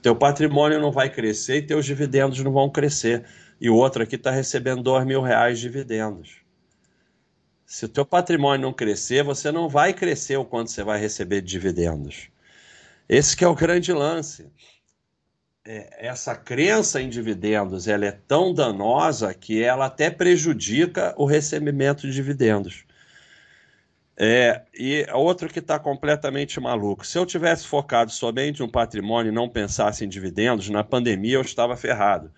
Teu 0.00 0.14
patrimônio 0.14 0.80
não 0.80 0.92
vai 0.92 1.10
crescer 1.10 1.56
e 1.56 1.62
teus 1.62 1.84
dividendos 1.84 2.38
não 2.42 2.52
vão 2.52 2.70
crescer. 2.70 3.24
E 3.60 3.68
o 3.68 3.74
outro 3.74 4.02
aqui 4.02 4.14
está 4.14 4.30
recebendo 4.30 4.82
2 4.82 5.04
mil 5.04 5.20
reais 5.20 5.58
de 5.58 5.64
dividendos. 5.64 6.36
Se 7.66 7.84
o 7.84 7.88
teu 7.88 8.06
patrimônio 8.06 8.66
não 8.66 8.72
crescer, 8.72 9.22
você 9.22 9.52
não 9.52 9.68
vai 9.68 9.92
crescer 9.92 10.36
o 10.36 10.44
quanto 10.44 10.70
você 10.70 10.82
vai 10.82 10.98
receber 10.98 11.40
de 11.42 11.48
dividendos. 11.48 12.28
Esse 13.08 13.36
que 13.36 13.44
é 13.44 13.48
o 13.48 13.54
grande 13.54 13.92
lance. 13.92 14.46
É, 15.64 16.06
essa 16.06 16.34
crença 16.34 17.02
em 17.02 17.08
dividendos 17.10 17.86
ela 17.86 18.06
é 18.06 18.12
tão 18.12 18.54
danosa 18.54 19.34
que 19.34 19.62
ela 19.62 19.86
até 19.86 20.10
prejudica 20.10 21.14
o 21.18 21.26
recebimento 21.26 22.06
de 22.06 22.12
dividendos. 22.14 22.84
É, 24.16 24.62
e 24.74 25.06
outro 25.14 25.48
que 25.48 25.60
está 25.60 25.78
completamente 25.78 26.60
maluco. 26.60 27.06
Se 27.06 27.18
eu 27.18 27.24
tivesse 27.26 27.66
focado 27.66 28.10
somente 28.10 28.60
no 28.60 28.70
patrimônio 28.70 29.30
e 29.30 29.34
não 29.34 29.48
pensasse 29.48 30.04
em 30.04 30.08
dividendos, 30.08 30.68
na 30.68 30.84
pandemia 30.84 31.36
eu 31.36 31.42
estava 31.42 31.76
ferrado. 31.76 32.30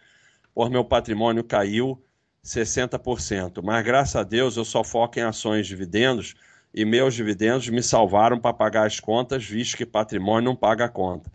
Por 0.55 0.70
meu 0.70 0.85
patrimônio 0.85 1.43
caiu 1.45 2.01
60%. 2.45 3.62
Mas 3.62 3.85
graças 3.85 4.16
a 4.16 4.23
Deus 4.23 4.57
eu 4.57 4.64
só 4.64 4.85
foco 4.85 5.18
em 5.18 5.23
ações 5.23 5.66
dividendos 5.66 6.35
e 6.75 6.85
meus 6.85 7.14
dividendos 7.14 7.68
me 7.68 7.83
salvaram 7.83 8.39
para 8.39 8.53
pagar 8.53 8.87
as 8.87 9.01
contas, 9.01 9.45
visto 9.45 9.77
que 9.77 9.87
patrimônio 9.87 10.51
não 10.51 10.57
paga 10.57 10.85
a 10.87 10.89
conta. 10.89 11.31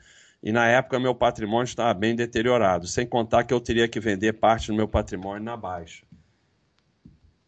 E 0.48 0.52
na 0.54 0.66
época 0.66 0.98
meu 0.98 1.14
patrimônio 1.14 1.66
estava 1.66 1.94
bem 1.94 2.16
deteriorado, 2.16 2.88
sem 2.88 3.06
contar 3.06 3.44
que 3.44 3.54
eu 3.54 3.60
teria 3.60 3.86
que 3.86 4.00
vender 4.00 4.32
parte 4.32 4.68
do 4.68 4.74
meu 4.74 4.88
patrimônio 4.88 5.44
na 5.44 5.58
baixa. 5.58 6.06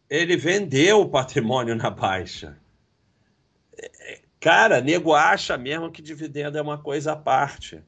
Ele 0.06 0.36
vendeu 0.36 1.00
o 1.00 1.08
patrimônio 1.08 1.74
na 1.74 1.88
baixa. 1.88 2.58
Cara, 4.38 4.82
nego 4.82 5.14
acha 5.14 5.56
mesmo 5.56 5.90
que 5.90 6.02
dividendo 6.02 6.58
é 6.58 6.60
uma 6.60 6.76
coisa 6.76 7.12
à 7.12 7.16
parte. 7.16 7.82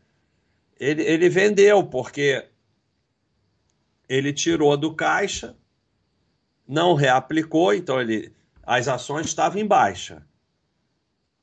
Ele, 0.80 1.02
ele 1.02 1.28
vendeu 1.28 1.84
porque 1.84 2.48
ele 4.08 4.32
tirou 4.32 4.78
do 4.78 4.94
caixa 4.94 5.54
não 6.66 6.94
reaplicou, 6.94 7.74
então 7.74 8.00
ele, 8.00 8.34
as 8.62 8.88
ações 8.88 9.26
estavam 9.26 9.60
em 9.60 9.66
baixa. 9.66 10.26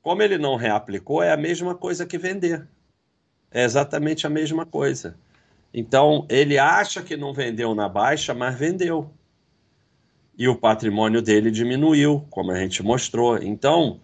Como 0.02 0.24
ele 0.24 0.38
não 0.38 0.56
reaplicou, 0.56 1.22
é 1.22 1.30
a 1.30 1.36
mesma 1.36 1.76
coisa 1.76 2.04
que 2.04 2.18
vender. 2.18 2.68
É 3.50 3.64
exatamente 3.64 4.26
a 4.26 4.30
mesma 4.30 4.64
coisa. 4.64 5.16
Então, 5.72 6.26
ele 6.28 6.58
acha 6.58 7.02
que 7.02 7.16
não 7.16 7.32
vendeu 7.32 7.74
na 7.74 7.88
baixa, 7.88 8.34
mas 8.34 8.58
vendeu. 8.58 9.10
E 10.36 10.48
o 10.48 10.56
patrimônio 10.56 11.20
dele 11.20 11.50
diminuiu, 11.50 12.26
como 12.30 12.50
a 12.50 12.58
gente 12.58 12.82
mostrou. 12.82 13.38
Então, 13.38 14.00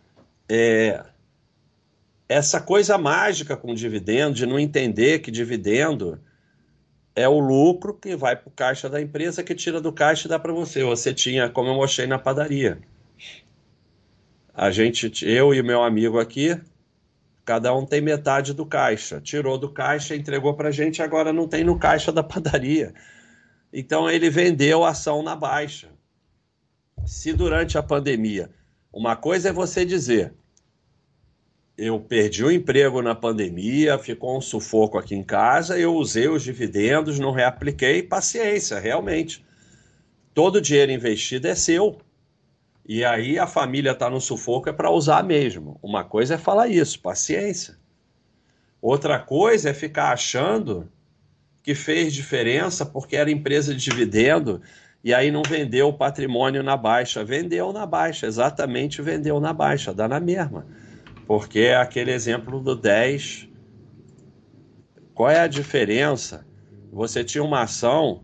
é, 0.48 1.04
essa 2.28 2.60
coisa 2.60 2.98
mágica 2.98 3.56
com 3.56 3.74
dividendo, 3.74 4.34
de 4.34 4.46
não 4.46 4.58
entender 4.58 5.20
que 5.20 5.30
dividendo 5.30 6.20
é 7.14 7.28
o 7.28 7.38
lucro 7.38 7.94
que 7.94 8.14
vai 8.14 8.36
para 8.36 8.48
o 8.48 8.52
caixa 8.52 8.88
da 8.90 9.00
empresa, 9.00 9.42
que 9.42 9.54
tira 9.54 9.80
do 9.80 9.92
caixa 9.92 10.26
e 10.26 10.30
dá 10.30 10.38
para 10.38 10.52
você. 10.52 10.84
Você 10.84 11.14
tinha, 11.14 11.48
como 11.48 11.70
eu 11.70 11.74
mostrei 11.74 12.06
na 12.06 12.18
padaria. 12.18 12.78
A 14.54 14.70
gente, 14.70 15.10
eu 15.26 15.54
e 15.54 15.62
meu 15.62 15.82
amigo 15.82 16.18
aqui, 16.18 16.60
cada 17.46 17.72
um 17.72 17.86
tem 17.86 18.00
metade 18.00 18.52
do 18.52 18.66
caixa. 18.66 19.20
Tirou 19.20 19.56
do 19.56 19.70
caixa, 19.72 20.16
entregou 20.16 20.54
para 20.54 20.68
a 20.68 20.72
gente, 20.72 21.00
agora 21.00 21.32
não 21.32 21.46
tem 21.46 21.62
no 21.62 21.78
caixa 21.78 22.10
da 22.10 22.22
padaria. 22.24 22.92
Então 23.72 24.10
ele 24.10 24.28
vendeu 24.28 24.84
a 24.84 24.90
ação 24.90 25.22
na 25.22 25.36
baixa. 25.36 25.88
Se 27.06 27.32
durante 27.32 27.78
a 27.78 27.82
pandemia, 27.82 28.50
uma 28.92 29.14
coisa 29.14 29.50
é 29.50 29.52
você 29.52 29.84
dizer, 29.84 30.34
eu 31.78 32.00
perdi 32.00 32.42
o 32.42 32.50
emprego 32.50 33.00
na 33.00 33.14
pandemia, 33.14 33.96
ficou 33.96 34.36
um 34.36 34.40
sufoco 34.40 34.98
aqui 34.98 35.14
em 35.14 35.22
casa, 35.22 35.78
eu 35.78 35.94
usei 35.94 36.26
os 36.26 36.42
dividendos, 36.42 37.20
não 37.20 37.30
reapliquei, 37.30 38.02
paciência, 38.02 38.80
realmente. 38.80 39.46
Todo 40.34 40.60
dinheiro 40.60 40.90
investido 40.90 41.46
é 41.46 41.54
seu. 41.54 41.98
E 42.88 43.04
aí 43.04 43.36
a 43.36 43.48
família 43.48 43.90
está 43.90 44.08
no 44.08 44.20
sufoco 44.20 44.68
é 44.68 44.72
para 44.72 44.90
usar 44.90 45.24
mesmo. 45.24 45.78
Uma 45.82 46.04
coisa 46.04 46.34
é 46.34 46.38
falar 46.38 46.68
isso, 46.68 47.00
paciência. 47.00 47.76
Outra 48.80 49.18
coisa 49.18 49.70
é 49.70 49.74
ficar 49.74 50.12
achando 50.12 50.88
que 51.64 51.74
fez 51.74 52.14
diferença 52.14 52.86
porque 52.86 53.16
era 53.16 53.28
empresa 53.28 53.74
de 53.74 53.82
dividendo 53.82 54.62
e 55.02 55.12
aí 55.12 55.32
não 55.32 55.42
vendeu 55.42 55.88
o 55.88 55.92
patrimônio 55.92 56.62
na 56.62 56.76
baixa. 56.76 57.24
Vendeu 57.24 57.72
na 57.72 57.84
baixa, 57.84 58.26
exatamente 58.26 59.02
vendeu 59.02 59.40
na 59.40 59.52
baixa, 59.52 59.92
dá 59.92 60.06
na 60.06 60.20
mesma. 60.20 60.64
Porque 61.26 61.58
é 61.60 61.76
aquele 61.76 62.12
exemplo 62.12 62.60
do 62.60 62.76
10. 62.76 63.48
Qual 65.12 65.28
é 65.28 65.40
a 65.40 65.48
diferença? 65.48 66.46
Você 66.92 67.24
tinha 67.24 67.42
uma 67.42 67.62
ação 67.62 68.22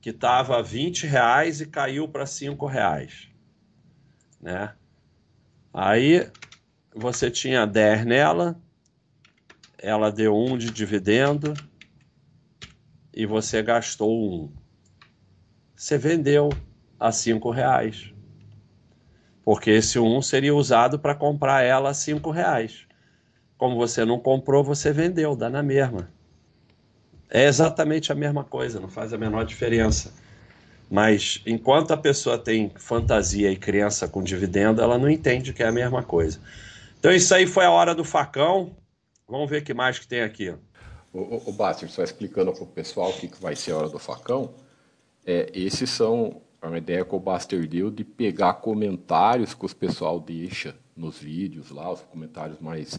que 0.00 0.10
estava 0.10 0.60
20 0.60 1.06
reais 1.06 1.60
e 1.60 1.66
caiu 1.66 2.08
para 2.08 2.26
5 2.26 2.66
reais. 2.66 3.28
Né? 4.40 4.74
Aí 5.72 6.30
você 6.94 7.30
tinha 7.30 7.66
10 7.66 8.04
nela, 8.04 8.60
ela 9.78 10.10
deu 10.10 10.36
1 10.36 10.56
de 10.58 10.70
dividendo 10.70 11.60
e 13.12 13.26
você 13.26 13.62
gastou 13.62 14.44
1. 14.44 14.52
Você 15.76 15.96
vendeu 15.98 16.62
a 16.98 17.12
5 17.12 17.50
reais 17.50 18.12
porque 19.48 19.70
esse 19.70 19.98
1 19.98 20.20
seria 20.20 20.54
usado 20.54 20.98
para 20.98 21.14
comprar 21.14 21.62
ela 21.62 21.88
a 21.88 21.94
5 21.94 22.30
reais. 22.30 22.86
Como 23.56 23.76
você 23.76 24.04
não 24.04 24.20
comprou, 24.20 24.62
você 24.62 24.92
vendeu, 24.92 25.34
dá 25.34 25.48
na 25.48 25.62
mesma. 25.62 26.12
É 27.30 27.44
exatamente 27.44 28.12
a 28.12 28.14
mesma 28.14 28.44
coisa, 28.44 28.78
não 28.78 28.90
faz 28.90 29.12
a 29.14 29.16
menor 29.16 29.46
diferença. 29.46 30.12
Mas 30.90 31.42
enquanto 31.46 31.92
a 31.92 31.96
pessoa 31.96 32.38
tem 32.38 32.70
fantasia 32.76 33.50
e 33.50 33.56
crença 33.56 34.08
com 34.08 34.22
dividendo, 34.22 34.80
ela 34.80 34.98
não 34.98 35.08
entende 35.08 35.52
que 35.52 35.62
é 35.62 35.68
a 35.68 35.72
mesma 35.72 36.02
coisa. 36.02 36.40
Então 36.98 37.12
isso 37.12 37.34
aí 37.34 37.46
foi 37.46 37.64
a 37.64 37.70
hora 37.70 37.94
do 37.94 38.04
facão. 38.04 38.74
Vamos 39.28 39.50
ver 39.50 39.62
o 39.62 39.64
que 39.64 39.74
mais 39.74 39.98
que 39.98 40.08
tem 40.08 40.22
aqui. 40.22 40.50
O, 41.12 41.18
o, 41.18 41.50
o 41.50 41.88
só 41.88 42.02
explicando 42.02 42.52
para 42.52 42.62
o 42.62 42.66
pessoal 42.66 43.10
o 43.10 43.12
que, 43.12 43.28
que 43.28 43.40
vai 43.40 43.54
ser 43.54 43.72
a 43.72 43.78
hora 43.78 43.88
do 43.88 43.98
facão. 43.98 44.54
É, 45.26 45.50
esses 45.54 45.90
são 45.90 46.40
é 46.60 46.66
uma 46.66 46.78
ideia 46.78 47.04
que 47.04 47.14
o 47.14 47.20
Buster 47.20 47.68
deu 47.68 47.90
de 47.90 48.02
pegar 48.02 48.54
comentários 48.54 49.54
que 49.54 49.64
os 49.64 49.72
pessoal 49.72 50.18
deixa 50.18 50.74
nos 50.96 51.18
vídeos 51.18 51.70
lá, 51.70 51.92
os 51.92 52.00
comentários 52.00 52.58
mais 52.58 52.98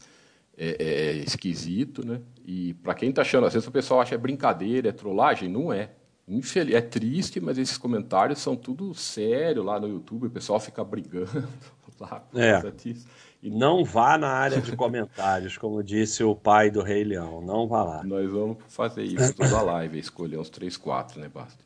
é, 0.57 0.77
é, 0.79 1.07
é 1.09 1.13
esquisito, 1.17 2.05
né? 2.05 2.21
E 2.45 2.73
para 2.75 2.93
quem 2.93 3.09
está 3.09 3.21
achando, 3.21 3.45
às 3.45 3.53
vezes 3.53 3.67
o 3.67 3.71
pessoal 3.71 3.99
acha 3.99 4.15
é 4.15 4.17
brincadeira, 4.17 4.89
é 4.89 4.93
trollagem, 4.93 5.49
não 5.49 5.73
é. 5.73 5.91
Infeliz... 6.29 6.75
É 6.75 6.81
triste, 6.81 7.39
mas 7.39 7.57
esses 7.57 7.77
comentários 7.77 8.39
são 8.39 8.55
tudo 8.55 8.93
sério 8.93 9.63
lá 9.63 9.79
no 9.79 9.87
YouTube, 9.87 10.27
o 10.27 10.29
pessoal 10.29 10.59
fica 10.59 10.83
brigando 10.83 11.47
lá 11.99 12.19
por 12.19 12.39
é. 12.39 12.61
disso. 12.71 13.07
E 13.41 13.49
não 13.49 13.85
vá 13.85 14.17
na 14.17 14.27
área 14.27 14.61
de 14.61 14.75
comentários, 14.75 15.57
como 15.57 15.81
disse 15.81 16.23
o 16.23 16.35
pai 16.35 16.69
do 16.69 16.83
Rei 16.83 17.05
Leão. 17.05 17.41
Não 17.41 17.67
vá 17.67 17.83
lá. 17.83 18.03
Nós 18.03 18.29
vamos 18.29 18.57
fazer 18.67 19.03
isso 19.03 19.33
toda 19.33 19.57
a 19.57 19.61
live, 19.61 19.97
escolher 19.97 20.37
uns 20.37 20.49
3, 20.49 20.75
4, 20.75 21.21
né, 21.21 21.29
Basta? 21.33 21.63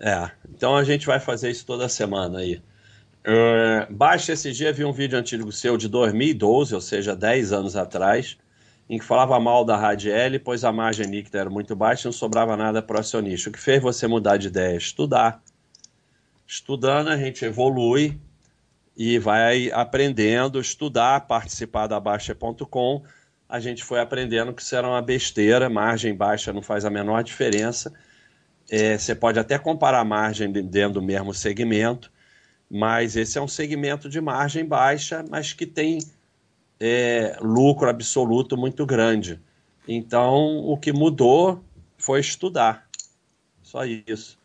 É, 0.00 0.30
então 0.48 0.76
a 0.76 0.84
gente 0.84 1.06
vai 1.06 1.18
fazer 1.18 1.50
isso 1.50 1.66
toda 1.66 1.88
semana 1.88 2.38
aí. 2.38 2.62
Uh, 3.26 3.92
baixa 3.92 4.32
esse 4.32 4.52
dia, 4.52 4.72
vi 4.72 4.84
um 4.84 4.92
vídeo 4.92 5.18
antigo 5.18 5.50
seu 5.50 5.76
de 5.76 5.88
2012, 5.88 6.72
ou 6.74 6.80
seja, 6.80 7.16
10 7.16 7.52
anos 7.52 7.76
atrás, 7.76 8.38
em 8.88 8.98
que 8.98 9.04
falava 9.04 9.38
mal 9.38 9.64
da 9.64 9.76
Radiel, 9.76 10.40
pois 10.40 10.64
a 10.64 10.72
margem 10.72 11.06
líquida 11.06 11.40
era 11.40 11.50
muito 11.50 11.76
baixa 11.76 12.02
e 12.02 12.06
não 12.06 12.12
sobrava 12.12 12.56
nada 12.56 12.80
para 12.80 12.96
o 12.96 13.00
acionista. 13.00 13.50
O 13.50 13.52
que 13.52 13.58
fez 13.58 13.82
você 13.82 14.06
mudar 14.06 14.38
de 14.38 14.48
ideia? 14.48 14.76
Estudar. 14.76 15.42
Estudando, 16.46 17.08
a 17.08 17.16
gente 17.16 17.44
evolui 17.44 18.18
e 18.96 19.18
vai 19.18 19.70
aprendendo, 19.70 20.58
estudar, 20.58 21.26
participar 21.26 21.86
da 21.86 22.00
Baixa.com. 22.00 23.04
A 23.46 23.60
gente 23.60 23.84
foi 23.84 24.00
aprendendo 24.00 24.52
que 24.54 24.62
isso 24.62 24.74
era 24.74 24.88
uma 24.88 25.02
besteira, 25.02 25.68
margem 25.68 26.14
baixa 26.14 26.52
não 26.52 26.62
faz 26.62 26.84
a 26.84 26.90
menor 26.90 27.22
diferença. 27.22 27.92
É, 28.70 28.96
você 28.96 29.14
pode 29.14 29.38
até 29.38 29.58
comparar 29.58 30.00
a 30.00 30.04
margem 30.04 30.50
dentro 30.50 30.94
do 30.94 31.02
mesmo 31.02 31.32
segmento, 31.32 32.10
mas 32.70 33.16
esse 33.16 33.38
é 33.38 33.40
um 33.40 33.48
segmento 33.48 34.08
de 34.08 34.20
margem 34.20 34.64
baixa, 34.64 35.24
mas 35.30 35.52
que 35.52 35.64
tem 35.66 35.98
é, 36.80 37.36
lucro 37.40 37.88
absoluto 37.88 38.56
muito 38.56 38.86
grande. 38.86 39.40
Então, 39.86 40.58
o 40.58 40.76
que 40.76 40.92
mudou 40.92 41.64
foi 41.96 42.20
estudar. 42.20 42.88
Só 43.62 43.84
isso. 43.84 44.38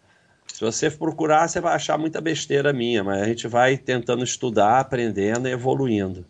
Se 0.47 0.61
você 0.61 0.89
procurar, 0.89 1.47
você 1.47 1.59
vai 1.59 1.75
achar 1.75 1.97
muita 1.97 2.21
besteira 2.21 2.71
minha, 2.71 3.03
mas 3.03 3.21
a 3.21 3.25
gente 3.25 3.47
vai 3.47 3.77
tentando 3.77 4.23
estudar, 4.23 4.79
aprendendo 4.79 5.47
e 5.47 5.51
evoluindo. 5.51 6.25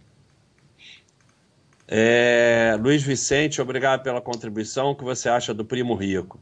É, 1.88 2.78
Luiz 2.80 3.04
Vicente, 3.04 3.62
obrigado 3.62 4.02
pela 4.02 4.22
contribuição. 4.22 4.92
O 4.92 4.96
que 4.96 5.04
você 5.04 5.30
acha 5.30 5.54
do 5.54 5.66
primo 5.66 5.94
rico? 5.94 6.40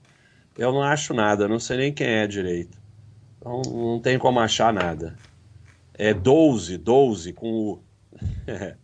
Eu 0.57 0.71
não 0.71 0.81
acho 0.81 1.13
nada, 1.13 1.47
não 1.47 1.59
sei 1.59 1.77
nem 1.77 1.93
quem 1.93 2.07
é 2.07 2.27
direito. 2.27 2.77
Então, 3.39 3.61
não 3.65 3.99
tem 3.99 4.17
como 4.19 4.39
achar 4.39 4.71
nada. 4.71 5.17
É 5.93 6.13
12, 6.13 6.77
12 6.77 7.33
com 7.33 7.51
U. 7.51 7.83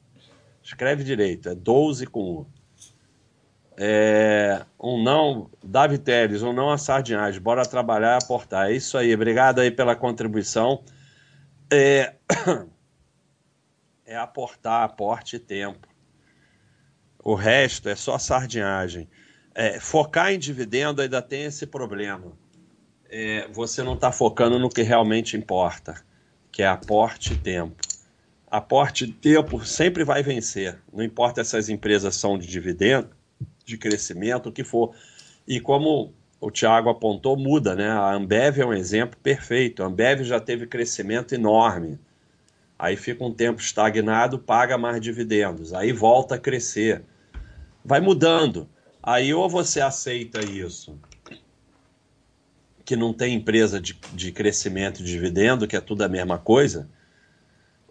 Escreve 0.67 1.01
direito, 1.01 1.47
é 1.47 1.55
12 1.55 2.07
com 2.07 2.19
U. 2.19 2.47
É, 3.77 4.65
um 4.77 5.01
não, 5.01 5.49
Davi 5.63 5.97
Teles, 5.97 6.43
um 6.43 6.51
não 6.51 6.69
a 6.69 6.77
sardinhagem, 6.77 7.39
bora 7.39 7.65
trabalhar 7.65 8.19
e 8.19 8.23
aportar. 8.23 8.69
É 8.69 8.73
isso 8.73 8.97
aí, 8.97 9.13
obrigado 9.13 9.59
aí 9.59 9.71
pela 9.71 9.95
contribuição. 9.95 10.83
É, 11.71 12.15
é 14.05 14.17
aportar, 14.17 14.83
aporte 14.83 15.37
e 15.37 15.39
tempo. 15.39 15.87
O 17.23 17.33
resto 17.33 17.87
é 17.87 17.95
só 17.95 18.17
sardinhagem. 18.17 19.07
É, 19.55 19.79
focar 19.79 20.33
em 20.33 20.37
dividendo 20.37 21.01
ainda 21.01 21.21
tem 21.21 21.45
esse 21.45 21.65
problema. 21.65 22.33
É, 23.09 23.47
você 23.53 23.81
não 23.83 23.93
está 23.93 24.11
focando 24.11 24.59
no 24.59 24.67
que 24.67 24.81
realmente 24.81 25.37
importa, 25.37 26.03
que 26.51 26.61
é 26.61 26.67
aporte 26.67 27.35
e 27.35 27.37
tempo. 27.37 27.86
Aporte 28.49 29.05
e 29.05 29.11
tempo 29.11 29.65
sempre 29.65 30.03
vai 30.03 30.23
vencer. 30.23 30.79
Não 30.91 31.03
importa 31.03 31.43
se 31.43 31.57
as 31.57 31.67
empresas 31.67 32.15
são 32.15 32.37
de 32.37 32.47
dividendo, 32.47 33.09
de 33.65 33.77
crescimento, 33.77 34.47
o 34.47 34.51
que 34.51 34.63
for. 34.63 34.95
E 35.47 35.59
como 35.59 36.13
o 36.39 36.51
Thiago 36.51 36.89
apontou, 36.89 37.35
muda, 37.35 37.75
né? 37.75 37.89
A 37.89 38.13
Ambev 38.13 38.59
é 38.59 38.65
um 38.65 38.73
exemplo 38.73 39.19
perfeito. 39.21 39.83
A 39.83 39.87
Ambev 39.87 40.23
já 40.23 40.39
teve 40.39 40.67
crescimento 40.67 41.33
enorme. 41.33 41.99
Aí 42.79 42.95
fica 42.95 43.23
um 43.23 43.33
tempo 43.33 43.59
estagnado, 43.59 44.37
paga 44.37 44.77
mais 44.77 45.01
dividendos. 45.01 45.73
Aí 45.73 45.91
volta 45.91 46.35
a 46.35 46.39
crescer. 46.39 47.03
Vai 47.83 47.99
mudando. 47.99 48.69
Aí 49.01 49.33
ou 49.33 49.49
você 49.49 49.81
aceita 49.81 50.43
isso, 50.43 50.99
que 52.85 52.95
não 52.95 53.13
tem 53.13 53.35
empresa 53.35 53.79
de, 53.79 53.97
de 54.13 54.31
crescimento 54.31 55.03
de 55.03 55.11
dividendo, 55.11 55.67
que 55.67 55.75
é 55.75 55.81
tudo 55.81 56.03
a 56.03 56.09
mesma 56.09 56.37
coisa, 56.37 56.89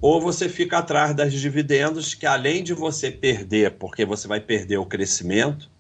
ou 0.01 0.21
você 0.21 0.49
fica 0.49 0.79
atrás 0.79 1.15
das 1.15 1.33
dividendos, 1.33 2.15
que 2.15 2.27
além 2.27 2.63
de 2.63 2.75
você 2.75 3.11
perder, 3.11 3.73
porque 3.73 4.05
você 4.05 4.29
vai 4.29 4.41
perder 4.41 4.77
o 4.77 4.87
crescimento, 4.87 5.71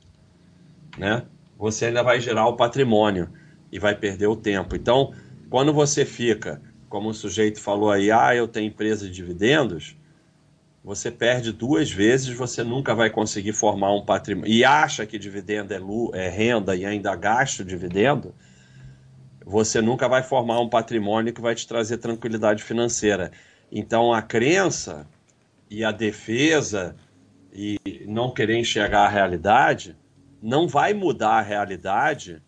né? 0.96 1.24
Você 1.58 1.86
ainda 1.86 2.02
vai 2.02 2.20
gerar 2.20 2.46
o 2.46 2.56
patrimônio 2.56 3.28
e 3.70 3.78
vai 3.78 3.94
perder 3.94 4.26
o 4.26 4.36
tempo. 4.36 4.76
Então, 4.76 5.12
quando 5.50 5.72
você 5.72 6.04
fica, 6.04 6.60
como 6.88 7.10
o 7.10 7.14
sujeito 7.14 7.60
falou 7.60 7.90
aí, 7.90 8.10
ah, 8.10 8.34
eu 8.34 8.48
tenho 8.48 8.68
empresa 8.68 9.06
de 9.06 9.12
dividendos, 9.12 9.96
você 10.82 11.10
perde 11.10 11.52
duas 11.52 11.90
vezes, 11.90 12.28
você 12.28 12.62
nunca 12.62 12.94
vai 12.94 13.10
conseguir 13.10 13.52
formar 13.52 13.92
um 13.92 14.04
patrimônio. 14.04 14.52
E 14.52 14.64
acha 14.64 15.04
que 15.04 15.18
dividendo 15.18 15.74
é, 16.14 16.26
é 16.26 16.28
renda 16.28 16.76
e 16.76 16.86
ainda 16.86 17.14
gasta 17.16 17.62
o 17.62 17.66
dividendo, 17.66 18.34
você 19.44 19.80
nunca 19.80 20.08
vai 20.08 20.22
formar 20.22 20.60
um 20.60 20.68
patrimônio 20.68 21.32
que 21.32 21.40
vai 21.40 21.54
te 21.54 21.66
trazer 21.66 21.98
tranquilidade 21.98 22.62
financeira. 22.62 23.32
Então 23.70 24.12
a 24.12 24.22
crença 24.22 25.06
e 25.70 25.84
a 25.84 25.90
defesa 25.90 26.94
e 27.52 27.78
não 28.06 28.32
querer 28.32 28.58
enxergar 28.58 29.06
a 29.06 29.08
realidade 29.08 29.96
não 30.42 30.68
vai 30.68 30.92
mudar 30.92 31.38
a 31.38 31.42
realidade 31.42 32.42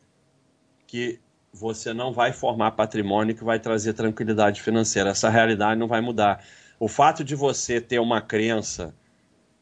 que 0.87 1.21
você 1.53 1.93
não 1.93 2.13
vai 2.13 2.33
formar 2.33 2.73
patrimônio 2.73 3.35
que 3.35 3.43
vai 3.43 3.59
trazer 3.59 3.95
tranquilidade 3.95 4.63
financeira. 4.63 5.11
Essa 5.11 5.29
realidade 5.29 5.81
não 5.81 5.89
vai 5.89 6.01
mudar. 6.01 6.45
O 6.79 6.87
fato 6.87 7.25
de 7.25 7.35
você 7.35 7.81
ter 7.81 7.99
uma 7.99 8.21
crença 8.21 8.95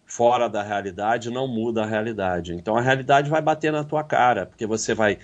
fora 0.05 0.49
da 0.49 0.63
realidade 0.63 1.31
não 1.31 1.49
muda 1.49 1.83
a 1.83 1.87
realidade. 1.87 2.55
Então 2.55 2.77
a 2.77 2.81
realidade 2.81 3.31
vai 3.31 3.41
bater 3.41 3.73
na 3.73 3.83
tua 3.83 4.05
cara, 4.05 4.47
porque 4.47 4.67
você 4.67 4.95
vai 4.95 5.19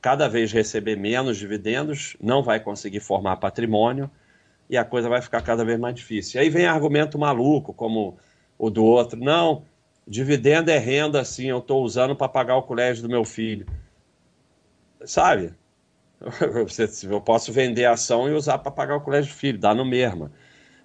cada 0.00 0.28
vez 0.28 0.52
receber 0.52 0.96
menos 0.96 1.36
dividendos, 1.36 2.16
não 2.20 2.42
vai 2.42 2.60
conseguir 2.60 3.00
formar 3.00 3.36
patrimônio 3.36 4.10
e 4.68 4.76
a 4.76 4.84
coisa 4.84 5.08
vai 5.08 5.22
ficar 5.22 5.40
cada 5.42 5.64
vez 5.64 5.78
mais 5.78 5.94
difícil. 5.94 6.40
Aí 6.40 6.50
vem 6.50 6.66
argumento 6.66 7.18
maluco, 7.18 7.72
como 7.72 8.18
o 8.58 8.68
do 8.70 8.84
outro. 8.84 9.18
Não, 9.18 9.62
dividendo 10.06 10.70
é 10.70 10.78
renda, 10.78 11.24
sim, 11.24 11.46
eu 11.46 11.58
estou 11.58 11.82
usando 11.82 12.14
para 12.14 12.28
pagar 12.28 12.56
o 12.56 12.62
colégio 12.62 13.02
do 13.02 13.08
meu 13.08 13.24
filho. 13.24 13.66
Sabe? 15.04 15.54
Eu 17.08 17.20
posso 17.20 17.52
vender 17.52 17.84
ação 17.84 18.28
e 18.28 18.32
usar 18.32 18.58
para 18.58 18.72
pagar 18.72 18.96
o 18.96 19.00
colégio 19.00 19.32
do 19.32 19.36
filho, 19.36 19.56
dá 19.56 19.72
no 19.72 19.84
mesmo. 19.84 20.28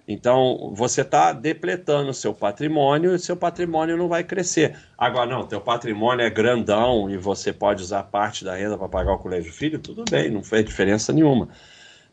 Então, 0.06 0.72
você 0.74 1.00
está 1.00 1.32
depletando 1.32 2.10
o 2.10 2.14
seu 2.14 2.34
patrimônio 2.34 3.14
e 3.14 3.18
seu 3.18 3.36
patrimônio 3.36 3.96
não 3.96 4.06
vai 4.06 4.22
crescer. 4.22 4.76
Agora, 4.98 5.26
não, 5.30 5.46
teu 5.46 5.60
patrimônio 5.60 6.24
é 6.24 6.30
grandão 6.30 7.08
e 7.08 7.16
você 7.16 7.52
pode 7.52 7.82
usar 7.82 8.02
parte 8.04 8.44
da 8.44 8.54
renda 8.54 8.76
para 8.76 8.88
pagar 8.88 9.14
o 9.14 9.18
colégio 9.18 9.50
do 9.50 9.56
filho, 9.56 9.78
tudo 9.78 10.04
bem, 10.08 10.30
não 10.30 10.42
fez 10.42 10.64
diferença 10.64 11.12
nenhuma. 11.12 11.48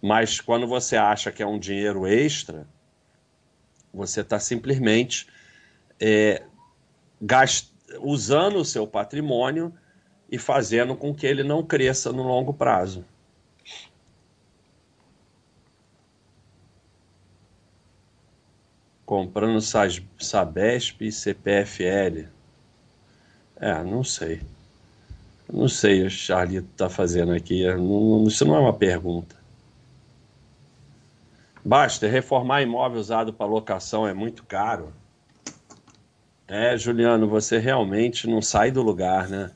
Mas 0.02 0.42
quando 0.42 0.66
você 0.66 0.98
acha 0.98 1.32
que 1.32 1.44
é 1.44 1.46
um 1.46 1.60
dinheiro 1.60 2.08
extra, 2.08 2.66
você 3.94 4.22
está 4.22 4.40
simplesmente 4.40 5.28
é, 6.00 6.44
gast... 7.22 7.72
usando 8.00 8.56
o 8.58 8.66
seu 8.66 8.88
patrimônio 8.88 9.74
e 10.30 10.38
fazendo 10.38 10.96
com 10.96 11.14
que 11.14 11.28
ele 11.28 11.44
não 11.44 11.64
cresça 11.64 12.12
no 12.12 12.24
longo 12.24 12.54
prazo. 12.54 13.06
Comprando 19.06 19.60
Sabesp 19.62 21.02
e 21.02 21.12
CPFL. 21.12 22.28
É, 23.58 23.84
não 23.84 24.04
sei. 24.04 24.42
Não 25.52 25.68
sei 25.68 26.00
o 26.00 26.02
que 26.04 26.08
o 26.08 26.10
Charlito 26.10 26.70
está 26.72 26.90
fazendo 26.90 27.34
aqui. 27.34 27.68
Não, 27.68 28.24
isso 28.24 28.46
não 28.46 28.56
é 28.56 28.60
uma 28.60 28.74
pergunta. 28.74 29.41
Basta, 31.64 32.08
reformar 32.08 32.62
imóvel 32.62 33.00
usado 33.00 33.34
para 33.34 33.46
locação 33.46 34.08
é 34.08 34.14
muito 34.14 34.44
caro. 34.44 34.94
É, 36.48 36.78
Juliano, 36.78 37.28
você 37.28 37.60
realmente 37.60 38.28
não 38.28 38.42
sai 38.42 38.72
do 38.72 38.82
lugar, 38.82 39.30
né? 39.30 39.52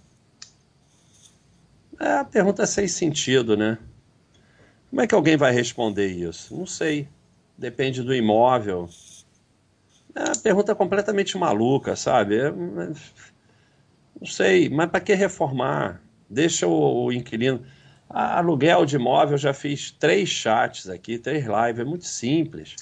É, 2.00 2.20
a 2.20 2.24
pergunta 2.24 2.64
é 2.64 2.66
sem 2.66 2.88
sentido, 2.88 3.58
né? 3.58 3.78
Como 4.90 5.02
é 5.02 5.08
que 5.08 5.16
alguém 5.16 5.36
vai 5.36 5.52
responder 5.52 6.08
isso? 6.08 6.56
Não 6.56 6.66
sei. 6.66 7.10
Depende 7.58 8.02
do 8.02 8.14
imóvel. 8.14 8.88
É 10.14 10.24
uma 10.24 10.36
pergunta 10.38 10.74
completamente 10.76 11.38
maluca, 11.38 11.96
sabe? 11.96 12.38
É, 12.38 12.52
não 12.52 12.96
sei, 14.26 14.70
mas 14.70 14.90
para 14.90 15.02
que 15.02 15.14
reformar? 15.14 16.02
Deixa 16.30 16.68
o, 16.68 17.06
o 17.06 17.12
inquilino. 17.12 17.66
Aluguel 18.10 18.86
de 18.86 18.96
imóvel, 18.96 19.38
já 19.38 19.54
fiz 19.54 19.92
três 19.92 20.30
chats 20.30 20.90
aqui, 20.90 21.18
três 21.18 21.46
lives, 21.46 21.80
é 21.80 21.84
muito 21.84 22.06
simples. 22.06 22.76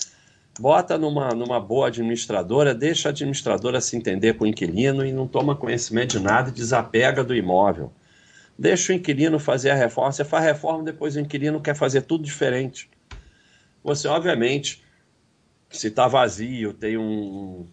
Bota 0.59 0.97
numa, 0.97 1.29
numa 1.29 1.59
boa 1.59 1.87
administradora, 1.87 2.75
deixa 2.75 3.09
a 3.09 3.11
administradora 3.11 3.81
se 3.81 3.97
entender 3.97 4.33
com 4.33 4.43
o 4.43 4.47
inquilino 4.47 5.05
e 5.05 5.11
não 5.11 5.27
toma 5.27 5.55
conhecimento 5.55 6.17
de 6.17 6.23
nada 6.23 6.49
e 6.49 6.53
desapega 6.53 7.23
do 7.23 7.35
imóvel. 7.35 7.91
Deixa 8.57 8.93
o 8.93 8.95
inquilino 8.95 9.39
fazer 9.39 9.71
a 9.71 9.75
reforma. 9.75 10.11
Você 10.11 10.23
faz 10.23 10.43
a 10.43 10.47
reforma, 10.47 10.83
depois 10.83 11.15
o 11.15 11.19
inquilino 11.19 11.59
quer 11.59 11.75
fazer 11.75 12.01
tudo 12.01 12.23
diferente. 12.23 12.89
Você, 13.83 14.07
obviamente, 14.07 14.83
se 15.69 15.87
está 15.87 16.07
vazio, 16.07 16.71
tem 16.71 16.97
um, 16.97 17.65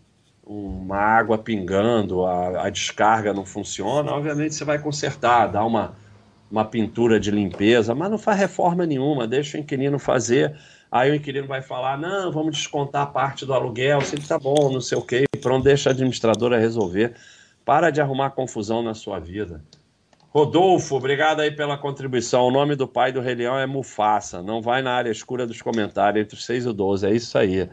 uma 0.42 0.96
água 0.96 1.36
pingando, 1.36 2.24
a, 2.24 2.66
a, 2.66 2.70
descarga 2.70 3.32
não 3.32 3.44
funciona, 3.44 4.10
obviamente 4.10 4.54
você 4.54 4.64
vai 4.64 4.78
consertar, 4.78 5.46
dá 5.48 5.64
uma, 5.64 5.94
uma 6.50 6.64
pintura 6.64 7.20
de 7.20 7.30
limpeza, 7.30 7.94
mas 7.94 8.10
não 8.10 8.18
faz 8.18 8.38
reforma 8.38 8.84
nenhuma, 8.84 9.26
deixa 9.26 9.56
o 9.56 9.60
inquilino 9.60 9.98
fazer. 9.98 10.56
Aí 10.90 11.10
o 11.10 11.14
inquilino 11.14 11.46
vai 11.46 11.62
falar: 11.62 11.96
não, 11.96 12.32
vamos 12.32 12.56
descontar 12.56 13.12
parte 13.12 13.46
do 13.46 13.54
aluguel, 13.54 14.00
sempre 14.00 14.26
tá 14.26 14.38
bom, 14.38 14.72
não 14.72 14.80
sei 14.80 14.98
o 14.98 15.02
quê. 15.02 15.24
Pronto, 15.40 15.64
deixa 15.64 15.90
a 15.90 15.92
administradora 15.92 16.58
resolver. 16.58 17.14
Para 17.64 17.90
de 17.90 18.00
arrumar 18.00 18.30
confusão 18.30 18.82
na 18.82 18.94
sua 18.94 19.20
vida. 19.20 19.62
Rodolfo, 20.32 20.96
obrigado 20.96 21.40
aí 21.40 21.50
pela 21.50 21.76
contribuição. 21.76 22.46
O 22.46 22.50
nome 22.50 22.76
do 22.76 22.86
pai 22.86 23.12
do 23.12 23.20
Rei 23.20 23.34
Leão 23.34 23.58
é 23.58 23.66
Mufasa. 23.66 24.42
Não 24.42 24.62
vai 24.62 24.80
na 24.80 24.92
área 24.92 25.10
escura 25.10 25.46
dos 25.46 25.60
comentários, 25.60 26.22
entre 26.22 26.36
os 26.36 26.44
6 26.44 26.66
e 26.66 26.68
o 26.68 26.72
12. 26.72 27.06
É 27.06 27.10
isso 27.12 27.36
aí. 27.36 27.68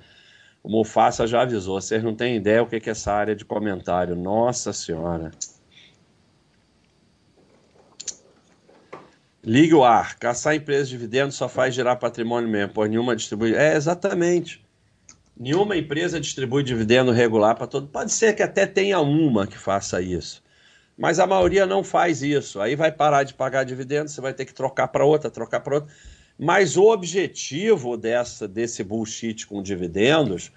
O 0.63 0.69
Mufasa 0.69 1.28
já 1.28 1.43
avisou. 1.43 1.80
Vocês 1.80 2.03
não 2.03 2.15
têm 2.15 2.36
ideia 2.36 2.61
o 2.63 2.67
que 2.67 2.75
é 2.75 2.89
essa 2.89 3.13
área 3.13 3.36
de 3.36 3.45
comentário. 3.45 4.15
Nossa 4.15 4.73
Senhora. 4.73 5.32
Ligue 9.47 9.73
o 9.73 9.81
ar. 9.85 10.19
Caçar 10.19 10.55
empresas 10.55 10.89
de 10.89 10.97
dividendos 10.97 11.35
só 11.35 11.47
faz 11.47 11.73
gerar 11.73 11.95
patrimônio 11.95 12.49
mesmo, 12.49 12.73
pois 12.73 12.89
nenhuma 12.89 13.15
distribui. 13.15 13.55
É, 13.55 13.77
exatamente. 13.77 14.61
Nenhuma 15.39 15.77
empresa 15.77 16.19
distribui 16.19 16.63
dividendo 16.63 17.13
regular 17.13 17.55
para 17.55 17.65
todo. 17.65 17.87
Pode 17.87 18.11
ser 18.11 18.35
que 18.35 18.43
até 18.43 18.65
tenha 18.65 18.99
uma 18.99 19.47
que 19.47 19.57
faça 19.57 20.01
isso. 20.01 20.43
Mas 20.97 21.17
a 21.17 21.25
maioria 21.25 21.65
não 21.65 21.81
faz 21.81 22.21
isso. 22.21 22.59
Aí 22.59 22.75
vai 22.75 22.91
parar 22.91 23.23
de 23.23 23.33
pagar 23.33 23.63
dividendos, 23.63 24.11
você 24.11 24.19
vai 24.19 24.33
ter 24.33 24.43
que 24.43 24.53
trocar 24.53 24.89
para 24.89 25.05
outra, 25.05 25.31
trocar 25.31 25.61
para 25.61 25.75
outra. 25.75 25.93
Mas 26.37 26.75
o 26.75 26.83
objetivo 26.83 27.95
dessa, 27.95 28.49
desse 28.49 28.83
bullshit 28.83 29.47
com 29.47 29.63
dividendos 29.63 30.51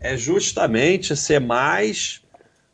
é 0.00 0.18
justamente 0.18 1.16
ser 1.16 1.40
mais 1.40 2.20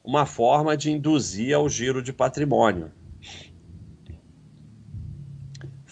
uma 0.03 0.27
forma 0.27 0.77
de 0.77 0.91
induzir 0.91 1.55
ao 1.55 1.69
giro 1.69 2.03
de 2.03 2.13
patrimônio. 2.13 2.91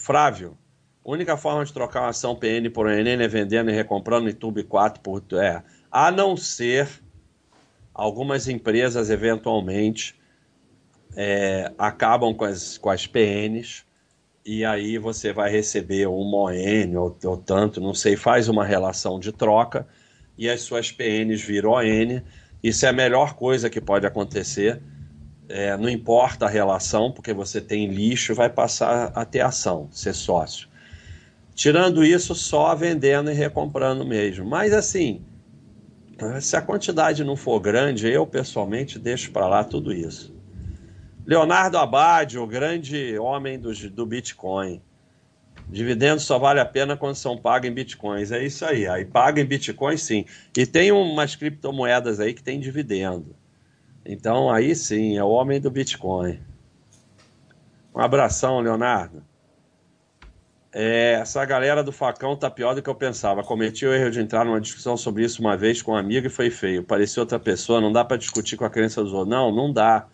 Frávio, 0.09 0.57
única 1.05 1.37
forma 1.37 1.63
de 1.63 1.71
trocar 1.71 2.01
uma 2.01 2.09
ação 2.09 2.35
PN 2.35 2.67
por 2.73 2.87
NN 2.89 3.23
é 3.23 3.27
vendendo 3.27 3.69
e 3.69 3.73
recomprando 3.75 4.27
em 4.27 4.33
Tube 4.33 4.63
4 4.63 4.99
por. 5.03 5.21
É, 5.33 5.61
a 5.91 6.09
não 6.09 6.35
ser 6.35 6.89
algumas 7.93 8.47
empresas 8.47 9.11
eventualmente 9.11 10.19
é, 11.15 11.71
acabam 11.77 12.33
com 12.33 12.43
as, 12.43 12.75
com 12.79 12.89
as 12.89 13.05
PNs 13.05 13.85
e 14.43 14.65
aí 14.65 14.97
você 14.97 15.31
vai 15.31 15.51
receber 15.51 16.07
um 16.07 16.33
ON 16.33 16.97
ou, 16.97 17.15
ou 17.23 17.37
tanto, 17.37 17.79
não 17.79 17.93
sei, 17.93 18.15
faz 18.15 18.49
uma 18.49 18.65
relação 18.65 19.19
de 19.19 19.31
troca 19.31 19.87
e 20.35 20.49
as 20.49 20.61
suas 20.61 20.91
PNs 20.91 21.39
viram 21.39 21.73
ON. 21.73 22.21
Isso 22.63 22.83
é 22.83 22.89
a 22.89 22.93
melhor 22.93 23.35
coisa 23.35 23.69
que 23.69 23.79
pode 23.79 24.07
acontecer. 24.07 24.81
É, 25.49 25.75
não 25.75 25.89
importa 25.89 26.45
a 26.45 26.49
relação, 26.49 27.11
porque 27.11 27.33
você 27.33 27.59
tem 27.59 27.87
lixo, 27.87 28.35
vai 28.35 28.49
passar 28.49 29.11
a 29.15 29.25
ter 29.25 29.41
ação, 29.41 29.89
ser 29.91 30.13
sócio. 30.13 30.69
Tirando 31.55 32.05
isso, 32.05 32.35
só 32.35 32.73
vendendo 32.75 33.31
e 33.31 33.33
recomprando 33.33 34.05
mesmo. 34.05 34.45
Mas 34.45 34.71
assim, 34.71 35.25
se 36.39 36.55
a 36.55 36.61
quantidade 36.61 37.23
não 37.23 37.35
for 37.35 37.59
grande, 37.59 38.07
eu 38.07 38.25
pessoalmente 38.25 38.99
deixo 38.99 39.31
para 39.31 39.47
lá 39.47 39.63
tudo 39.63 39.91
isso. 39.91 40.33
Leonardo 41.25 41.77
Abad, 41.77 42.37
o 42.37 42.47
grande 42.47 43.17
homem 43.17 43.59
do, 43.59 43.73
do 43.89 44.05
Bitcoin. 44.05 44.81
Dividendos 45.69 46.23
só 46.23 46.39
vale 46.39 46.59
a 46.59 46.65
pena 46.65 46.97
quando 46.97 47.15
são 47.15 47.37
pagos 47.37 47.69
em 47.69 47.73
bitcoins. 47.73 48.31
É 48.31 48.43
isso 48.43 48.65
aí. 48.65 48.87
Aí 48.87 49.05
paga 49.05 49.39
em 49.39 49.45
bitcoin, 49.45 49.97
sim. 49.97 50.25
E 50.57 50.65
tem 50.65 50.91
umas 50.91 51.35
criptomoedas 51.35 52.19
aí 52.19 52.33
que 52.33 52.41
tem 52.41 52.59
dividendo. 52.59 53.35
Então 54.11 54.49
aí 54.49 54.73
sim, 54.73 55.17
é 55.19 55.23
o 55.23 55.29
homem 55.29 55.61
do 55.61 55.69
Bitcoin. 55.69 56.39
Um 57.93 58.01
abração, 58.01 58.59
Leonardo. 58.59 59.23
É, 60.73 61.19
essa 61.21 61.45
galera 61.45 61.83
do 61.83 61.91
facão 61.91 62.35
tá 62.35 62.49
pior 62.49 62.73
do 62.73 62.81
que 62.81 62.89
eu 62.89 62.95
pensava. 62.95 63.43
Cometi 63.43 63.85
o 63.85 63.93
erro 63.93 64.09
de 64.09 64.19
entrar 64.19 64.43
numa 64.43 64.59
discussão 64.59 64.97
sobre 64.97 65.23
isso 65.23 65.39
uma 65.41 65.55
vez 65.55 65.83
com 65.83 65.91
um 65.91 65.95
amigo 65.95 66.25
e 66.25 66.29
foi 66.29 66.49
feio. 66.49 66.83
Parecia 66.83 67.21
outra 67.21 67.39
pessoa, 67.39 67.79
não 67.79 67.91
dá 67.91 68.03
para 68.03 68.17
discutir 68.17 68.57
com 68.57 68.65
a 68.65 68.69
crença 68.71 69.03
dos 69.03 69.13
outros. 69.13 69.29
Não, 69.29 69.51
não 69.51 69.71
dá. 69.71 70.07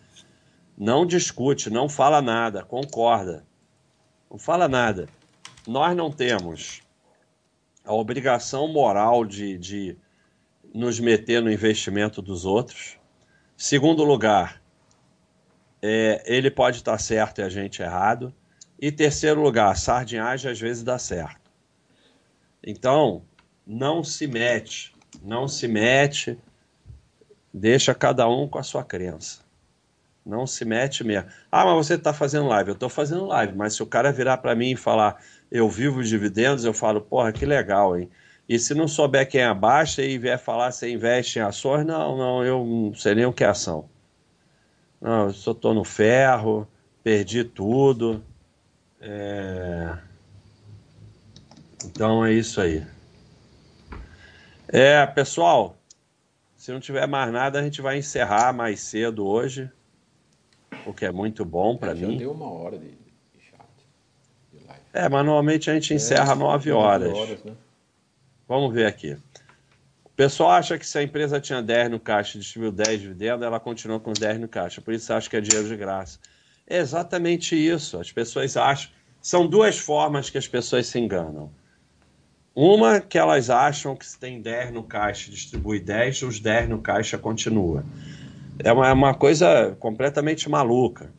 Não 0.76 1.06
discute, 1.06 1.70
não 1.70 1.88
fala 1.88 2.20
nada, 2.20 2.62
concorda. 2.62 3.46
Não 4.30 4.38
fala 4.38 4.68
nada. 4.68 5.08
Nós 5.66 5.96
não 5.96 6.10
temos 6.10 6.82
a 7.82 7.94
obrigação 7.94 8.68
moral 8.68 9.24
de, 9.24 9.56
de 9.56 9.96
nos 10.74 11.00
meter 11.00 11.40
no 11.40 11.50
investimento 11.50 12.20
dos 12.20 12.44
outros. 12.44 12.95
Segundo 13.56 14.04
lugar, 14.04 14.60
é, 15.80 16.22
ele 16.26 16.50
pode 16.50 16.78
estar 16.78 16.98
certo 16.98 17.40
e 17.40 17.44
a 17.44 17.48
gente 17.48 17.80
errado. 17.80 18.34
E 18.78 18.92
terceiro 18.92 19.40
lugar, 19.40 19.74
sardinhagem 19.76 20.50
às 20.50 20.60
vezes 20.60 20.82
dá 20.82 20.98
certo. 20.98 21.50
Então, 22.62 23.22
não 23.66 24.04
se 24.04 24.26
mete, 24.26 24.94
não 25.22 25.48
se 25.48 25.66
mete, 25.66 26.38
deixa 27.52 27.94
cada 27.94 28.28
um 28.28 28.46
com 28.46 28.58
a 28.58 28.62
sua 28.62 28.84
crença. 28.84 29.40
Não 30.24 30.46
se 30.46 30.64
mete 30.64 31.04
mesmo. 31.04 31.30
Ah, 31.50 31.64
mas 31.64 31.86
você 31.86 31.94
está 31.94 32.12
fazendo 32.12 32.48
live. 32.48 32.70
Eu 32.70 32.74
estou 32.74 32.88
fazendo 32.88 33.26
live, 33.26 33.56
mas 33.56 33.74
se 33.74 33.82
o 33.82 33.86
cara 33.86 34.12
virar 34.12 34.38
para 34.38 34.54
mim 34.54 34.72
e 34.72 34.76
falar 34.76 35.22
eu 35.50 35.68
vivo 35.70 36.02
de 36.02 36.08
dividendos, 36.08 36.64
eu 36.64 36.74
falo, 36.74 37.00
porra, 37.00 37.32
que 37.32 37.46
legal, 37.46 37.96
hein? 37.96 38.10
E 38.48 38.58
se 38.58 38.74
não 38.74 38.86
souber 38.86 39.28
quem 39.28 39.40
é 39.40 39.52
baixa 39.52 40.02
e 40.02 40.18
vier 40.18 40.38
falar 40.38 40.70
se 40.70 40.90
investe 40.90 41.38
em 41.38 41.42
ações, 41.42 41.84
não, 41.84 42.16
não, 42.16 42.44
eu 42.44 42.64
não 42.64 42.94
sei 42.94 43.14
nem 43.16 43.26
o 43.26 43.32
que 43.32 43.42
é 43.42 43.48
ação. 43.48 43.88
Não, 45.00 45.24
eu 45.26 45.32
só 45.32 45.50
estou 45.50 45.74
no 45.74 45.84
ferro, 45.84 46.66
perdi 47.02 47.42
tudo. 47.42 48.22
É... 49.00 49.98
Então 51.84 52.24
é 52.24 52.32
isso 52.32 52.60
aí. 52.60 52.86
É, 54.68 55.04
pessoal, 55.06 55.76
se 56.56 56.72
não 56.72 56.80
tiver 56.80 57.06
mais 57.06 57.32
nada, 57.32 57.58
a 57.58 57.62
gente 57.62 57.82
vai 57.82 57.98
encerrar 57.98 58.52
mais 58.52 58.80
cedo 58.80 59.26
hoje 59.26 59.70
o 60.84 60.92
que 60.92 61.04
é 61.04 61.12
muito 61.12 61.44
bom 61.44 61.76
para 61.76 61.94
mim. 61.94 62.16
deu 62.16 62.32
uma 62.32 62.50
hora 62.50 62.78
de, 62.78 62.88
de 62.88 63.40
chat, 63.40 63.60
de. 64.52 64.60
É, 64.92 65.08
mas 65.08 65.24
normalmente 65.24 65.70
a 65.70 65.74
gente 65.74 65.92
é, 65.92 65.96
encerra 65.96 66.34
nove 66.34 66.70
horas. 66.70 67.12
horas 67.12 67.44
né? 67.44 67.52
Vamos 68.48 68.72
ver 68.72 68.86
aqui. 68.86 69.16
O 70.04 70.10
pessoal 70.16 70.52
acha 70.52 70.78
que 70.78 70.86
se 70.86 70.98
a 70.98 71.02
empresa 71.02 71.40
tinha 71.40 71.62
10 71.62 71.90
no 71.90 72.00
caixa 72.00 72.36
e 72.36 72.40
distribuiu 72.40 72.72
10 72.72 73.00
dividendos, 73.00 73.44
ela 73.44 73.60
continua 73.60 74.00
com 74.00 74.12
os 74.12 74.18
10 74.18 74.40
no 74.40 74.48
caixa. 74.48 74.80
Por 74.80 74.94
isso 74.94 75.12
acha 75.12 75.28
que 75.28 75.36
é 75.36 75.40
dinheiro 75.40 75.68
de 75.68 75.76
graça. 75.76 76.18
É 76.66 76.78
exatamente 76.78 77.54
isso. 77.54 77.98
As 77.98 78.10
pessoas 78.10 78.56
acham. 78.56 78.90
São 79.20 79.46
duas 79.46 79.78
formas 79.78 80.30
que 80.30 80.38
as 80.38 80.46
pessoas 80.46 80.86
se 80.86 80.98
enganam. 80.98 81.50
Uma 82.54 83.00
que 83.00 83.18
elas 83.18 83.50
acham 83.50 83.94
que 83.94 84.06
se 84.06 84.18
tem 84.18 84.40
10 84.40 84.72
no 84.72 84.82
caixa 84.82 85.28
e 85.28 85.34
distribui 85.34 85.80
10, 85.80 86.22
os 86.22 86.40
10 86.40 86.68
no 86.68 86.80
caixa 86.80 87.18
continua 87.18 87.84
é 88.58 88.72
uma, 88.72 88.88
é 88.88 88.92
uma 88.92 89.14
coisa 89.14 89.76
completamente 89.78 90.48
maluca. 90.48 91.10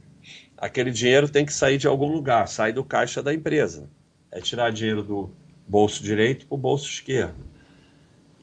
Aquele 0.57 0.91
dinheiro 0.91 1.29
tem 1.29 1.45
que 1.45 1.53
sair 1.53 1.77
de 1.77 1.87
algum 1.87 2.11
lugar, 2.11 2.47
sai 2.47 2.73
do 2.73 2.83
caixa 2.83 3.21
da 3.21 3.33
empresa. 3.33 3.89
É 4.31 4.39
tirar 4.41 4.71
dinheiro 4.71 5.03
do 5.03 5.29
bolso 5.67 6.01
direito 6.03 6.47
para 6.47 6.55
o 6.55 6.57
bolso 6.57 6.87
esquerdo. 6.89 7.45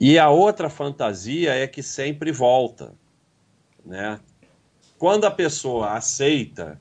E 0.00 0.18
a 0.18 0.28
outra 0.28 0.68
fantasia 0.68 1.54
é 1.54 1.66
que 1.66 1.82
sempre 1.82 2.30
volta. 2.32 2.94
Né? 3.84 4.20
Quando 4.98 5.24
a 5.24 5.30
pessoa 5.30 5.92
aceita 5.92 6.80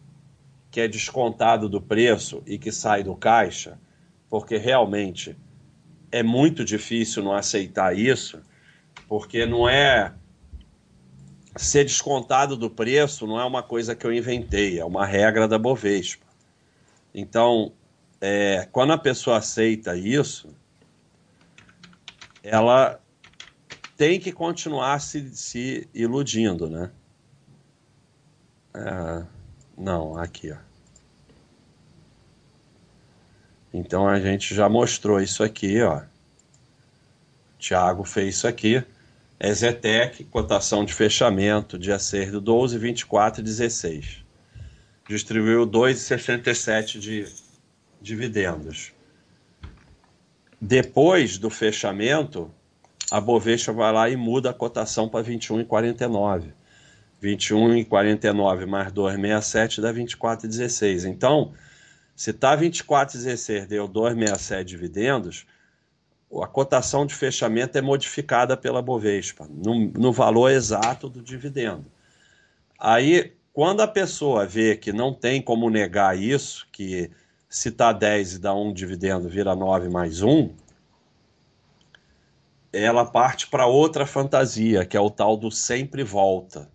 que 0.71 0.81
é 0.81 0.87
descontado 0.87 1.69
do 1.69 1.79
preço 1.79 2.41
e 2.45 2.57
que 2.57 2.71
sai 2.71 3.03
do 3.03 3.15
caixa, 3.15 3.79
porque 4.29 4.57
realmente 4.57 5.37
é 6.11 6.23
muito 6.23 6.65
difícil 6.65 7.23
não 7.23 7.33
aceitar 7.33 7.97
isso, 7.97 8.41
porque 9.07 9.45
não 9.45 9.69
é 9.69 10.13
ser 11.55 11.83
descontado 11.83 12.57
do 12.57 12.69
preço 12.69 13.27
não 13.27 13.39
é 13.39 13.45
uma 13.45 13.61
coisa 13.61 13.95
que 13.95 14.05
eu 14.05 14.13
inventei, 14.13 14.79
é 14.79 14.85
uma 14.85 15.05
regra 15.05 15.47
da 15.47 15.59
Bovespa. 15.59 16.25
Então, 17.13 17.73
é, 18.25 18.65
quando 18.71 18.93
a 18.93 18.97
pessoa 18.97 19.39
aceita 19.39 19.97
isso, 19.97 20.55
ela 22.41 22.97
tem 23.97 24.17
que 24.17 24.31
continuar 24.31 25.01
se, 25.01 25.35
se 25.35 25.89
iludindo, 25.93 26.69
né? 26.69 26.89
É, 28.73 29.25
não, 29.77 30.17
aqui, 30.17 30.53
ó. 30.53 30.57
Então 33.73 34.07
a 34.07 34.17
gente 34.21 34.55
já 34.55 34.69
mostrou 34.69 35.19
isso 35.19 35.43
aqui, 35.43 35.81
ó. 35.81 36.03
Tiago 37.59 38.05
fez 38.05 38.35
isso 38.35 38.47
aqui. 38.47 38.81
Exetec, 39.37 40.23
cotação 40.23 40.85
de 40.85 40.93
fechamento, 40.93 41.77
dia 41.77 41.99
6 41.99 42.31
do 42.31 42.39
12, 42.39 42.77
24 42.77 43.41
e 43.41 43.43
16. 43.43 44.23
distribuiu 45.09 45.67
2,67 45.67 46.99
de 46.99 47.42
dividendos. 48.03 48.91
Depois 50.61 51.37
do 51.37 51.49
fechamento, 51.49 52.51
a 53.09 53.19
Bovespa 53.19 53.71
vai 53.71 53.91
lá 53.91 54.09
e 54.09 54.15
muda 54.15 54.49
a 54.49 54.53
cotação 54.53 55.09
para 55.09 55.25
21,49. 55.25 56.51
21,49 57.21 58.65
mais 58.65 58.91
2,67 58.91 59.81
dá 59.81 59.93
24,16. 59.93 61.05
Então, 61.05 61.53
se 62.15 62.31
está 62.31 62.55
24,16 62.57 63.65
deu 63.65 63.87
2,67 63.87 64.63
dividendos, 64.65 65.45
a 66.41 66.47
cotação 66.47 67.05
de 67.05 67.13
fechamento 67.13 67.77
é 67.77 67.81
modificada 67.81 68.57
pela 68.57 68.81
Bovespa, 68.81 69.47
no, 69.49 69.91
no 69.91 70.11
valor 70.11 70.49
exato 70.49 71.07
do 71.07 71.21
dividendo. 71.21 71.85
Aí, 72.77 73.33
quando 73.53 73.81
a 73.81 73.87
pessoa 73.87 74.45
vê 74.45 74.75
que 74.75 74.91
não 74.91 75.13
tem 75.13 75.41
como 75.41 75.69
negar 75.69 76.17
isso, 76.17 76.67
que 76.71 77.11
se 77.53 77.69
está 77.69 77.93
10 77.93 78.33
e 78.33 78.39
dá 78.39 78.51
um 78.51 78.73
dividendo, 78.73 79.29
vira 79.29 79.55
9 79.55 79.87
mais 79.87 80.23
1, 80.23 80.49
ela 82.73 83.05
parte 83.05 83.45
para 83.45 83.67
outra 83.67 84.07
fantasia, 84.07 84.83
que 84.83 84.97
é 84.97 84.99
o 84.99 85.11
tal 85.11 85.37
do 85.37 85.51
sempre 85.51 86.03
volta. 86.03 86.67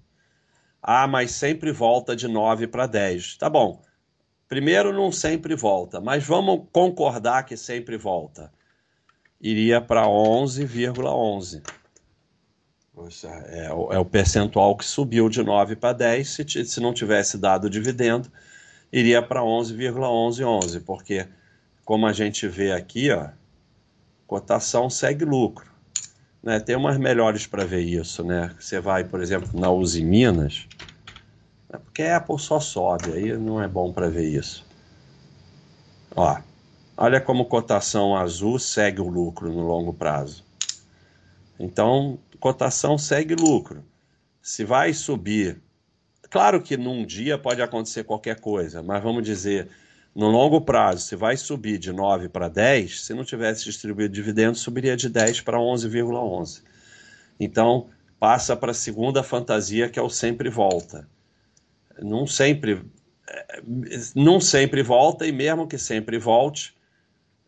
Ah, 0.81 1.09
mas 1.09 1.33
sempre 1.33 1.73
volta 1.73 2.15
de 2.15 2.29
9 2.29 2.69
para 2.69 2.87
10. 2.87 3.39
Tá 3.39 3.51
bom. 3.51 3.83
Primeiro, 4.47 4.93
não 4.93 5.11
sempre 5.11 5.57
volta, 5.57 6.01
mas 6.01 6.25
vamos 6.25 6.69
concordar 6.73 7.45
que 7.45 7.57
sempre 7.57 7.97
volta 7.97 8.53
iria 9.41 9.81
para 9.81 10.05
11,11. 10.05 11.61
É, 13.49 13.67
é, 13.67 13.73
o 13.73 14.05
percentual 14.05 14.77
que 14.77 14.85
subiu 14.85 15.29
de 15.29 15.43
9 15.43 15.75
para 15.75 15.93
10. 15.93 16.29
Se, 16.29 16.65
se 16.65 16.81
não 16.81 16.95
tivesse 16.95 17.37
dado 17.37 17.69
dividendo, 17.69 18.31
iria 18.93 19.23
para 19.23 19.41
11,1111, 19.41 20.83
porque, 20.85 21.27
como 21.85 22.07
a 22.07 22.13
gente 22.13 22.47
vê 22.49 22.73
aqui, 22.73 23.11
ó, 23.11 23.29
cotação 24.27 24.89
segue 24.89 25.25
lucro. 25.25 25.71
Né? 26.43 26.61
Tem 26.61 26.77
umas 26.77 26.99
melhores 26.99 27.47
para 27.47 27.65
ver 27.65 27.83
isso. 27.83 28.23
Né? 28.25 28.55
Você 28.59 28.81
vai, 28.81 29.05
por 29.05 29.21
exemplo, 29.21 29.59
na 29.59 29.71
Uzi 29.71 30.05
Minas, 30.05 30.67
né? 31.69 31.79
porque 31.85 32.03
a 32.03 32.17
Apple 32.17 32.39
só 32.39 32.61
sobe, 32.61 33.13
aí 33.13 33.37
não 33.37 33.63
é 33.63 33.69
bom 33.69 33.93
para 33.93 34.09
ver 34.09 34.29
isso. 34.29 34.67
Ó, 36.15 36.39
Olha 37.01 37.21
como 37.21 37.45
cotação 37.45 38.17
azul 38.17 38.59
segue 38.59 39.01
o 39.01 39.07
lucro 39.07 39.53
no 39.53 39.65
longo 39.65 39.95
prazo. 39.95 40.45
Então, 41.57 42.19
cotação 42.41 42.99
segue 42.99 43.37
lucro. 43.37 43.85
Se 44.43 44.65
vai 44.65 44.93
subir, 44.93 45.63
claro 46.31 46.63
que 46.63 46.77
num 46.77 47.05
dia 47.05 47.39
pode 47.39 47.63
acontecer 47.63 48.05
qualquer 48.05 48.41
coisa, 48.41 48.83
mas 48.83 49.03
vamos 49.03 49.25
dizer, 49.25 49.69
no 50.15 50.29
longo 50.29 50.61
prazo, 50.61 51.03
se 51.03 51.15
vai 51.15 51.37
subir 51.37 51.79
de 51.79 51.93
9 51.93 52.29
para 52.29 52.49
10, 52.49 53.03
se 53.03 53.15
não 53.15 53.25
tivesse 53.25 53.65
distribuído 53.65 54.13
dividendos, 54.13 54.61
subiria 54.61 54.97
de 54.97 55.09
10 55.09 55.43
para 55.43 55.59
11,11. 55.59 56.63
Então, 57.39 57.89
passa 58.19 58.57
para 58.57 58.73
a 58.73 58.75
segunda 58.75 59.23
fantasia, 59.23 59.89
que 59.89 59.97
é 59.97 60.03
o 60.03 60.11
sempre 60.11 60.51
volta. 60.51 61.09
Não 62.01 62.27
sempre, 62.27 62.83
é, 63.29 63.63
não 64.15 64.41
sempre 64.41 64.83
volta, 64.83 65.25
e 65.25 65.31
mesmo 65.31 65.69
que 65.69 65.79
sempre 65.79 66.19
volte, 66.19 66.75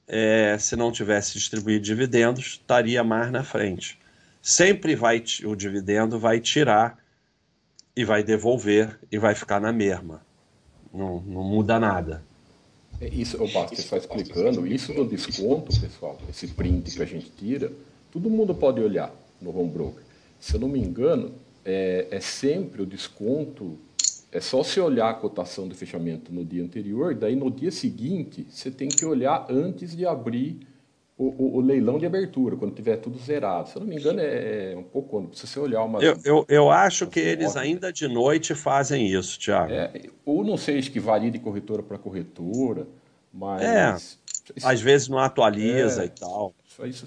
é, 0.07 0.57
se 0.59 0.77
não 0.77 0.93
tivesse 0.93 1.33
distribuído 1.33 1.85
dividendos, 1.85 2.47
estaria 2.47 3.03
mais 3.03 3.33
na 3.33 3.43
frente. 3.43 3.99
Sempre 4.41 4.95
vai 4.95 5.23
o 5.45 5.57
dividendo 5.57 6.19
vai 6.19 6.39
tirar 6.39 7.00
e 7.97 8.05
vai 8.05 8.23
devolver 8.23 8.99
e 9.11 9.19
vai 9.19 9.35
ficar 9.35 9.61
na 9.61 9.73
mesma. 9.73 10.23
Não, 10.93 11.21
não 11.21 11.45
muda 11.45 11.79
nada. 11.79 12.23
É 13.01 13.09
isso, 13.09 13.43
o 13.43 13.51
Basta 13.51 13.75
está 13.75 13.97
explicando, 13.97 14.67
isso 14.67 14.93
do 14.93 15.07
desconto, 15.07 15.79
pessoal, 15.81 16.19
esse 16.29 16.49
print 16.49 16.95
que 16.95 17.03
a 17.03 17.07
gente 17.07 17.31
tira, 17.31 17.73
todo 18.13 18.29
mundo 18.29 18.55
pode 18.55 18.81
olhar 18.81 19.11
no 19.41 19.59
home 19.59 19.71
broker. 19.71 20.03
Se 20.39 20.55
eu 20.55 20.61
não 20.61 20.69
me 20.69 20.79
engano, 20.79 21.33
é, 21.65 22.09
é 22.11 22.21
sempre 22.21 22.83
o 22.83 22.87
desconto 22.87 23.79
é 24.33 24.41
só 24.41 24.63
você 24.63 24.81
olhar 24.81 25.11
a 25.11 25.15
cotação 25.15 25.67
do 25.67 25.75
fechamento 25.75 26.33
no 26.33 26.45
dia 26.45 26.63
anterior, 26.63 27.15
daí 27.15 27.35
no 27.35 27.51
dia 27.51 27.71
seguinte 27.71 28.47
você 28.49 28.71
tem 28.71 28.89
que 28.89 29.05
olhar 29.05 29.47
antes 29.51 29.97
de 29.97 30.07
abrir 30.07 30.61
o, 31.21 31.35
o, 31.37 31.57
o 31.59 31.61
leilão 31.61 31.99
de 31.99 32.07
abertura, 32.07 32.57
quando 32.57 32.75
tiver 32.75 32.97
tudo 32.97 33.19
zerado. 33.19 33.69
Se 33.69 33.77
eu 33.77 33.81
não 33.81 33.87
me 33.87 33.97
engano, 33.97 34.21
é, 34.21 34.73
é 34.73 34.77
um 34.77 34.83
pouco 34.83 35.11
quando 35.11 35.29
precisa 35.29 35.53
você 35.53 35.61
olhar 35.61 35.85
uma. 35.85 36.03
Eu, 36.03 36.19
eu, 36.25 36.47
eu 36.49 36.71
acho 36.71 37.07
que 37.07 37.21
eles 37.21 37.59
ainda 37.59 37.93
de 37.93 38.09
noite 38.09 38.55
fazem 38.55 39.07
isso, 39.07 39.39
Tiago. 39.39 39.71
É, 39.71 39.93
ou 40.25 40.43
não 40.43 40.57
sei, 40.57 40.81
que 40.81 40.99
varia 40.99 41.31
de 41.31 41.39
corretora 41.39 41.83
para 41.83 41.99
corretora, 41.99 42.89
mas. 43.31 43.63
É, 43.63 43.97
isso, 44.57 44.67
às 44.67 44.81
vezes 44.81 45.09
não 45.09 45.19
atualiza 45.19 46.05
é, 46.05 46.07
e 46.07 46.09
tal. 46.09 46.55
Só 46.65 46.87
isso. 46.87 47.07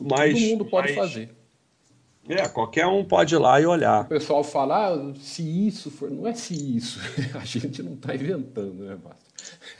Mas, 0.00 0.32
todo 0.32 0.48
mundo 0.48 0.64
pode 0.64 0.94
mas... 0.94 0.96
fazer. 0.96 1.41
É, 2.28 2.48
qualquer 2.48 2.86
um 2.86 3.04
pode 3.04 3.34
ir 3.34 3.38
lá 3.38 3.60
e 3.60 3.66
olhar. 3.66 4.02
O 4.02 4.08
pessoal 4.08 4.44
fala, 4.44 4.92
ah, 4.94 5.14
se 5.18 5.42
isso 5.66 5.90
for. 5.90 6.10
Não 6.10 6.26
é 6.26 6.34
se 6.34 6.54
isso. 6.54 7.00
a 7.34 7.44
gente 7.44 7.82
não 7.82 7.94
está 7.94 8.14
inventando, 8.14 8.84
né, 8.84 8.96
Basta? 8.96 9.32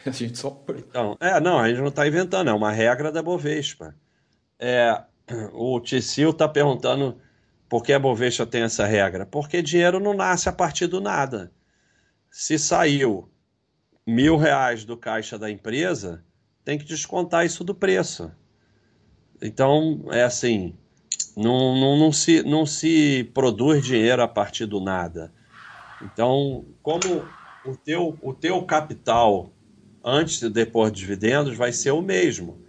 A 0.04 0.10
gente 0.10 0.36
só. 0.36 0.60
Então, 0.70 1.16
é, 1.20 1.38
não, 1.40 1.58
a 1.58 1.68
gente 1.68 1.80
não 1.80 1.88
está 1.88 2.06
inventando, 2.06 2.50
é 2.50 2.52
uma 2.52 2.72
regra 2.72 3.12
da 3.12 3.22
Bovespa. 3.22 3.94
É, 4.58 5.00
o 5.52 5.78
Ticil 5.80 6.30
está 6.30 6.48
perguntando 6.48 7.16
por 7.68 7.84
que 7.84 7.92
a 7.92 7.98
Bovespa 7.98 8.44
tem 8.44 8.62
essa 8.62 8.84
regra. 8.84 9.24
Porque 9.24 9.62
dinheiro 9.62 10.00
não 10.00 10.12
nasce 10.12 10.48
a 10.48 10.52
partir 10.52 10.88
do 10.88 11.00
nada. 11.00 11.52
Se 12.28 12.58
saiu 12.58 13.30
mil 14.04 14.36
reais 14.36 14.84
do 14.84 14.96
caixa 14.96 15.38
da 15.38 15.48
empresa, 15.48 16.24
tem 16.64 16.76
que 16.76 16.84
descontar 16.84 17.46
isso 17.46 17.62
do 17.62 17.74
preço. 17.74 18.32
Então, 19.40 20.06
é 20.10 20.24
assim 20.24 20.76
não, 21.36 21.78
não, 21.78 21.96
não, 21.96 22.12
se, 22.12 22.42
não 22.42 22.66
se 22.66 23.30
produz 23.32 23.84
dinheiro 23.84 24.22
a 24.22 24.28
partir 24.28 24.66
do 24.66 24.80
nada. 24.80 25.32
Então, 26.02 26.64
como 26.82 27.24
o 27.64 27.76
teu, 27.76 28.18
o 28.22 28.34
teu 28.34 28.62
capital 28.62 29.50
antes 30.04 30.42
e 30.42 30.50
depois 30.50 30.92
de 30.92 30.98
dividendos 30.98 31.56
vai 31.56 31.72
ser 31.72 31.92
o 31.92 32.02
mesmo. 32.02 32.60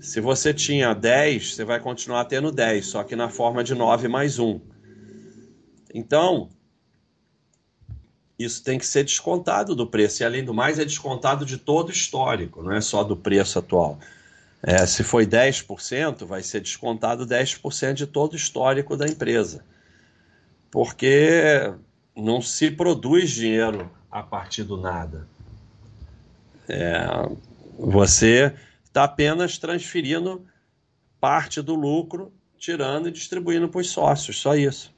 Se 0.00 0.20
você 0.20 0.52
tinha 0.52 0.94
10, 0.94 1.54
você 1.54 1.64
vai 1.64 1.78
continuar 1.78 2.24
tendo 2.24 2.50
10, 2.50 2.86
só 2.86 3.04
que 3.04 3.14
na 3.14 3.28
forma 3.28 3.62
de 3.62 3.74
9 3.74 4.08
mais 4.08 4.38
1. 4.38 4.60
Então, 5.94 6.48
isso 8.38 8.64
tem 8.64 8.78
que 8.78 8.86
ser 8.86 9.04
descontado 9.04 9.74
do 9.74 9.86
preço. 9.86 10.22
E 10.22 10.24
além 10.24 10.42
do 10.42 10.54
mais, 10.54 10.78
é 10.78 10.84
descontado 10.84 11.44
de 11.44 11.58
todo 11.58 11.88
o 11.88 11.92
histórico, 11.92 12.62
não 12.62 12.72
é 12.72 12.80
só 12.80 13.04
do 13.04 13.16
preço 13.16 13.58
atual. 13.58 13.98
É, 14.62 14.84
se 14.84 15.02
foi 15.02 15.26
10%, 15.26 16.26
vai 16.26 16.42
ser 16.42 16.60
descontado 16.60 17.26
10% 17.26 17.94
de 17.94 18.06
todo 18.06 18.34
o 18.34 18.36
histórico 18.36 18.96
da 18.96 19.06
empresa. 19.06 19.64
Porque 20.70 21.72
não 22.14 22.42
se 22.42 22.70
produz 22.70 23.30
dinheiro 23.30 23.90
a 24.10 24.22
partir 24.22 24.64
do 24.64 24.76
nada. 24.76 25.26
É, 26.68 27.06
você 27.78 28.54
está 28.84 29.04
apenas 29.04 29.56
transferindo 29.56 30.46
parte 31.18 31.62
do 31.62 31.74
lucro, 31.74 32.32
tirando 32.58 33.08
e 33.08 33.12
distribuindo 33.12 33.68
para 33.68 33.80
os 33.80 33.90
sócios, 33.90 34.38
só 34.38 34.54
isso. 34.54 34.94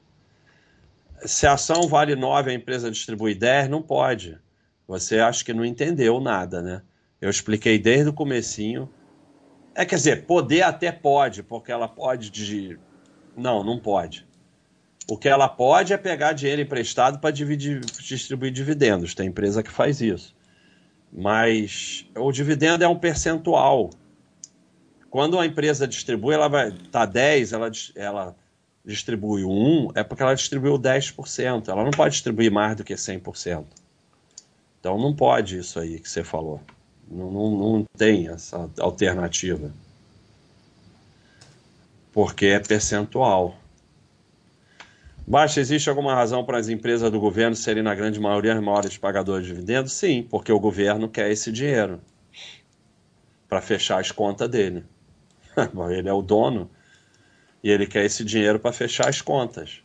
Se 1.25 1.47
a 1.47 1.53
ação 1.53 1.87
vale 1.87 2.15
9 2.15 2.51
a 2.51 2.53
empresa 2.53 2.91
distribui 2.91 3.33
10, 3.33 3.69
não 3.69 3.81
pode. 3.81 4.37
Você 4.85 5.19
acha 5.19 5.43
que 5.43 5.53
não 5.53 5.63
entendeu 5.63 6.19
nada, 6.19 6.61
né? 6.61 6.81
Eu 7.21 7.29
expliquei 7.29 7.79
desde 7.79 8.09
o 8.09 8.13
comecinho 8.13 8.89
é, 9.75 9.85
quer 9.85 9.95
dizer, 9.95 10.25
poder 10.25 10.61
até 10.61 10.91
pode, 10.91 11.41
porque 11.41 11.71
ela 11.71 11.87
pode 11.87 12.29
de. 12.29 12.77
Não, 13.35 13.63
não 13.63 13.79
pode. 13.79 14.25
O 15.09 15.17
que 15.17 15.27
ela 15.27 15.49
pode 15.49 15.91
é 15.91 15.97
pegar 15.97 16.33
dinheiro 16.33 16.61
emprestado 16.61 17.19
para 17.19 17.31
distribuir 17.31 18.51
dividendos. 18.51 19.13
Tem 19.13 19.27
empresa 19.27 19.63
que 19.63 19.71
faz 19.71 19.99
isso. 19.99 20.35
Mas 21.11 22.05
o 22.15 22.31
dividendo 22.31 22.83
é 22.83 22.87
um 22.87 22.97
percentual. 22.97 23.89
Quando 25.09 25.39
a 25.39 25.45
empresa 25.45 25.87
distribui, 25.87 26.33
ela 26.33 26.47
vai. 26.47 26.71
Tá 26.91 27.05
10, 27.05 27.53
ela, 27.53 27.71
ela 27.95 28.35
distribui 28.85 29.43
1, 29.43 29.89
é 29.95 30.03
porque 30.03 30.23
ela 30.23 30.33
distribuiu 30.35 30.79
10%. 30.79 31.67
Ela 31.67 31.83
não 31.83 31.91
pode 31.91 32.13
distribuir 32.13 32.51
mais 32.51 32.75
do 32.75 32.83
que 32.83 32.93
100%. 32.93 33.65
Então 34.79 34.97
não 34.97 35.15
pode 35.15 35.57
isso 35.57 35.79
aí 35.79 35.99
que 35.99 36.09
você 36.09 36.23
falou. 36.23 36.61
Não, 37.13 37.31
não, 37.31 37.51
não 37.51 37.85
tem 37.97 38.27
essa 38.27 38.69
alternativa. 38.79 39.71
Porque 42.11 42.47
é 42.47 42.59
percentual. 42.59 43.55
Baixa, 45.25 45.61
existe 45.61 45.89
alguma 45.89 46.13
razão 46.13 46.43
para 46.43 46.57
as 46.57 46.67
empresas 46.67 47.09
do 47.09 47.19
governo 47.19 47.55
serem, 47.55 47.81
na 47.81 47.95
grande 47.95 48.19
maioria, 48.19 48.53
as 48.53 48.61
maiores 48.61 48.97
pagadoras 48.97 49.45
de 49.45 49.53
dividendos? 49.53 49.93
Sim, 49.93 50.27
porque 50.29 50.51
o 50.51 50.59
governo 50.59 51.07
quer 51.07 51.31
esse 51.31 51.51
dinheiro 51.51 52.01
para 53.47 53.61
fechar 53.61 53.99
as 53.99 54.11
contas 54.11 54.49
dele. 54.49 54.83
ele 55.91 56.09
é 56.09 56.13
o 56.13 56.21
dono 56.21 56.69
e 57.63 57.69
ele 57.69 57.87
quer 57.87 58.03
esse 58.03 58.23
dinheiro 58.25 58.59
para 58.59 58.73
fechar 58.73 59.07
as 59.07 59.21
contas. 59.21 59.81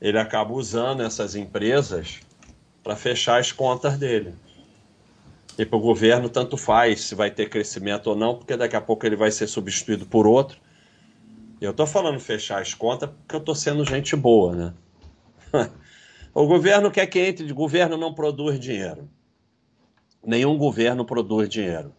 Ele 0.00 0.18
acaba 0.18 0.52
usando 0.52 1.02
essas 1.02 1.34
empresas 1.34 2.20
para 2.82 2.94
fechar 2.94 3.40
as 3.40 3.50
contas 3.50 3.98
dele. 3.98 4.34
E 5.58 5.64
para 5.64 5.78
o 5.78 5.80
governo, 5.80 6.28
tanto 6.28 6.56
faz 6.56 7.02
se 7.02 7.14
vai 7.14 7.30
ter 7.30 7.48
crescimento 7.48 8.08
ou 8.08 8.16
não, 8.16 8.36
porque 8.36 8.56
daqui 8.56 8.76
a 8.76 8.80
pouco 8.80 9.06
ele 9.06 9.16
vai 9.16 9.30
ser 9.30 9.46
substituído 9.46 10.06
por 10.06 10.26
outro. 10.26 10.58
Eu 11.60 11.70
estou 11.70 11.86
falando 11.86 12.20
fechar 12.20 12.60
as 12.60 12.74
contas 12.74 13.08
porque 13.08 13.34
eu 13.34 13.40
estou 13.40 13.54
sendo 13.54 13.84
gente 13.84 14.14
boa, 14.14 14.54
né? 14.54 14.74
o 16.34 16.46
governo 16.46 16.90
quer 16.90 17.06
que 17.06 17.18
entre, 17.18 17.50
o 17.50 17.54
governo 17.54 17.96
não 17.96 18.12
produz 18.12 18.60
dinheiro. 18.60 19.08
Nenhum 20.24 20.58
governo 20.58 21.04
produz 21.04 21.48
dinheiro. 21.48 21.94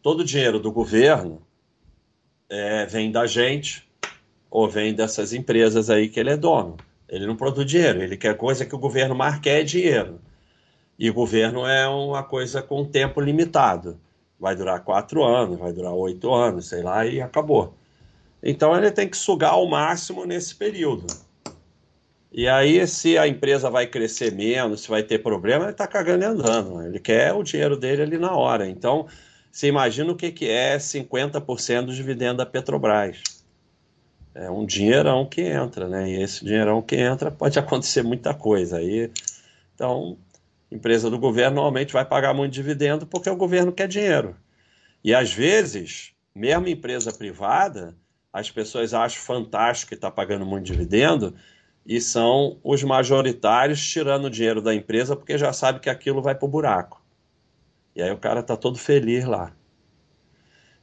Todo 0.00 0.20
o 0.20 0.24
dinheiro 0.24 0.60
do 0.60 0.70
governo 0.70 1.42
é, 2.48 2.86
vem 2.86 3.10
da 3.10 3.26
gente 3.26 3.88
ou 4.48 4.68
vem 4.68 4.94
dessas 4.94 5.32
empresas 5.32 5.90
aí 5.90 6.08
que 6.08 6.20
ele 6.20 6.30
é 6.30 6.36
dono. 6.36 6.76
Ele 7.08 7.26
não 7.26 7.36
produz 7.36 7.66
dinheiro, 7.66 8.02
ele 8.02 8.16
quer 8.16 8.36
coisa 8.36 8.64
que 8.64 8.74
o 8.74 8.78
governo 8.78 9.14
mais 9.14 9.38
quer 9.40 9.60
é 9.60 9.64
dinheiro. 9.64 10.20
E 11.02 11.10
governo 11.10 11.66
é 11.66 11.88
uma 11.88 12.22
coisa 12.22 12.62
com 12.62 12.84
tempo 12.84 13.20
limitado. 13.20 13.98
Vai 14.38 14.54
durar 14.54 14.84
quatro 14.84 15.24
anos, 15.24 15.58
vai 15.58 15.72
durar 15.72 15.92
oito 15.94 16.32
anos, 16.32 16.68
sei 16.68 16.80
lá, 16.80 17.04
e 17.04 17.20
acabou. 17.20 17.74
Então 18.40 18.76
ele 18.76 18.88
tem 18.88 19.08
que 19.08 19.16
sugar 19.16 19.50
ao 19.50 19.66
máximo 19.66 20.24
nesse 20.24 20.54
período. 20.54 21.08
E 22.30 22.46
aí, 22.46 22.86
se 22.86 23.18
a 23.18 23.26
empresa 23.26 23.68
vai 23.68 23.88
crescer 23.88 24.30
menos, 24.32 24.82
se 24.82 24.88
vai 24.88 25.02
ter 25.02 25.18
problema, 25.18 25.64
ele 25.64 25.72
está 25.72 25.88
cagando 25.88 26.22
e 26.22 26.26
andando. 26.26 26.80
Ele 26.82 27.00
quer 27.00 27.32
o 27.32 27.42
dinheiro 27.42 27.76
dele 27.76 28.02
ali 28.02 28.16
na 28.16 28.36
hora. 28.36 28.68
Então, 28.68 29.08
você 29.50 29.66
imagina 29.66 30.12
o 30.12 30.16
que, 30.16 30.30
que 30.30 30.48
é 30.48 30.76
50% 30.76 31.86
do 31.86 31.92
dividendo 31.92 32.36
da 32.36 32.46
Petrobras. 32.46 33.20
É 34.36 34.48
um 34.48 34.64
dinheirão 34.64 35.26
que 35.26 35.40
entra, 35.40 35.88
né? 35.88 36.08
E 36.08 36.22
esse 36.22 36.44
dinheirão 36.44 36.80
que 36.80 36.94
entra 36.94 37.32
pode 37.32 37.58
acontecer 37.58 38.04
muita 38.04 38.32
coisa. 38.32 38.76
Aí, 38.76 39.10
então, 39.74 40.16
empresa 40.72 41.10
do 41.10 41.18
governo 41.18 41.56
normalmente 41.56 41.92
vai 41.92 42.04
pagar 42.04 42.32
muito 42.32 42.52
dividendo 42.52 43.06
porque 43.06 43.28
o 43.28 43.36
governo 43.36 43.72
quer 43.72 43.86
dinheiro. 43.86 44.36
E 45.04 45.14
às 45.14 45.32
vezes, 45.32 46.12
mesmo 46.34 46.68
empresa 46.68 47.12
privada, 47.12 47.96
as 48.32 48.50
pessoas 48.50 48.94
acham 48.94 49.22
fantástico 49.22 49.90
que 49.90 49.94
está 49.94 50.10
pagando 50.10 50.46
muito 50.46 50.64
dividendo 50.64 51.34
e 51.84 52.00
são 52.00 52.58
os 52.62 52.82
majoritários 52.82 53.84
tirando 53.86 54.26
o 54.26 54.30
dinheiro 54.30 54.62
da 54.62 54.74
empresa 54.74 55.14
porque 55.14 55.36
já 55.36 55.52
sabe 55.52 55.80
que 55.80 55.90
aquilo 55.90 56.22
vai 56.22 56.34
para 56.34 56.46
o 56.46 56.50
buraco. 56.50 57.02
E 57.94 58.02
aí 58.02 58.10
o 58.10 58.16
cara 58.16 58.40
está 58.40 58.56
todo 58.56 58.78
feliz 58.78 59.24
lá. 59.24 59.52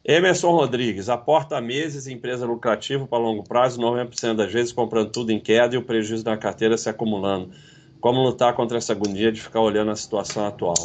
Emerson 0.04 0.52
Rodrigues, 0.52 1.10
aporta 1.10 1.60
meses 1.60 2.08
em 2.08 2.14
empresa 2.14 2.46
lucrativa 2.46 3.06
para 3.08 3.18
longo 3.18 3.44
prazo, 3.44 3.82
90% 3.82 4.36
das 4.36 4.52
vezes 4.52 4.72
comprando 4.72 5.12
tudo 5.12 5.32
em 5.32 5.40
queda 5.40 5.76
e 5.76 5.78
o 5.78 5.84
prejuízo 5.84 6.24
na 6.26 6.38
carteira 6.38 6.78
se 6.78 6.90
acumulando. 6.90 7.52
Como 8.00 8.24
lutar 8.24 8.56
contra 8.56 8.78
essa 8.78 8.93
agonia 8.93 9.32
de 9.32 9.41
ficar 9.41 9.62
olhando 9.62 9.91
a 9.91 9.95
situação 9.95 10.45
atual? 10.45 10.76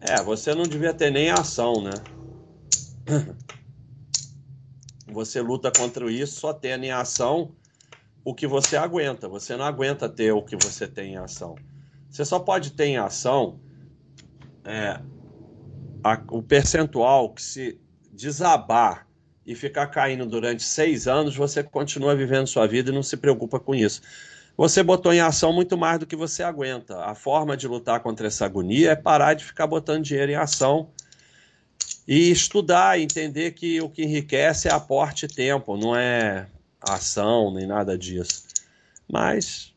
É, 0.00 0.22
você 0.22 0.54
não 0.54 0.62
devia 0.62 0.94
ter 0.94 1.10
nem 1.10 1.30
ação, 1.30 1.82
né? 1.82 1.90
Você 5.12 5.40
luta 5.40 5.72
contra 5.72 6.08
isso 6.08 6.38
só 6.38 6.52
tendo 6.52 6.84
em 6.84 6.92
ação 6.92 7.52
o 8.24 8.32
que 8.32 8.46
você 8.46 8.76
aguenta. 8.76 9.28
Você 9.28 9.56
não 9.56 9.64
aguenta 9.64 10.08
ter 10.08 10.30
o 10.30 10.40
que 10.40 10.54
você 10.54 10.86
tem 10.86 11.14
em 11.14 11.16
ação. 11.16 11.56
Você 12.08 12.24
só 12.24 12.38
pode 12.38 12.70
ter 12.72 12.84
em 12.84 12.96
ação 12.96 13.58
é, 14.64 15.00
a, 16.04 16.22
o 16.30 16.42
percentual 16.42 17.34
que 17.34 17.42
se 17.42 17.80
desabar 18.12 19.08
e 19.44 19.54
ficar 19.54 19.88
caindo 19.88 20.26
durante 20.26 20.62
seis 20.62 21.08
anos, 21.08 21.34
você 21.34 21.62
continua 21.62 22.14
vivendo 22.14 22.46
sua 22.46 22.66
vida 22.66 22.90
e 22.90 22.94
não 22.94 23.02
se 23.02 23.16
preocupa 23.16 23.58
com 23.58 23.74
isso. 23.74 24.02
Você 24.56 24.82
botou 24.82 25.12
em 25.12 25.20
ação 25.20 25.52
muito 25.52 25.76
mais 25.76 25.98
do 25.98 26.06
que 26.06 26.14
você 26.14 26.42
aguenta. 26.42 27.04
A 27.04 27.14
forma 27.14 27.56
de 27.56 27.66
lutar 27.66 28.00
contra 28.00 28.26
essa 28.26 28.44
agonia 28.44 28.90
é 28.90 28.96
parar 28.96 29.34
de 29.34 29.44
ficar 29.44 29.66
botando 29.66 30.04
dinheiro 30.04 30.32
em 30.32 30.36
ação 30.36 30.90
e 32.06 32.30
estudar, 32.30 32.98
entender 32.98 33.52
que 33.52 33.80
o 33.80 33.88
que 33.88 34.02
enriquece 34.02 34.68
é 34.68 34.72
aporte 34.72 35.26
e 35.26 35.28
tempo, 35.28 35.76
não 35.76 35.96
é 35.96 36.46
ação 36.80 37.52
nem 37.52 37.66
nada 37.66 37.96
disso. 37.96 38.44
Mas 39.10 39.72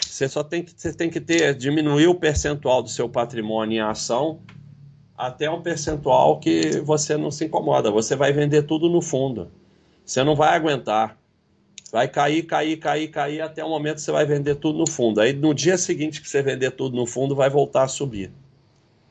você 0.00 0.28
só 0.28 0.42
tem 0.42 0.62
que, 0.62 0.72
você 0.76 0.92
tem 0.92 1.08
que 1.08 1.20
ter, 1.20 1.54
diminuir 1.54 2.08
o 2.08 2.14
percentual 2.14 2.82
do 2.82 2.88
seu 2.88 3.08
patrimônio 3.08 3.76
em 3.76 3.80
ação 3.80 4.40
até 5.16 5.50
um 5.50 5.60
percentual 5.60 6.40
que 6.40 6.80
você 6.80 7.16
não 7.16 7.30
se 7.30 7.44
incomoda. 7.44 7.90
Você 7.90 8.16
vai 8.16 8.32
vender 8.32 8.62
tudo 8.62 8.88
no 8.88 9.02
fundo. 9.02 9.50
Você 10.04 10.24
não 10.24 10.34
vai 10.34 10.56
aguentar. 10.56 11.19
Vai 11.90 12.06
cair, 12.08 12.44
cair, 12.44 12.76
cair, 12.76 13.08
cair, 13.08 13.40
até 13.40 13.64
o 13.64 13.68
momento 13.68 13.96
que 13.96 14.02
você 14.02 14.12
vai 14.12 14.24
vender 14.24 14.56
tudo 14.56 14.78
no 14.78 14.86
fundo. 14.86 15.20
Aí 15.20 15.32
no 15.32 15.52
dia 15.52 15.76
seguinte 15.76 16.20
que 16.20 16.28
você 16.28 16.42
vender 16.42 16.70
tudo 16.72 16.96
no 16.96 17.06
fundo, 17.06 17.34
vai 17.34 17.50
voltar 17.50 17.82
a 17.82 17.88
subir. 17.88 18.30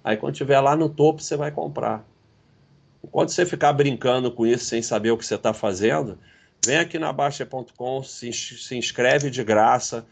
Aí 0.03 0.15
quando 0.15 0.33
estiver 0.33 0.59
lá 0.61 0.75
no 0.75 0.87
topo, 0.87 1.21
você 1.21 1.35
vai 1.35 1.51
comprar. 1.51 2.05
Enquanto 3.03 3.29
você 3.29 3.45
ficar 3.45 3.73
brincando 3.73 4.31
com 4.31 4.45
isso 4.45 4.65
sem 4.65 4.81
saber 4.81 5.11
o 5.11 5.17
que 5.17 5.25
você 5.25 5.35
está 5.35 5.53
fazendo, 5.53 6.17
vem 6.65 6.77
aqui 6.77 6.97
na 6.97 7.11
Baixa.com, 7.11 8.03
se, 8.03 8.31
se 8.31 8.77
inscreve 8.77 9.29
de 9.29 9.43
graça, 9.43 10.05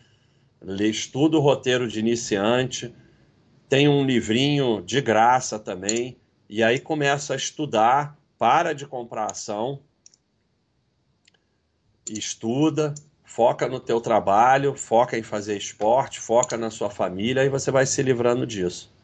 estuda 0.79 1.37
o 1.37 1.41
roteiro 1.41 1.87
de 1.87 1.99
iniciante 1.99 2.93
tem 3.69 3.87
um 3.87 4.05
livrinho 4.05 4.81
de 4.81 5.01
graça 5.01 5.59
também, 5.59 6.17
e 6.49 6.63
aí 6.63 6.79
começa 6.79 7.33
a 7.33 7.37
estudar, 7.37 8.17
para 8.37 8.73
de 8.73 8.85
comprar 8.85 9.31
ação, 9.31 9.81
estuda, 12.13 12.93
foca 13.23 13.67
no 13.67 13.79
teu 13.79 13.99
trabalho, 14.01 14.75
foca 14.75 15.17
em 15.17 15.23
fazer 15.23 15.57
esporte, 15.57 16.19
foca 16.19 16.57
na 16.57 16.69
sua 16.71 16.89
família, 16.89 17.43
e 17.43 17.49
você 17.49 17.71
vai 17.71 17.85
se 17.85 18.01
livrando 18.01 18.45
disso. 18.45 18.95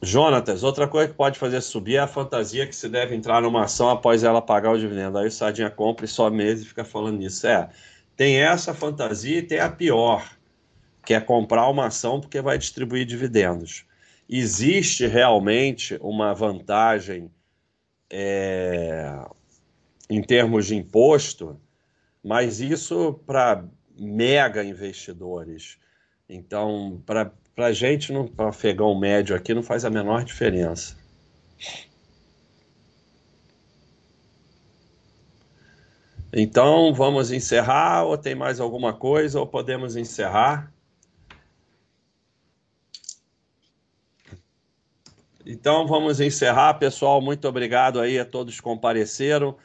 Jonatas, 0.00 0.62
outra 0.62 0.86
coisa 0.86 1.08
que 1.08 1.14
pode 1.14 1.38
fazer 1.38 1.60
subir 1.60 1.96
é 1.96 1.98
a 1.98 2.06
fantasia 2.06 2.66
que 2.66 2.74
se 2.74 2.88
deve 2.88 3.16
entrar 3.16 3.42
numa 3.42 3.64
ação 3.64 3.90
após 3.90 4.22
ela 4.22 4.40
pagar 4.40 4.70
o 4.70 4.78
dividendo. 4.78 5.18
Aí 5.18 5.26
o 5.26 5.30
Sardinha 5.30 5.70
compra 5.70 6.04
e 6.04 6.08
só 6.08 6.30
mês 6.30 6.62
e 6.62 6.66
fica 6.66 6.84
falando 6.84 7.18
nisso. 7.18 7.46
É, 7.46 7.68
tem 8.16 8.36
essa 8.36 8.72
fantasia 8.72 9.38
e 9.38 9.42
tem 9.42 9.58
a 9.58 9.68
pior, 9.68 10.28
que 11.04 11.14
é 11.14 11.20
comprar 11.20 11.68
uma 11.68 11.86
ação 11.86 12.20
porque 12.20 12.40
vai 12.40 12.56
distribuir 12.56 13.04
dividendos. 13.06 13.84
Existe 14.28 15.06
realmente 15.06 15.98
uma 16.00 16.32
vantagem 16.32 17.30
é, 18.10 19.12
em 20.08 20.22
termos 20.22 20.66
de 20.66 20.76
imposto, 20.76 21.60
mas 22.22 22.60
isso 22.60 23.14
para 23.26 23.64
mega 23.98 24.64
investidores. 24.64 25.78
Então, 26.28 27.02
para 27.04 27.32
a 27.56 27.72
gente, 27.72 28.12
para 28.36 28.48
afegão 28.48 28.98
médio 28.98 29.34
aqui, 29.34 29.52
não 29.54 29.62
faz 29.62 29.84
a 29.84 29.90
menor 29.90 30.24
diferença. 30.24 30.96
Então, 36.32 36.92
vamos 36.92 37.30
encerrar 37.30 38.04
ou 38.04 38.16
tem 38.16 38.34
mais 38.34 38.60
alguma 38.60 38.92
coisa 38.92 39.40
ou 39.40 39.46
podemos 39.46 39.96
encerrar? 39.96 40.72
Então 45.50 45.86
vamos 45.86 46.20
encerrar, 46.20 46.74
pessoal. 46.74 47.22
Muito 47.22 47.48
obrigado 47.48 47.98
aí 48.00 48.18
a 48.18 48.24
todos 48.24 48.56
que 48.56 48.62
compareceram. 48.62 49.56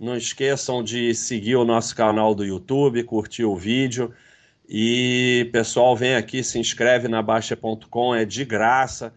Não 0.00 0.16
esqueçam 0.16 0.82
de 0.82 1.14
seguir 1.14 1.56
o 1.56 1.64
nosso 1.64 1.94
canal 1.94 2.34
do 2.34 2.42
YouTube, 2.42 3.02
curtir 3.02 3.44
o 3.44 3.54
vídeo. 3.54 4.14
E 4.66 5.50
pessoal, 5.52 5.94
vem 5.94 6.14
aqui, 6.14 6.42
se 6.42 6.58
inscreve 6.58 7.06
na 7.06 7.20
Baixa.com, 7.20 8.14
é 8.14 8.24
de 8.24 8.42
graça. 8.46 9.12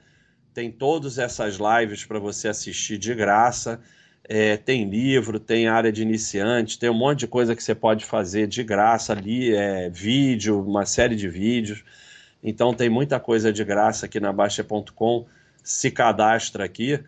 Tem 0.54 0.70
todas 0.70 1.18
essas 1.18 1.56
lives 1.56 2.04
para 2.04 2.20
você 2.20 2.50
assistir 2.50 2.98
de 2.98 3.16
graça. 3.16 3.80
É, 4.26 4.58
tem 4.58 4.90
livro, 4.90 5.40
tem 5.40 5.70
área 5.70 5.90
de 5.90 6.02
iniciante, 6.02 6.78
tem 6.78 6.90
um 6.90 6.94
monte 6.94 7.20
de 7.20 7.28
coisa 7.28 7.56
que 7.56 7.64
você 7.64 7.74
pode 7.74 8.04
fazer 8.04 8.46
de 8.46 8.62
graça 8.62 9.14
ali, 9.14 9.56
é, 9.56 9.90
vídeo, 9.90 10.62
uma 10.62 10.86
série 10.86 11.16
de 11.16 11.30
vídeos. 11.30 11.82
Então 12.44 12.74
tem 12.74 12.90
muita 12.90 13.22
coisa 13.22 13.54
de 13.54 13.64
graça 13.64 14.06
aqui 14.06 14.20
na 14.20 14.34
Baixa.com 14.34 15.26
se 15.64 15.90
cadastra 15.90 16.66
aqui. 16.66 17.00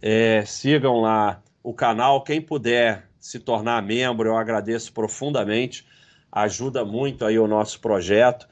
É, 0.00 0.44
sigam 0.46 1.00
lá 1.00 1.42
o 1.60 1.74
canal. 1.74 2.22
Quem 2.22 2.40
puder 2.40 3.06
se 3.26 3.40
tornar 3.40 3.82
membro, 3.82 4.28
eu 4.28 4.36
agradeço 4.36 4.92
profundamente. 4.92 5.84
Ajuda 6.30 6.84
muito 6.84 7.24
aí 7.24 7.36
o 7.40 7.48
nosso 7.48 7.80
projeto. 7.80 8.46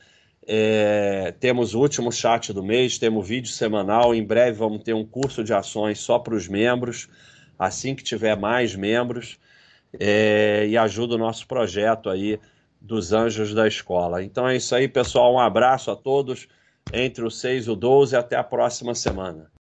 É, 0.45 1.33
temos 1.39 1.75
o 1.75 1.81
último 1.81 2.11
chat 2.11 2.53
do 2.53 2.61
mês, 2.61 2.99
temos 2.99 3.27
vídeo 3.27 3.53
semanal. 3.53 4.13
Em 4.13 4.25
breve 4.25 4.59
vamos 4.59 4.83
ter 4.83 4.93
um 4.93 5.05
curso 5.05 5.45
de 5.45 5.55
ações 5.55 6.01
só 6.01 6.19
para 6.19 6.35
os 6.35 6.49
membros, 6.49 7.09
assim 7.57 7.95
que 7.95 8.03
tiver 8.03 8.37
mais 8.37 8.75
membros. 8.75 9.39
É, 10.01 10.67
e 10.67 10.77
ajuda 10.77 11.15
o 11.15 11.19
nosso 11.19 11.47
projeto 11.47 12.11
aí 12.11 12.41
dos 12.81 13.13
Anjos 13.13 13.55
da 13.55 13.69
Escola. 13.69 14.25
Então 14.25 14.49
é 14.49 14.57
isso 14.57 14.75
aí, 14.75 14.89
pessoal. 14.89 15.35
Um 15.35 15.39
abraço 15.39 15.89
a 15.93 15.95
todos 15.95 16.49
entre 16.93 17.25
o 17.25 17.31
6 17.31 17.67
e 17.67 17.71
o 17.71 17.77
12. 17.77 18.17
Até 18.17 18.35
a 18.35 18.43
próxima 18.43 18.93
semana. 18.93 19.54